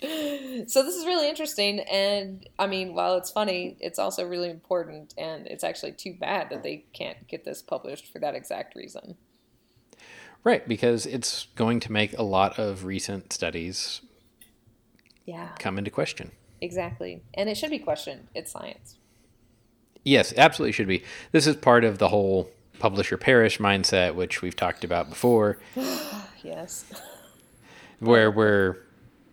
this 0.00 0.94
is 0.94 1.06
really 1.06 1.28
interesting. 1.28 1.80
And 1.80 2.46
I 2.58 2.66
mean, 2.66 2.94
while 2.94 3.16
it's 3.16 3.30
funny, 3.30 3.76
it's 3.80 3.98
also 3.98 4.24
really 4.24 4.50
important. 4.50 5.14
And 5.16 5.46
it's 5.46 5.64
actually 5.64 5.92
too 5.92 6.14
bad 6.14 6.50
that 6.50 6.62
they 6.62 6.84
can't 6.92 7.26
get 7.28 7.44
this 7.44 7.62
published 7.62 8.12
for 8.12 8.18
that 8.18 8.34
exact 8.34 8.74
reason. 8.74 9.16
Right, 10.44 10.66
because 10.66 11.04
it's 11.04 11.48
going 11.56 11.80
to 11.80 11.92
make 11.92 12.16
a 12.16 12.22
lot 12.22 12.58
of 12.58 12.84
recent 12.84 13.32
studies 13.32 14.00
yeah. 15.26 15.48
come 15.58 15.78
into 15.78 15.90
question. 15.90 16.32
Exactly. 16.60 17.22
And 17.34 17.48
it 17.48 17.56
should 17.56 17.70
be 17.70 17.78
questioned. 17.78 18.28
It's 18.34 18.52
science. 18.52 18.96
Yes, 20.04 20.32
absolutely 20.36 20.72
should 20.72 20.88
be. 20.88 21.04
This 21.32 21.46
is 21.46 21.56
part 21.56 21.84
of 21.84 21.98
the 21.98 22.08
whole 22.08 22.50
publisher 22.78 23.16
perish 23.16 23.58
mindset, 23.58 24.14
which 24.14 24.42
we've 24.42 24.56
talked 24.56 24.84
about 24.84 25.10
before. 25.10 25.58
yes. 26.42 26.84
Where 28.00 28.30
we're 28.30 28.78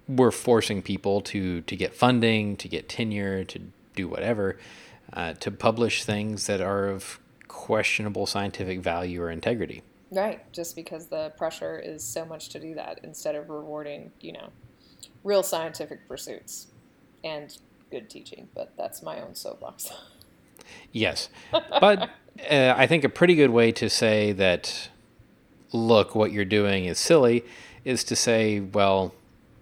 we're 0.08 0.32
forcing 0.32 0.82
people 0.82 1.22
to 1.22 1.62
to 1.62 1.76
get 1.76 1.96
funding, 1.96 2.58
to 2.58 2.68
get 2.68 2.90
tenure, 2.90 3.44
to 3.46 3.60
do 3.96 4.08
whatever, 4.08 4.58
uh, 5.14 5.34
to 5.34 5.52
publish 5.52 6.04
things 6.04 6.48
that 6.48 6.62
are 6.62 6.88
of 6.88 7.20
questionable 7.48 8.26
scientific 8.26 8.82
value 8.82 9.22
or 9.22 9.30
integrity. 9.30 9.84
Right, 10.16 10.50
just 10.54 10.78
because 10.78 11.08
the 11.08 11.34
pressure 11.38 11.78
is 11.78 12.02
so 12.02 12.24
much 12.26 12.48
to 12.50 12.60
do 12.60 12.74
that 12.76 13.02
instead 13.04 13.36
of 13.36 13.50
rewarding, 13.50 14.12
you 14.22 14.32
know, 14.32 14.48
real 15.26 15.44
scientific 15.44 16.08
pursuits 16.08 16.68
and 17.24 17.58
good 17.92 18.10
teaching. 18.10 18.48
But 18.56 18.72
that's 18.78 19.04
my 19.04 19.20
own 19.20 19.36
soapbox. 19.36 19.92
yes, 20.94 21.28
but 21.52 22.10
uh, 22.50 22.74
I 22.78 22.88
think 22.88 23.04
a 23.04 23.10
pretty 23.10 23.36
good 23.36 23.50
way 23.50 23.74
to 23.74 23.90
say 23.90 24.32
that, 24.32 24.90
look, 25.74 26.16
what 26.16 26.32
you're 26.32 26.46
doing 26.46 26.86
is 26.86 26.98
silly, 26.98 27.44
is 27.84 28.06
to 28.06 28.16
say, 28.16 28.62
well, 28.62 29.14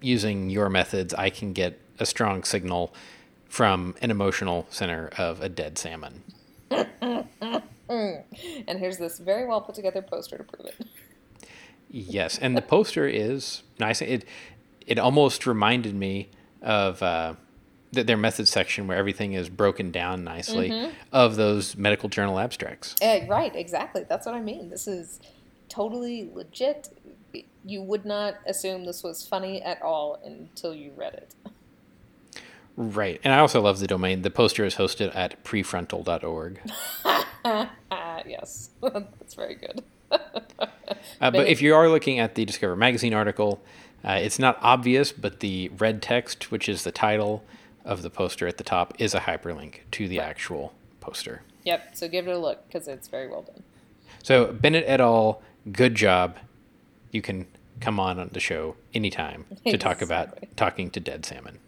using 0.02 0.52
your 0.52 0.70
methods, 0.70 1.16
I 1.16 1.32
can 1.32 1.54
get 1.54 1.80
a 1.98 2.06
strong 2.06 2.44
signal 2.44 2.94
from 3.50 3.96
an 4.04 4.12
emotional 4.12 4.68
center 4.70 5.10
of 5.18 5.42
a 5.42 5.50
dead 5.50 5.80
salmon. 5.80 6.22
Mm. 7.90 8.24
And 8.68 8.80
here's 8.80 8.98
this 8.98 9.20
very 9.20 9.46
well 9.46 9.62
put 9.62 9.76
together 9.76 10.02
poster 10.02 10.38
to 10.38 10.44
prove 10.44 10.68
it. 10.68 10.88
Yes, 11.90 12.40
and 12.40 12.58
the 12.58 12.62
poster 12.62 13.08
is 13.08 13.62
nice. 13.80 14.02
It 14.02 14.26
it 14.88 14.98
almost 14.98 15.46
reminded 15.46 15.94
me 15.94 16.30
of 16.62 17.04
uh, 17.04 17.36
their 17.92 18.18
method 18.18 18.48
section 18.48 18.88
where 18.88 18.98
everything 18.98 19.34
is 19.34 19.50
broken 19.50 19.92
down 19.92 20.24
nicely 20.24 20.70
mm-hmm. 20.70 20.92
of 21.12 21.36
those 21.36 21.78
medical 21.78 22.10
journal 22.10 22.40
abstracts. 22.40 22.96
Uh, 23.02 23.20
right, 23.28 23.56
exactly. 23.56 24.04
That's 24.08 24.26
what 24.26 24.34
I 24.34 24.42
mean. 24.42 24.70
This 24.70 24.88
is 24.88 25.20
totally 25.70 26.30
legit. 26.34 26.90
You 27.66 27.82
would 27.84 28.06
not 28.06 28.36
assume 28.46 28.86
this 28.86 29.04
was 29.04 29.26
funny 29.26 29.62
at 29.62 29.82
all 29.82 30.20
until 30.26 30.74
you 30.74 30.92
read 30.96 31.14
it. 31.14 31.36
Right. 32.76 33.22
And 33.24 33.34
I 33.34 33.40
also 33.40 33.62
love 33.62 33.80
the 33.80 33.88
domain. 33.88 34.24
The 34.24 34.32
poster 34.32 34.66
is 34.66 34.76
hosted 34.76 35.16
at 35.16 35.44
prefrontal.org. 35.44 36.60
yes, 38.28 38.70
that's 38.82 39.34
very 39.36 39.56
good. 39.56 39.84
uh, 40.12 41.32
but 41.32 41.48
if 41.48 41.62
you 41.62 41.76
are 41.76 41.90
looking 41.90 42.20
at 42.20 42.36
the 42.36 42.46
Discover 42.46 42.76
Magazine 42.76 43.14
article, 43.14 43.62
uh, 44.04 44.14
it's 44.14 44.40
not 44.40 44.58
obvious, 44.62 45.12
but 45.12 45.40
the 45.40 45.70
red 45.78 46.02
text, 46.02 46.52
which 46.52 46.68
is 46.68 46.84
the 46.84 46.92
title 46.92 47.44
of 47.86 48.02
the 48.02 48.10
poster 48.10 48.48
at 48.48 48.58
the 48.58 48.64
top, 48.64 48.94
is 49.00 49.14
a 49.14 49.22
hyperlink 49.22 49.80
to 49.92 50.08
the 50.08 50.20
actual 50.20 50.74
poster. 51.00 51.42
Yep, 51.64 51.96
so 51.96 52.08
give 52.08 52.28
it 52.28 52.32
a 52.32 52.38
look 52.38 52.68
because 52.68 52.88
it's 52.88 53.08
very 53.08 53.28
well 53.28 53.44
done. 53.44 53.64
So, 54.22 54.52
Bennett 54.52 54.86
et 54.88 55.00
al., 55.00 55.42
good 55.72 55.96
job. 55.96 56.38
You 57.12 57.22
can 57.22 57.48
come 57.80 58.00
on 58.00 58.20
on 58.20 58.30
the 58.34 58.40
show 58.40 58.76
anytime 58.94 59.46
to 59.66 59.78
talk 59.78 60.02
about 60.02 60.38
talking 60.56 60.90
to 60.92 61.00
dead 61.00 61.26
salmon. 61.26 61.60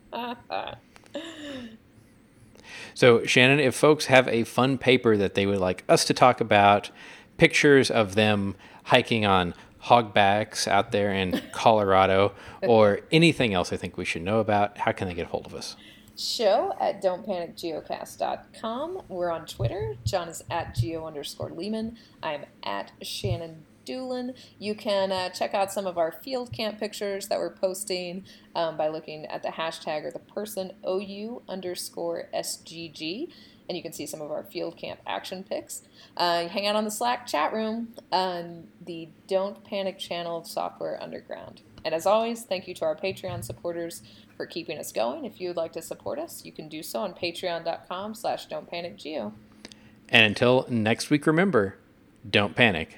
So, 2.95 3.25
Shannon, 3.25 3.59
if 3.59 3.75
folks 3.75 4.05
have 4.05 4.27
a 4.29 4.45
fun 4.45 4.77
paper 4.77 5.17
that 5.17 5.35
they 5.35 5.45
would 5.45 5.59
like 5.59 5.83
us 5.89 6.05
to 6.05 6.13
talk 6.13 6.39
about, 6.39 6.89
pictures 7.37 7.91
of 7.91 8.15
them 8.15 8.55
hiking 8.85 9.25
on 9.25 9.53
hogbacks 9.83 10.65
out 10.65 10.93
there 10.93 11.11
in 11.11 11.41
Colorado, 11.51 12.33
or 12.61 13.01
anything 13.11 13.53
else 13.53 13.73
I 13.73 13.77
think 13.77 13.97
we 13.97 14.05
should 14.05 14.21
know 14.21 14.39
about, 14.39 14.77
how 14.77 14.93
can 14.93 15.09
they 15.09 15.13
get 15.13 15.25
a 15.25 15.29
hold 15.29 15.45
of 15.45 15.53
us? 15.53 15.75
Show 16.17 16.73
at 16.79 17.03
don'tpanicgeocast.com. 17.03 19.01
We're 19.09 19.29
on 19.29 19.45
Twitter. 19.45 19.97
John 20.05 20.29
is 20.29 20.45
at 20.49 20.73
geo 20.73 21.05
underscore 21.05 21.49
Leeman. 21.49 21.97
I'm 22.23 22.45
at 22.63 22.93
Shannon 23.01 23.64
Dulin. 23.85 24.35
You 24.59 24.75
can 24.75 25.11
uh, 25.11 25.29
check 25.29 25.53
out 25.53 25.71
some 25.71 25.85
of 25.85 25.97
our 25.97 26.11
field 26.11 26.51
camp 26.51 26.79
pictures 26.79 27.27
that 27.27 27.39
we're 27.39 27.53
posting 27.53 28.25
um, 28.55 28.77
by 28.77 28.87
looking 28.87 29.25
at 29.25 29.43
the 29.43 29.49
hashtag 29.49 30.05
or 30.05 30.11
the 30.11 30.19
person 30.19 30.73
OU 30.87 31.43
underscore 31.47 32.29
SGG. 32.33 33.31
And 33.67 33.75
you 33.75 33.81
can 33.81 33.93
see 33.93 34.05
some 34.05 34.21
of 34.21 34.31
our 34.31 34.43
field 34.43 34.77
camp 34.77 34.99
action 35.07 35.43
pics. 35.43 35.81
Uh, 36.15 36.47
hang 36.47 36.67
out 36.67 36.75
on 36.75 36.85
the 36.85 36.91
Slack 36.91 37.25
chat 37.25 37.51
room 37.51 37.93
on 38.11 38.67
the 38.79 39.09
Don't 39.27 39.63
Panic 39.63 39.97
channel 39.97 40.37
of 40.37 40.47
Software 40.47 41.01
Underground. 41.01 41.61
And 41.83 41.93
as 41.93 42.05
always, 42.05 42.43
thank 42.43 42.67
you 42.67 42.73
to 42.75 42.85
our 42.85 42.95
Patreon 42.95 43.43
supporters 43.43 44.01
for 44.35 44.45
keeping 44.45 44.77
us 44.77 44.91
going. 44.91 45.25
If 45.25 45.39
you 45.39 45.49
would 45.49 45.57
like 45.57 45.73
to 45.73 45.81
support 45.81 46.19
us, 46.19 46.43
you 46.43 46.51
can 46.51 46.67
do 46.67 46.83
so 46.83 46.99
on 46.99 47.13
patreon.com 47.13 48.15
slash 48.15 48.47
don't 48.47 48.69
panic 48.69 48.97
geo. 48.97 49.33
And 50.09 50.25
until 50.25 50.65
next 50.69 51.09
week, 51.09 51.25
remember, 51.25 51.77
don't 52.29 52.55
panic. 52.55 52.97